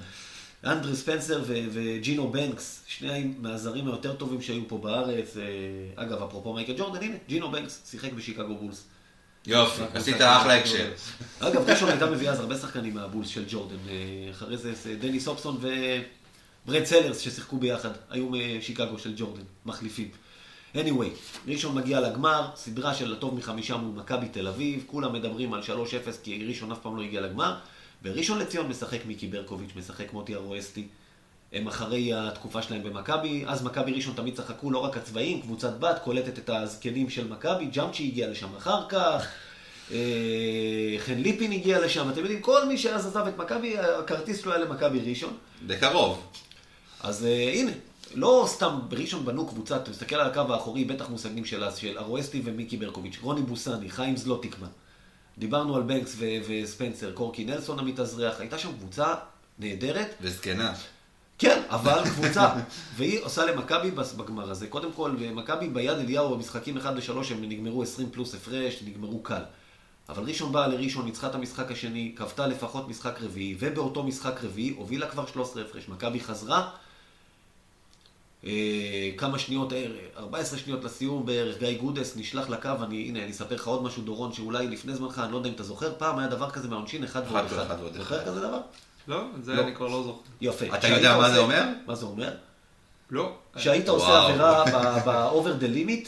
אנדרי 0.66 0.96
ספנסר 0.96 1.44
וג'ינו 1.48 2.32
בנקס, 2.32 2.84
שני 2.88 3.34
מהזרים 3.40 3.88
היותר 3.88 4.14
טובים 4.14 4.42
שהיו 4.42 4.68
פה 4.68 4.78
בארץ. 4.78 5.38
אה, 5.38 6.04
אגב, 6.04 6.24
אפרופו 6.24 6.54
מייקל 6.54 6.74
ג'ורדן, 6.78 7.04
הנה, 7.04 7.16
ג'ינו 7.28 7.52
בנקס 7.52 7.82
שיחק 7.92 8.14
בשיקגו 8.14 8.56
בולס. 8.56 8.86
יופי, 9.48 9.82
עשית 9.94 10.16
אחלה 10.16 10.56
הקשר. 10.56 10.92
אגב, 11.40 11.70
ראשון 11.70 11.90
הייתה 11.90 12.06
מביאה 12.06 12.32
אז 12.32 12.40
הרבה 12.40 12.58
שחקנים 12.58 12.94
מהבולס 12.94 13.28
של 13.28 13.46
ג'ורדן. 13.48 13.76
אה, 13.90 14.32
אחרי 14.32 14.58
זה 14.58 14.74
זה 14.74 14.96
דני 14.96 15.20
סופסון 15.20 15.58
וברד 16.66 16.86
סלרס 16.86 17.20
ששיחקו 17.20 17.58
ביחד, 17.58 17.92
היו 18.10 18.30
משיקגו 18.30 19.00
של 19.00 19.14
ג'ורדן, 19.18 19.44
מחליפים. 19.66 20.10
anyway, 20.76 21.48
ראשון 21.48 21.76
מגיע 21.76 22.00
לגמר, 22.00 22.48
סדרה 22.56 22.94
של 22.94 23.14
הטוב 23.14 23.36
מחמישה 23.36 23.78
מול 23.78 24.00
מכבי 24.00 24.28
תל 24.30 24.48
אביב, 24.48 24.84
כולם 24.88 25.14
מדברים 25.14 25.54
על 25.54 25.62
3-0 25.62 25.64
כי 26.24 26.46
ראשון 26.48 26.72
אף 26.72 26.80
פעם 26.80 26.98
לא 26.98 27.02
הגיע 27.02 27.22
לגמר. 27.22 27.56
בראשון 28.04 28.40
לציון 28.40 28.68
משחק 28.68 29.06
מיקי 29.06 29.28
ברקוביץ', 29.28 29.72
משחק 29.76 30.14
מוטי 30.14 30.36
ארואסטי. 30.36 30.88
הם 31.54 31.68
אחרי 31.68 32.14
התקופה 32.14 32.62
שלהם 32.62 32.84
במכבי, 32.84 33.44
אז 33.48 33.64
מכבי 33.64 33.92
ראשון 33.92 34.14
תמיד 34.16 34.36
צחקו 34.36 34.72
לא 34.72 34.78
רק 34.78 34.98
הצבעים, 34.98 35.42
קבוצת 35.42 35.80
בת 35.80 36.00
קולטת 36.04 36.40
את 36.40 36.50
הזקנים 36.50 37.10
של 37.10 37.28
מכבי, 37.28 37.66
ג'אמצ'י 37.66 38.08
הגיע 38.08 38.30
לשם 38.30 38.56
אחר 38.58 38.90
כך, 38.90 39.28
אה, 39.92 40.96
חן 40.98 41.18
ליפין 41.18 41.52
הגיע 41.52 41.86
לשם, 41.86 42.10
אתם 42.10 42.20
יודעים, 42.20 42.42
כל 42.42 42.66
מי 42.66 42.78
שאז 42.78 43.06
עזב 43.06 43.28
את 43.28 43.38
מכבי, 43.38 43.78
הכרטיס 43.78 44.42
שלו 44.42 44.54
היה 44.54 44.64
למכבי 44.64 45.00
ראשון. 45.00 45.34
בקרוב. 45.68 46.28
אז 47.02 47.26
אה, 47.26 47.52
הנה, 47.54 47.72
לא 48.14 48.46
סתם 48.48 48.80
בראשון 48.90 49.26
בנו 49.26 49.48
קבוצה, 49.48 49.76
אתה 49.76 49.92
מסתכל 49.92 50.16
על 50.16 50.28
הקו 50.28 50.54
האחורי, 50.54 50.86
בטח 50.86 51.10
מושגים 51.10 51.46
של 51.46 51.64
אז, 51.64 51.78
של 51.78 51.98
ארואסטי 51.98 52.42
ומיקי 52.44 52.78
ברקוביץ', 52.78 53.18
רוני 53.22 53.42
בוסני, 53.42 53.90
חיים 53.90 54.18
זלוטיקמן. 54.18 54.68
דיברנו 55.38 55.76
על 55.76 55.82
בנקס 55.82 56.16
ו- 56.18 56.26
וספנסר, 56.48 57.12
קורקי 57.12 57.46
נלסון 57.46 57.80
המתאזרח, 57.80 58.40
הייתה 58.40 58.58
שם 58.58 58.72
קבוצה 58.80 59.14
נהדרת, 59.60 60.16
וזקנה. 60.22 60.74
כן, 61.38 61.62
אבל 61.70 62.04
קבוצה. 62.10 62.54
והיא 62.98 63.20
עושה 63.24 63.46
למכבי 63.46 63.92
בגמר 63.92 64.52
הזה. 64.52 64.68
קודם 64.68 64.92
כל, 64.92 65.12
מכבי 65.34 65.68
ביד 65.70 66.00
אליהו 66.00 66.36
במשחקים 66.36 66.78
1 66.78 66.94
ל-3 66.96 67.12
הם 67.32 67.42
נגמרו 67.42 67.84
20 67.84 68.10
פלוס 68.12 68.36
הפרש, 68.36 68.84
נגמרו 68.88 69.20
קל. 69.24 69.42
אבל 70.10 70.24
ראשון 70.24 70.52
באה 70.52 70.68
לראשון, 70.68 71.06
ניצחה 71.06 71.28
את 71.28 71.36
המשחק 71.36 71.72
השני, 71.72 72.12
קבתה 72.16 72.48
לפחות 72.48 72.90
משחק 72.90 73.22
רביעי, 73.22 73.56
ובאותו 73.60 74.04
משחק 74.04 74.44
רביעי 74.44 74.70
הובילה 74.70 75.08
כבר 75.08 75.26
13 75.26 75.62
הפרש. 75.62 75.88
מכבי 75.90 76.20
חזרה, 76.20 76.70
כמה 79.18 79.40
שניות, 79.40 79.74
אה, 79.74 79.86
14 80.18 80.60
שניות 80.60 80.84
לסיום 80.84 81.26
בערך, 81.26 81.58
גיא 81.60 81.78
גודס 81.78 82.18
נשלח 82.18 82.50
לקו, 82.50 82.70
אני, 82.84 83.08
הנה, 83.08 83.24
אני 83.24 83.32
אספר 83.32 83.56
לך 83.56 83.68
עוד 83.68 83.84
משהו, 83.84 84.04
דורון, 84.04 84.34
שאולי 84.34 84.68
לפני 84.68 84.94
זמנך, 84.94 85.20
אני 85.20 85.32
לא 85.32 85.38
יודע 85.38 85.50
אם 85.50 85.54
אתה 85.54 85.64
זוכר, 85.64 85.94
פעם 85.98 86.20
היה 86.20 86.28
דבר 86.28 86.50
כזה 86.50 86.68
מהעונשין, 86.68 87.04
אחד 87.04 87.22
ועוד 87.30 87.46
אחד 87.46 87.60
אחד. 87.60 87.76
ועוד 87.80 87.96
אחד. 87.96 88.04
זוכר 88.04 88.26
כזה 88.26 88.42
דבר? 88.42 88.60
לא, 89.08 89.24
זה 89.42 89.54
לא. 89.54 89.62
אני 89.62 89.76
כבר 89.76 89.88
לא 89.88 90.04
זוכר. 90.04 90.20
יפה. 90.42 90.66
אתה 90.78 90.88
יודע 90.88 91.18
מה 91.18 91.30
זה 91.30 91.38
אומר? 91.38 91.64
מה 91.86 91.96
זה 91.96 92.06
אומר? 92.06 92.34
לא. 93.10 93.36
שהיית 93.58 93.90
עושה. 93.90 94.26
עבירה 94.26 94.66
ב-over 95.06 95.64
the 95.64 95.76
limit, 95.76 96.08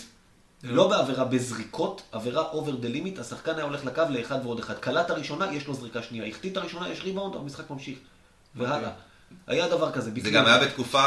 לא 0.64 0.88
בעבירה 0.90 1.26
בזריקות, 1.26 2.02
עבירה 2.12 2.52
over 2.52 2.84
the 2.84 2.88
limit, 2.88 3.22
השחקן 3.22 3.56
היה 3.56 3.64
הולך 3.64 3.86
לקו 3.86 4.02
לאחד 4.10 4.40
ועוד 4.44 4.60
אחד. 4.60 4.74
קלט 4.74 5.10
הראשונה, 5.10 5.54
יש 5.54 5.68
לו 5.68 5.74
זריקה 5.74 6.02
שנייה. 6.04 6.28
החטיא 6.28 6.52
את 6.52 6.58
הראשונה, 6.58 6.90
יש 6.90 7.02
ריבאונד, 7.04 7.36
המשחק 7.36 7.70
ממשיך. 7.70 7.98
והלאה. 8.56 8.90
היה 9.48 9.68
דבר 9.68 9.92
כזה. 9.92 10.12
זה. 10.24 10.32
גם 10.32 10.46
היה 10.46 10.60
בתקופה, 10.60 11.04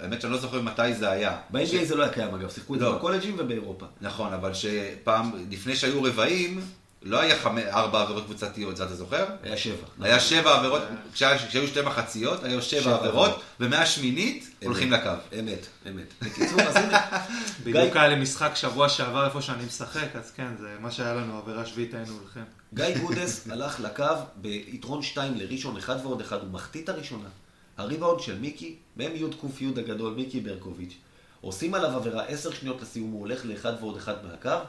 האמת 0.00 0.20
שאני 0.20 0.32
לא 0.32 0.38
זוכר 0.38 0.60
מתי 0.60 0.94
זה 0.94 1.10
היה. 1.10 1.36
ב-NBA 1.50 1.84
זה 1.84 1.94
לא 1.94 2.02
היה 2.02 2.12
קיים 2.12 2.34
אגב, 2.34 2.50
שיחקו 2.50 2.74
את 2.74 2.78
זה 2.78 2.84
לא. 2.84 2.96
בקולג'ים 2.96 3.36
ובאירופה. 3.38 3.86
נכון, 4.00 4.32
אבל 4.32 4.54
שפעם, 4.54 5.30
לפני 5.50 5.76
שהיו 5.76 6.02
רבעים, 6.02 6.60
לא 7.02 7.20
היה 7.20 7.38
חמ... 7.38 7.58
ארבע 7.58 8.02
עבירות 8.02 8.24
קבוצתיות, 8.24 8.76
זה 8.76 8.84
אתה 8.84 8.94
זוכר? 8.94 9.26
היה 9.42 9.56
שבע. 9.56 9.86
היה 10.00 10.20
שבע 10.20 10.58
עבירות, 10.58 10.82
כשהיו 11.12 11.66
שתי 11.68 11.82
מחציות, 11.82 12.44
היו 12.44 12.62
שבע 12.62 12.94
עבירות. 12.94 13.40
ומהשמינית 13.60 14.50
הולכים 14.64 14.92
לקו. 14.92 15.10
אמת, 15.38 15.66
אמת. 15.86 16.14
בקיצור, 16.22 16.60
אז 16.60 16.76
הנה, 16.76 17.00
בדיוק 17.64 17.96
היה 17.96 18.08
לי 18.08 18.16
משחק 18.16 18.50
שבוע 18.54 18.88
שעבר 18.88 19.26
איפה 19.26 19.42
שאני 19.42 19.64
משחק, 19.64 20.16
אז 20.16 20.30
כן, 20.30 20.56
זה 20.60 20.76
מה 20.80 20.90
שהיה 20.90 21.14
לנו, 21.14 21.38
עבירה 21.38 21.66
שביעית 21.66 21.94
היינו 21.94 22.12
הולכים. 22.12 22.44
גיא 22.74 22.98
גודס 22.98 23.46
הלך 23.50 23.80
לקו 23.80 24.04
ביתרון 24.36 25.02
2 25.02 25.34
לראשון, 25.36 25.76
אחד 25.76 25.96
ועוד 26.02 26.20
אחד, 26.20 26.40
הוא 26.40 26.50
מחטיא 26.50 26.82
את 26.82 26.88
הראשונה. 26.88 27.28
הריבאונד 27.76 28.20
של 28.20 28.38
מיקי, 28.38 28.76
מ"ם 28.96 29.16
י' 29.16 29.30
ק' 29.30 29.60
י' 29.60 29.68
הגדול, 29.76 30.14
מיקי 30.14 30.40
ברקוביץ'. 30.40 30.94
עושים 31.40 31.74
עליו 31.74 31.96
עבירה 31.96 32.24
10 32.24 32.50
שניות 32.50 32.82
לסיום, 32.82 33.10
הוא 33.10 33.20
הולך 33.20 33.44
לאחד 33.44 33.72
ועוד 33.80 33.96
אחד 33.96 34.14
מהקו. 34.24 34.64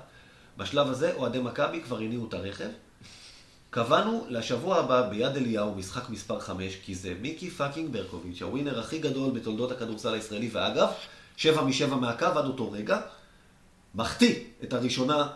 בשלב 0.61 0.89
הזה 0.89 1.13
אוהדי 1.15 1.39
מכבי 1.39 1.81
כבר 1.81 1.97
הניעו 1.97 2.27
את 2.27 2.33
הרכב. 2.33 2.69
קבענו 3.69 4.25
לשבוע 4.29 4.77
הבא 4.77 5.09
ביד 5.09 5.35
אליהו 5.35 5.75
משחק 5.75 6.09
מספר 6.09 6.39
5, 6.39 6.77
כי 6.85 6.95
זה 6.95 7.13
מיקי 7.21 7.49
fucking 7.49 7.93
ברקוביץ', 7.93 8.41
הווינר 8.41 8.79
הכי 8.79 8.99
גדול 8.99 9.31
בתולדות 9.31 9.71
הכדורסל 9.71 10.13
הישראלי, 10.13 10.49
ואגב, 10.51 10.89
7 11.37 11.61
מ-7 11.61 11.95
מהקו 11.95 12.25
עד 12.25 12.45
אותו 12.45 12.71
רגע. 12.71 13.01
מחטיא 13.95 14.35
את 14.63 14.73
הראשונה, 14.73 15.27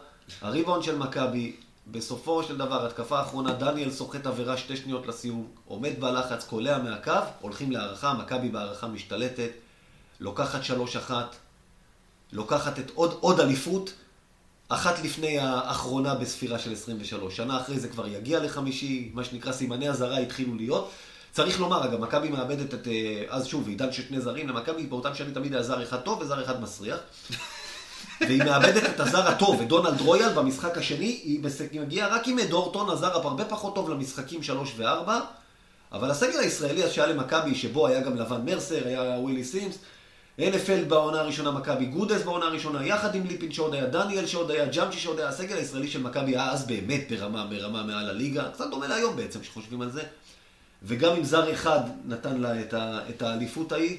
הריבאונד 0.42 0.84
של 0.84 0.98
מכבי, 0.98 1.56
בסופו 1.88 2.44
של 2.44 2.58
דבר, 2.58 2.86
התקפה 2.86 3.20
האחרונה, 3.20 3.54
דניאל 3.54 3.92
סוחט 3.92 4.26
עבירה 4.26 4.58
שתי 4.58 4.78
שניות 4.78 5.08
לסיום, 5.08 5.48
עומד 5.66 6.00
בלחץ, 6.00 6.46
קולע 6.46 6.78
מהקו, 6.78 7.12
הולכים 7.42 7.72
להארכה, 7.72 8.14
מכבי 8.14 8.50
בהארכה 8.50 8.88
משתלטת, 8.88 9.52
לוקחת 10.20 10.64
שלוש 10.64 10.96
אחת, 10.96 11.36
לוקחת 12.32 12.80
את 12.80 12.92
עוד, 12.96 13.18
עוד 13.20 13.40
אליפות, 13.40 13.94
אחת 14.70 15.04
לפני 15.04 15.40
האחרונה 15.40 16.16
בספירה 16.16 16.60
של 16.60 16.74
23. 16.74 17.38
שנה 17.38 17.62
אחרי 17.62 17.80
זה 17.80 17.88
כבר 17.88 18.08
יגיע 18.08 18.40
לחמישי, 18.40 19.12
מה 19.14 19.24
שנקרא 19.24 19.52
סימני 19.52 19.90
אזהרה 19.90 20.18
התחילו 20.18 20.56
להיות. 20.56 20.92
צריך 21.32 21.60
לומר, 21.60 21.86
אגב, 21.86 22.00
מכבי 22.00 22.30
מאבדת 22.30 22.74
את, 22.74 22.88
אה, 22.88 23.24
אז 23.30 23.46
שוב, 23.46 23.68
עידן 23.68 23.92
של 23.92 24.04
שני 24.08 24.22
זרים, 24.22 24.50
למכבי 24.50 24.84
באותם 24.84 25.16
שנים 25.16 25.34
תמיד 25.34 25.54
היה 25.54 25.64
זר 25.64 25.84
אחד 25.84 25.98
טוב 25.98 26.22
וזר 26.22 26.44
אחד 26.44 26.62
מסריח. 26.62 27.00
והיא 28.22 28.44
מאבדת 28.44 28.84
את 28.96 29.00
הזר 29.00 29.28
הטוב, 29.28 29.62
את 29.62 29.68
דונלד 29.68 30.02
רויאל 30.02 30.34
במשחק 30.34 30.78
השני, 30.78 31.20
היא 31.24 31.40
מגיעה 31.82 32.08
רק 32.08 32.28
עם 32.28 32.42
דורטון, 32.42 32.90
הזר 32.90 33.14
הרבה 33.14 33.46
פחות 33.46 33.76
טוב 33.76 33.90
למשחקים 33.90 34.44
3 34.44 34.74
ו-4, 34.78 35.10
אבל 35.92 36.12
הסגל 36.12 36.40
הישראלי 36.40 36.84
אז 36.84 36.92
שהיה 36.92 37.08
למכבי, 37.08 37.56
שבו 37.56 37.88
היה 37.88 38.02
גם 38.02 38.16
לבן 38.16 38.46
מרסר, 38.46 38.88
היה 38.88 39.02
ווילי 39.02 39.44
סימס, 39.44 39.78
NFL 40.40 40.86
בעונה 40.88 41.20
הראשונה, 41.20 41.52
מכבי 41.52 41.86
גודס 41.86 42.22
בעונה 42.22 42.46
הראשונה, 42.46 42.86
יחד 42.86 43.16
עם 43.16 43.28
ליפין 43.28 43.52
שעוד 43.52 43.74
היה, 43.74 43.86
דניאל 43.86 44.26
שעוד 44.26 44.52
היה, 44.52 44.66
ג'אמצ'י 44.66 45.00
שעוד 45.00 45.20
היה, 45.20 45.30
הסגל 45.30 45.56
הישראלי 45.56 45.88
של 45.88 46.02
מכבי 46.02 46.32
היה 46.32 46.52
אז 46.52 46.68
באמת 46.68 47.02
ברמה, 47.10 47.46
ברמה 47.50 47.84
מעל 47.84 48.10
הליגה, 48.10 48.50
קצת 48.54 48.70
דומה 48.70 48.88
להיום 48.88 49.16
בעצם, 49.16 49.40
כשחושבים 49.40 49.82
על 49.82 49.92
זה. 49.92 50.04
וגם 50.84 51.16
אם 51.16 51.24
זר 51.24 51.54
אחד 51.54 51.80
נתן 52.06 52.42
לה 52.42 52.62
את, 52.62 52.74
ה, 52.74 53.00
את 53.10 53.22
האליפות 53.22 53.72
ההיא, 53.72 53.98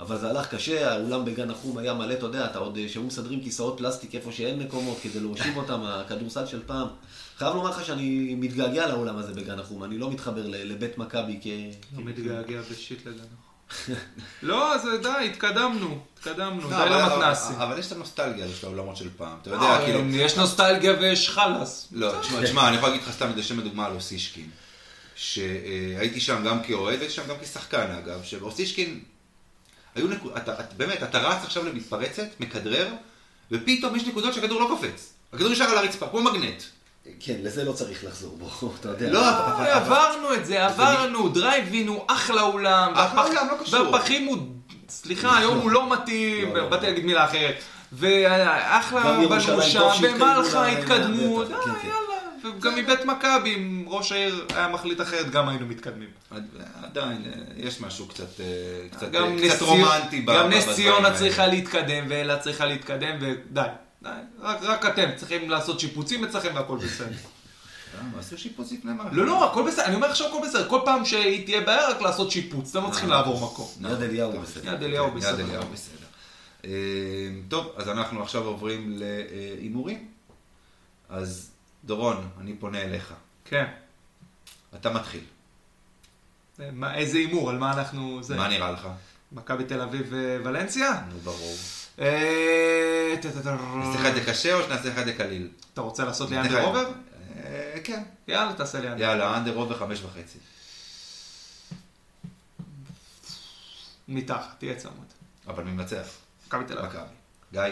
אבל 0.00 0.18
זה 0.18 0.30
הלך 0.30 0.54
קשה, 0.54 0.92
האולם 0.92 1.24
בגן 1.24 1.50
החום 1.50 1.78
היה 1.78 1.94
מלא, 1.94 2.12
אתה 2.12 2.26
יודע, 2.26 2.44
אתה 2.44 2.58
עוד, 2.58 2.78
שהיו 2.88 3.02
מסדרים 3.02 3.40
כיסאות 3.40 3.78
פלסטיק 3.78 4.14
איפה 4.14 4.32
שאין 4.32 4.58
מקומות 4.58 4.98
כדי 5.02 5.20
להושיב 5.20 5.56
אותם, 5.56 5.80
הכדורסל 5.82 6.46
של 6.46 6.60
פעם. 6.66 6.88
חייב 7.36 7.54
לומר 7.54 7.70
לך 7.70 7.84
שאני 7.84 8.34
מתגעגע 8.34 8.86
לאולם 8.86 9.16
הזה 9.16 9.34
בגן 9.34 9.58
החום, 9.58 9.84
אני 9.84 9.98
לא 9.98 10.10
מתחבר 10.10 10.46
לבית 10.46 10.98
מכבי 10.98 11.38
כ... 11.42 11.46
לא 11.96 12.04
מתגעגע 12.04 12.60
בשיט 12.70 13.06
לגן. 13.06 13.49
לא, 14.42 14.74
אז 14.74 14.88
די, 15.02 15.08
התקדמנו, 15.32 15.98
התקדמנו, 16.14 16.70
לא, 16.70 16.76
די 16.76 16.82
אבל- 16.82 17.14
למתנסים. 17.16 17.56
אבל 17.56 17.78
יש 17.78 17.86
את 17.86 17.92
הנוסטלגיה 17.92 18.46
של 18.60 18.66
האולמות 18.66 18.96
של 18.96 19.08
פעם. 19.16 19.38
אתה 19.42 19.50
יודע, 19.50 19.66
אה, 19.66 19.84
כאילו... 19.84 20.00
יש 20.12 20.36
נוסטלגיה 20.36 20.92
ויש 21.00 21.30
חלאס. 21.30 21.88
לא, 21.92 22.12
תשמע, 22.42 22.66
אני 22.68 22.76
יכול 22.76 22.88
להגיד 22.88 23.06
לך 23.06 23.12
סתם 23.12 23.30
לשם 23.36 23.60
לדוגמה 23.60 23.86
על 23.86 23.92
אוסישקין. 23.94 24.50
שהייתי 25.14 26.20
שם 26.20 26.44
גם 26.44 26.62
כאוהד, 26.62 26.98
והייתי 26.98 27.14
שם 27.14 27.22
גם 27.28 27.34
כשחקן 27.42 27.90
אגב, 27.98 28.20
שאוסישקין, 28.24 29.00
היו 29.94 30.08
נקודות, 30.08 30.36
באמת, 30.76 31.02
אתה 31.02 31.18
רץ 31.18 31.44
עכשיו 31.44 31.64
למתפרצת, 31.64 32.26
מכדרר, 32.40 32.88
ופתאום 33.50 33.96
יש 33.96 34.02
נקודות 34.06 34.34
שהכדור 34.34 34.60
לא 34.60 34.66
קופץ. 34.68 35.12
הכדור 35.32 35.48
נשאר 35.52 35.66
על 35.66 35.78
הרצפה, 35.78 36.08
כמו 36.08 36.22
מגנט. 36.22 36.62
כן, 37.20 37.34
לזה 37.42 37.64
לא 37.64 37.72
צריך 37.72 38.04
לחזור 38.04 38.36
בו, 38.36 38.48
אתה 38.80 38.88
יודע. 38.88 39.10
לא, 39.10 39.28
עברנו 39.72 40.34
את 40.34 40.46
זה, 40.46 40.66
עברנו, 40.66 41.28
דרייבין 41.28 41.88
הוא 41.88 42.04
אחלה 42.06 42.42
אולם, 42.42 42.92
אחלה 42.94 43.22
אולם, 43.26 43.46
לא 43.50 43.64
קשור. 43.64 43.90
והפחים 43.92 44.26
הוא, 44.26 44.38
סליחה, 44.88 45.38
היום 45.38 45.58
הוא 45.58 45.70
לא 45.70 45.92
מתאים, 45.92 46.48
לא, 46.56 46.62
לא. 46.62 46.68
באתי 46.68 46.86
להגיד 46.86 47.04
מילה 47.04 47.24
אחרת. 47.24 47.54
ואחלה 47.92 49.00
בנושה, 50.18 50.62
לה- 50.62 50.66
התקדמו. 50.66 51.42
יאללה. 51.42 52.56
וגם 52.58 52.74
מבית 52.76 53.04
מכבי, 53.04 53.54
אם 53.54 53.84
ראש 53.88 54.12
העיר 54.12 54.46
היה 54.54 54.68
מחליט 54.68 55.00
אחרת, 55.00 55.30
גם 55.30 55.48
היינו 55.48 55.66
מתקדמים. 55.66 56.08
עדיין, 56.82 57.22
אה, 57.26 57.32
יש 57.56 57.80
משהו 57.80 58.08
קצת, 58.08 58.40
אה, 58.40 58.44
אה, 59.02 59.56
רומנטי. 59.60 60.20
גם 60.20 60.48
נס 60.48 60.68
ציונה. 60.74 61.14
צריכה 61.14 61.46
להתקדם, 61.46 62.04
ואלה 62.08 62.36
צריכה 62.38 62.66
להתקדם, 62.66 63.16
ודי. 63.20 63.60
רק, 64.04 64.62
רק 64.62 64.86
אתם 64.86 65.10
צריכים 65.16 65.50
לעשות 65.50 65.80
שיפוצים 65.80 66.24
אצלכם 66.24 66.54
והכל 66.54 66.78
בסדר. 66.78 67.16
למה? 67.98 68.18
עשו 68.18 68.38
שיפוץ 68.38 68.72
לפני 68.72 68.92
מה? 68.92 69.04
לא, 69.12 69.26
לא, 69.26 69.50
הכל 69.50 69.66
בסדר, 69.66 69.84
אני 69.84 69.94
אומר 69.94 70.10
עכשיו 70.10 70.26
הכל 70.26 70.46
בסדר, 70.48 70.68
כל 70.68 70.80
פעם 70.84 71.04
שהיא 71.04 71.44
תהיה 71.44 71.60
בעיה 71.60 71.88
רק 71.88 72.02
לעשות 72.02 72.30
שיפוץ, 72.30 72.76
אתם 72.76 72.86
לא 72.86 72.90
צריכים 72.90 73.08
לעבור 73.08 73.50
מקום. 73.52 73.68
יד 73.80 74.02
אליהו 74.02 74.40
בסדר. 74.40 74.74
יד 74.74 74.82
אליהו 74.82 75.08
יד 75.08 75.14
בסדר. 75.14 75.44
אליהו 75.44 75.64
בסדר. 75.72 76.06
אה, 76.64 76.70
טוב, 77.48 77.72
אז 77.76 77.88
אנחנו 77.88 78.22
עכשיו 78.22 78.44
עוברים 78.44 78.98
להימורים. 78.98 80.08
אז 81.08 81.50
דורון, 81.84 82.28
אני 82.40 82.54
פונה 82.56 82.82
אליך. 82.82 83.14
כן. 83.44 83.64
אתה 84.74 84.90
מתחיל. 84.90 85.24
איזה 86.94 87.18
הימור, 87.18 87.50
על 87.50 87.58
מה 87.58 87.72
אנחנו... 87.72 88.20
מה 88.36 88.48
נראה 88.48 88.70
לך? 88.70 88.88
מכבי 89.32 89.64
תל 89.64 89.80
אביב 89.80 90.14
וולנסיה? 90.42 91.02
נו, 91.12 91.18
ברור. 91.18 91.56
אה, 91.98 93.14
נעשה 93.24 94.00
לך 94.00 94.06
את 94.06 94.14
זה 94.14 94.20
קשה 94.26 94.54
או 94.54 94.62
שנעשה 94.62 94.88
לך 94.88 94.98
את 94.98 95.04
זה 95.04 95.12
קליל? 95.12 95.48
אתה 95.74 95.80
רוצה 95.80 96.04
לעשות 96.04 96.30
לי 96.30 96.38
under 96.38 96.64
over? 96.64 96.90
אה, 97.36 97.76
כן. 97.84 98.02
יאללה, 98.28 98.52
תעשה 98.52 98.80
לי 98.80 98.88
under. 98.88 99.02
יאללה, 99.02 99.36
under 99.36 99.56
over 99.56 99.78
חמש 99.78 100.02
וחצי. 100.02 100.38
מתחת, 104.08 104.54
תהיה 104.58 104.74
צמוד. 104.74 105.06
אבל 105.46 105.64
מי 105.64 105.70
מנצח? 105.70 106.06
מכבי 106.46 106.64
תל 106.64 106.78
אביב. 106.78 106.90
מכבי. 106.90 107.14
גיא? 107.52 107.62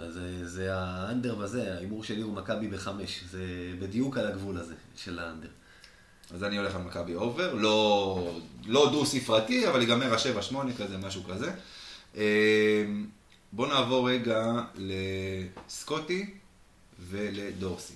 אז 0.00 0.14
זה, 0.14 0.48
זה 0.48 0.74
ה 0.74 0.84
under 0.84 1.34
בזה, 1.34 1.74
ההימור 1.74 2.04
שלי 2.04 2.20
הוא 2.20 2.34
מכבי 2.34 2.68
בחמש. 2.68 3.24
זה 3.30 3.44
בדיוק 3.78 4.16
על 4.16 4.26
הגבול 4.26 4.58
הזה 4.58 4.74
של 4.96 5.18
ה 5.18 5.22
under. 5.22 5.48
אז 6.34 6.44
אני 6.44 6.58
הולך 6.58 6.74
על 6.74 6.82
מכבי 6.82 7.14
אובר, 7.14 7.54
לא, 7.54 8.40
לא 8.66 8.90
דו 8.92 9.06
ספרתי, 9.06 9.68
אבל 9.68 9.80
ייגמר 9.80 10.14
השבע 10.14 10.42
שמונה 10.42 10.72
כזה, 10.78 10.98
משהו 10.98 11.22
כזה. 11.24 11.52
בואו 13.52 13.68
נעבור 13.68 14.10
רגע 14.10 14.42
לסקוטי 14.74 16.34
ולדורסי. 17.00 17.94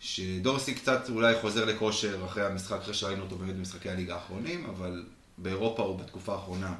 שדורסי 0.00 0.74
קצת 0.74 1.08
אולי 1.08 1.34
חוזר 1.40 1.64
לכושר 1.64 2.24
אחרי 2.24 2.46
המשחק, 2.46 2.78
אחרי 2.80 2.94
שראינו 2.94 3.22
אותו 3.22 3.36
באמת 3.36 3.54
במשחקי 3.56 3.90
הליגה 3.90 4.14
האחרונים, 4.14 4.66
אבל 4.66 5.06
באירופה 5.38 5.82
הוא 5.82 5.98
בתקופה 5.98 6.34
האחרונה 6.34 6.74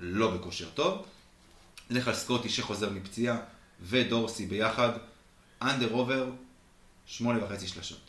לא 0.00 0.30
בכושר 0.30 0.70
טוב. 0.70 1.06
נלך 1.90 2.08
על 2.08 2.14
סקוטי 2.14 2.48
שחוזר 2.48 2.90
מפציעה, 2.90 3.36
ודורסי 3.80 4.46
ביחד, 4.46 4.90
under 5.62 5.92
over, 5.92 6.30
שמונה 7.06 7.44
וחצי 7.44 7.68
שלשות. 7.68 8.00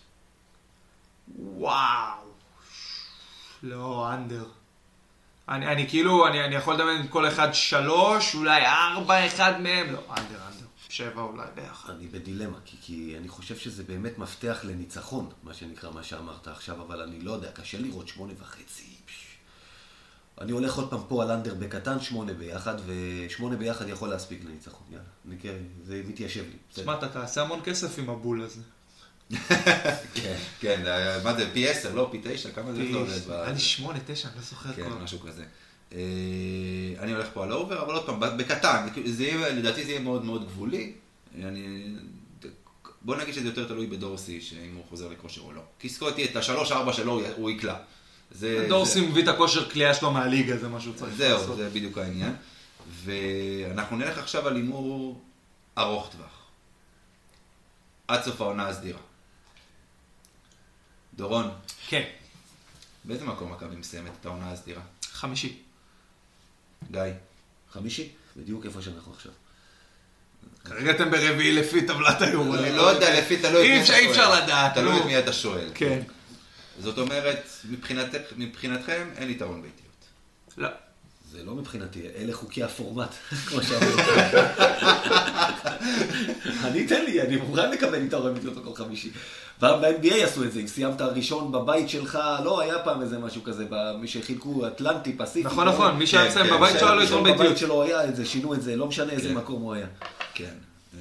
וואו. 1.37 2.25
לא, 3.63 4.13
under. 4.13 4.45
אני, 5.49 5.67
אני 5.67 5.89
כאילו, 5.89 6.27
אני, 6.27 6.45
אני 6.45 6.55
יכול 6.55 6.73
לדמיין 6.73 7.01
עם 7.01 7.07
כל 7.07 7.27
אחד 7.27 7.53
שלוש, 7.53 8.35
אולי 8.35 8.65
ארבע, 8.65 9.27
אחד 9.27 9.61
מהם. 9.61 9.93
לא, 9.93 9.99
under, 10.09 10.39
under. 10.47 10.65
שבע 10.89 11.21
אולי 11.21 11.47
ביחד. 11.55 11.93
אני 11.93 12.07
בדילמה, 12.07 12.57
כי, 12.65 12.77
כי 12.81 13.15
אני 13.19 13.27
חושב 13.27 13.57
שזה 13.57 13.83
באמת 13.83 14.17
מפתח 14.17 14.59
לניצחון, 14.63 15.29
מה 15.43 15.53
שנקרא, 15.53 15.91
מה 15.91 16.03
שאמרת 16.03 16.47
עכשיו, 16.47 16.81
אבל 16.81 17.01
אני 17.01 17.19
לא 17.21 17.31
יודע, 17.31 17.51
קשה 17.51 17.79
לראות 17.79 18.07
שמונה 18.07 18.33
וחצי. 18.39 18.95
אני 20.41 20.51
הולך 20.51 20.75
עוד 20.75 20.89
פעם 20.89 20.99
פה 21.07 21.23
על 21.23 21.31
under 21.31 21.53
בקטן, 21.53 21.99
שמונה 21.99 22.33
ביחד, 22.33 22.75
ושמונה 22.85 23.55
ביחד 23.55 23.87
יכול 23.87 24.09
להספיק 24.09 24.43
לניצחון, 24.45 24.87
יאללה. 24.89 25.59
זה 25.83 26.01
מתיישב 26.07 26.43
לי. 26.43 26.57
תשמע, 26.73 26.93
אתה 26.93 27.09
תעשה 27.09 27.41
המון 27.41 27.59
כסף 27.63 27.99
עם 27.99 28.09
הבול 28.09 28.41
הזה. 28.41 28.61
כן, 30.13 30.35
כן, 30.59 30.83
מה 31.23 31.33
זה, 31.33 31.49
פי 31.53 31.69
עשר, 31.69 31.95
לא, 31.95 32.09
פי 32.11 32.21
תשע, 32.23 32.51
כמה 32.51 32.73
זה 32.73 32.83
לא? 32.83 33.05
היה 33.29 33.51
לי 33.51 33.59
שמונה, 33.59 33.99
תשע, 34.05 34.27
אני 34.27 34.37
לא 34.37 34.41
זוכר 34.41 34.73
כן, 34.73 34.85
כבר. 34.85 34.97
משהו 35.03 35.19
כזה. 35.19 35.43
אה, 35.93 35.99
אני 36.99 37.11
הולך 37.11 37.27
פה 37.33 37.43
על 37.43 37.51
ה 37.51 37.56
over, 37.56 37.81
אבל 37.81 37.93
עוד 37.93 38.05
פעם, 38.05 38.19
בקטן, 38.37 38.87
לדעתי 39.55 39.85
זה 39.85 39.91
יהיה 39.91 40.01
מאוד 40.01 40.25
מאוד 40.25 40.45
גבולי. 40.45 40.93
אני... 41.43 41.87
בוא 43.01 43.15
נגיד 43.15 43.33
שזה 43.33 43.47
יותר 43.47 43.67
תלוי 43.67 43.87
בדורסי, 43.87 44.41
שאם 44.41 44.75
הוא 44.75 44.83
חוזר 44.89 45.07
לכושר 45.07 45.41
או 45.41 45.51
לא. 45.51 45.61
כי 45.79 45.89
סקוטי, 45.89 46.25
את 46.25 46.35
השלוש-ארבע 46.35 46.93
שלו 46.93 47.21
הוא 47.35 47.49
יקלע. 47.49 47.75
דורסי 48.69 49.01
מביא 49.01 49.23
את 49.23 49.27
הכושר 49.27 49.69
קליעה 49.69 49.93
שלו 49.93 50.11
מהליגה, 50.11 50.57
זה 50.57 50.67
מה 50.67 50.81
שהוא 50.81 50.95
צריך 50.95 51.15
זהו, 51.15 51.39
לעשות. 51.39 51.57
זה 51.57 51.69
בדיוק 51.69 51.97
העניין. 51.97 52.35
ואנחנו 53.03 53.97
נלך 53.97 54.17
עכשיו 54.17 54.47
על 54.47 54.55
הימור 54.55 55.21
ארוך 55.77 56.09
טווח. 56.11 56.45
עד 58.07 58.23
סוף 58.23 58.41
העונה 58.41 58.67
הסדירה. 58.67 58.99
דורון, 61.15 61.49
כן. 61.87 62.03
באיזה 63.05 63.25
מקום 63.25 63.51
מכבי 63.51 63.75
מסיימת 63.75 64.11
את 64.21 64.25
העונה 64.25 64.51
הסדירה? 64.51 64.81
חמישי. 65.11 65.57
גיא. 66.91 67.01
חמישי, 67.71 68.09
בדיוק 68.37 68.65
איפה 68.65 68.81
שאנחנו 68.81 69.13
עכשיו. 69.13 69.31
כרגע 70.65 70.91
אתם 70.91 71.11
ברביעי 71.11 71.51
לפי 71.51 71.87
טבלת 71.87 72.21
היורו. 72.21 72.55
אני 72.55 72.71
לא 72.71 72.81
יודע, 72.81 73.19
לפי 73.19 73.37
תלוי 73.41 73.61
את 73.65 73.69
מי 73.69 73.75
אתה 73.75 73.81
אפשר- 73.81 73.93
אי 73.93 74.09
אפשר 74.11 74.25
שואל. 74.25 74.43
לדעת, 74.43 74.73
תלוי. 74.73 74.99
את 74.99 75.05
מי 75.05 75.19
אתה 75.19 75.33
שואל. 75.33 75.69
כן. 75.75 76.01
זאת 76.79 76.97
אומרת, 76.97 77.49
מבחינתכם 78.37 79.09
אין 79.17 79.29
יתרון 79.29 79.61
ביתיות. 79.61 80.05
לא. 80.57 80.69
זה 81.37 81.43
לא 81.43 81.55
מבחינתי, 81.55 82.01
אלה 82.17 82.33
חוקי 82.33 82.63
הפורמט, 82.63 83.15
כמו 83.47 83.61
שאמרת. 83.63 83.99
אני 86.63 86.85
אתן 86.85 87.05
לי, 87.05 87.21
אני 87.21 87.35
מוכן 87.35 87.71
לקבל 87.71 88.03
יתרון 88.03 88.33
ביתיות 88.33 88.55
בכל 88.55 88.75
חמישי. 88.83 89.11
פעם 89.59 89.81
ב-NBA 89.81 90.13
עשו 90.13 90.43
את 90.43 90.51
זה, 90.51 90.59
אם 90.59 90.67
סיימת 90.67 91.01
ראשון 91.01 91.51
בבית 91.51 91.89
שלך, 91.89 92.19
לא 92.43 92.61
היה 92.61 92.79
פעם 92.79 93.01
איזה 93.01 93.19
משהו 93.19 93.43
כזה, 93.43 93.65
מי 93.99 94.07
שחילקו 94.07 94.67
אטלנטי, 94.67 95.13
פסיפיק. 95.17 95.45
נכון, 95.45 95.65
לא? 95.65 95.73
נכון, 95.73 95.97
מי 95.97 96.07
שהיה 96.07 96.23
כן, 96.23 96.29
אצלם 96.29 96.47
כן, 96.47 96.55
בבית 96.55 96.79
שלו, 96.79 96.95
לא 96.95 97.01
ראשון 97.01 97.27
יתרון 97.27 97.45
בבית. 97.45 97.57
שלו 97.57 97.83
היה 97.83 98.05
את 98.05 98.15
זה, 98.15 98.25
שינו 98.25 98.53
את 98.53 98.61
זה, 98.61 98.75
לא 98.75 98.87
משנה 98.87 99.11
איזה 99.11 99.29
כן. 99.29 99.35
מקום 99.35 99.61
הוא 99.61 99.73
היה. 99.73 99.87
כן. 100.33 100.53
אה, 100.93 100.99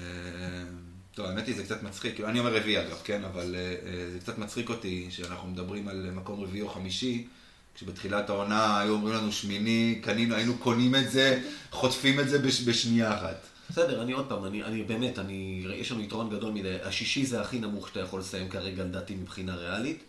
טוב, 1.15 1.27
האמת 1.27 1.47
היא 1.47 1.57
זה 1.57 1.63
קצת 1.63 1.83
מצחיק, 1.83 2.15
כאילו, 2.15 2.29
אני 2.29 2.39
אומר 2.39 2.57
רביעי 2.57 2.81
אגב, 2.81 3.01
כן, 3.05 3.25
אבל 3.25 3.55
אה, 3.55 3.61
אה, 3.61 4.11
זה 4.13 4.19
קצת 4.19 4.39
מצחיק 4.39 4.69
אותי 4.69 5.07
שאנחנו 5.11 5.49
מדברים 5.49 5.89
על 5.89 6.11
מקום 6.15 6.43
רביעי 6.43 6.63
או 6.63 6.69
חמישי, 6.69 7.27
כשבתחילת 7.75 8.31
העונה 8.31 8.81
היו 8.81 8.93
אומרים 8.93 9.15
לנו 9.15 9.33
שמיני, 9.33 9.99
קנינו, 10.03 10.35
היינו 10.35 10.59
קונים 10.59 10.95
את 10.95 11.11
זה, 11.11 11.43
חוטפים 11.71 12.21
את 12.21 12.29
זה 12.29 12.39
בש, 12.39 12.61
בשנייה 12.61 13.15
אחת. 13.15 13.37
בסדר, 13.71 14.03
אני 14.03 14.13
עוד 14.13 14.27
פעם, 14.29 14.45
אני, 14.45 14.63
אני 14.63 14.83
באמת, 14.83 15.19
אני, 15.19 15.65
יש 15.75 15.93
לנו 15.93 16.01
יתרון 16.03 16.31
גדול 16.31 16.53
מדי. 16.53 16.77
השישי 16.83 17.27
זה 17.27 17.41
הכי 17.41 17.59
נמוך 17.59 17.89
שאתה 17.89 18.01
יכול 18.01 18.21
לסיים 18.21 18.49
כרגע, 18.49 18.85
לדעתי, 18.85 19.15
מבחינה 19.15 19.57
ריאלית. 19.57 20.03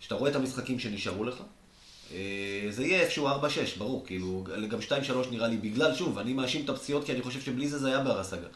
כשאתה 0.00 0.14
רואה 0.14 0.30
את 0.30 0.36
המשחקים 0.36 0.78
שנשארו 0.78 1.24
לך, 1.24 1.34
אה, 2.12 2.66
זה 2.70 2.86
יהיה 2.86 3.00
איפשהו 3.00 3.28
4-6, 3.28 3.30
ברור, 3.78 4.06
כאילו, 4.06 4.44
גם 4.68 4.78
2-3 4.80 4.92
נראה 5.30 5.48
לי, 5.48 5.56
בגלל, 5.56 5.94
שוב, 5.94 6.18
אני 6.18 6.32
מאשים 6.32 6.64
את 6.64 6.68
הפציעות, 6.68 7.04
כי 7.04 7.12
אני 7.12 7.22
חושב 7.22 7.40
שבלי 7.40 7.68
זה 7.68 7.78
זה 7.78 7.88
היה 7.88 8.00
בר 8.00 8.20
השגה. 8.20 8.48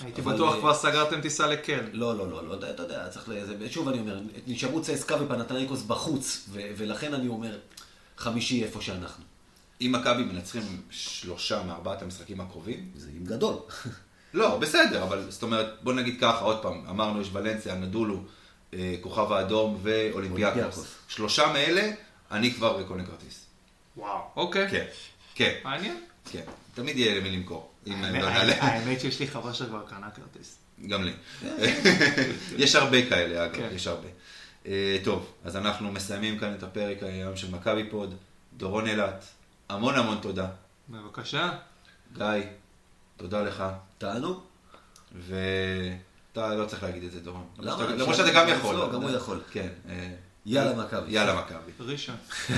הייתי 0.00 0.20
אבל, 0.20 0.34
בטוח 0.34 0.54
כבר 0.54 0.74
סגרתם 0.74 1.20
טיסה 1.20 1.46
לקל. 1.46 1.80
לא, 1.92 2.16
לא, 2.16 2.30
לא, 2.30 2.48
לא, 2.48 2.70
אתה 2.70 2.82
יודע, 2.82 3.08
צריך 3.08 3.28
ל... 3.28 3.68
שוב 3.70 3.88
אני 3.88 3.98
אומר, 3.98 4.20
נשארו 4.46 4.82
צסקה 4.82 5.16
ופנתנייקוס 5.22 5.82
בחוץ, 5.82 6.44
ו- 6.48 6.60
ולכן 6.76 7.14
אני 7.14 7.28
אומר, 7.28 7.58
חמישי 8.16 8.64
איפה 8.64 8.80
שאנחנו. 8.80 9.24
אם 9.80 9.94
מכבי 10.00 10.24
מנצחים 10.24 10.82
שלושה 10.90 11.62
מארבעת 11.62 12.02
המשחקים 12.02 12.40
הקרובים, 12.40 12.90
זה 12.96 13.08
אם 13.16 13.24
גדול. 13.24 13.54
לא, 14.34 14.58
בסדר, 14.58 15.02
אבל 15.02 15.30
זאת 15.30 15.42
אומרת, 15.42 15.74
בוא 15.82 15.92
נגיד 15.92 16.20
ככה, 16.20 16.44
עוד 16.44 16.62
פעם, 16.62 16.86
אמרנו 16.88 17.20
יש 17.20 17.28
ולנסיה, 17.32 17.74
אנדולו, 17.74 18.22
אה, 18.74 18.94
כוכב 19.00 19.32
האדום 19.32 19.78
ואולימפיאקוס. 19.82 20.56
אולימפיאקוס. 20.58 20.94
שלושה 21.08 21.52
מאלה, 21.52 21.90
אני 22.30 22.54
כבר 22.54 22.82
קונה 22.82 23.04
כרטיס. 23.04 23.46
וואו. 23.96 24.20
אוקיי. 24.36 24.70
כן, 24.70 24.86
כן, 25.34 25.54
מעניין. 25.64 26.00
כן. 26.32 26.40
תמיד 26.74 26.98
יהיה 26.98 27.20
למי 27.20 27.30
למכור. 27.30 27.70
לא 27.86 27.94
האמת- 28.60 29.00
שיש 29.00 29.20
לי 29.20 29.28
חבר 29.28 29.52
שכבר 29.52 29.82
קנה 29.88 30.08
כרטיס. 30.10 30.56
גם 30.88 31.04
לי. 31.04 31.12
יש 32.64 32.74
הרבה 32.74 33.08
כאלה, 33.08 33.44
אגב, 33.44 33.56
כן. 33.56 33.68
יש 33.72 33.86
הרבה. 33.86 34.08
אה, 34.66 34.96
טוב, 35.04 35.32
אז 35.44 35.56
אנחנו 35.56 35.92
מסיימים 35.92 36.38
כאן 36.38 36.54
את 36.54 36.62
הפרק 36.62 37.02
היום 37.02 37.36
של 37.36 37.50
מכבי 37.50 37.84
פוד. 37.90 38.14
דורון 38.56 38.86
אילת, 38.86 39.24
המון 39.68 39.94
המון 39.94 40.18
תודה. 40.22 40.46
בבקשה. 40.88 41.50
גיא, 42.16 42.26
תודה 43.16 43.42
לך. 43.42 43.64
טענו? 43.98 44.40
ואתה 45.18 46.54
לא 46.54 46.66
צריך 46.66 46.82
להגיד 46.82 47.04
את 47.04 47.12
זה, 47.12 47.20
דורון. 47.20 47.46
למה? 47.58 47.66
למרות 47.72 47.80
שאתה- 47.88 47.96
למרות 47.96 48.16
שאתה 48.16 48.32
גם 48.32 48.48
יכול. 48.48 48.74
לא, 48.76 48.92
גם 48.92 49.02
הוא 49.02 49.10
יכול. 49.10 49.40
כן. 49.50 49.68
אה, 49.88 50.14
יאללה 50.46 50.84
מכבי. 50.84 51.12
יאללה 51.12 51.34
מכבי. 51.40 51.72
ראשון. 51.80 52.16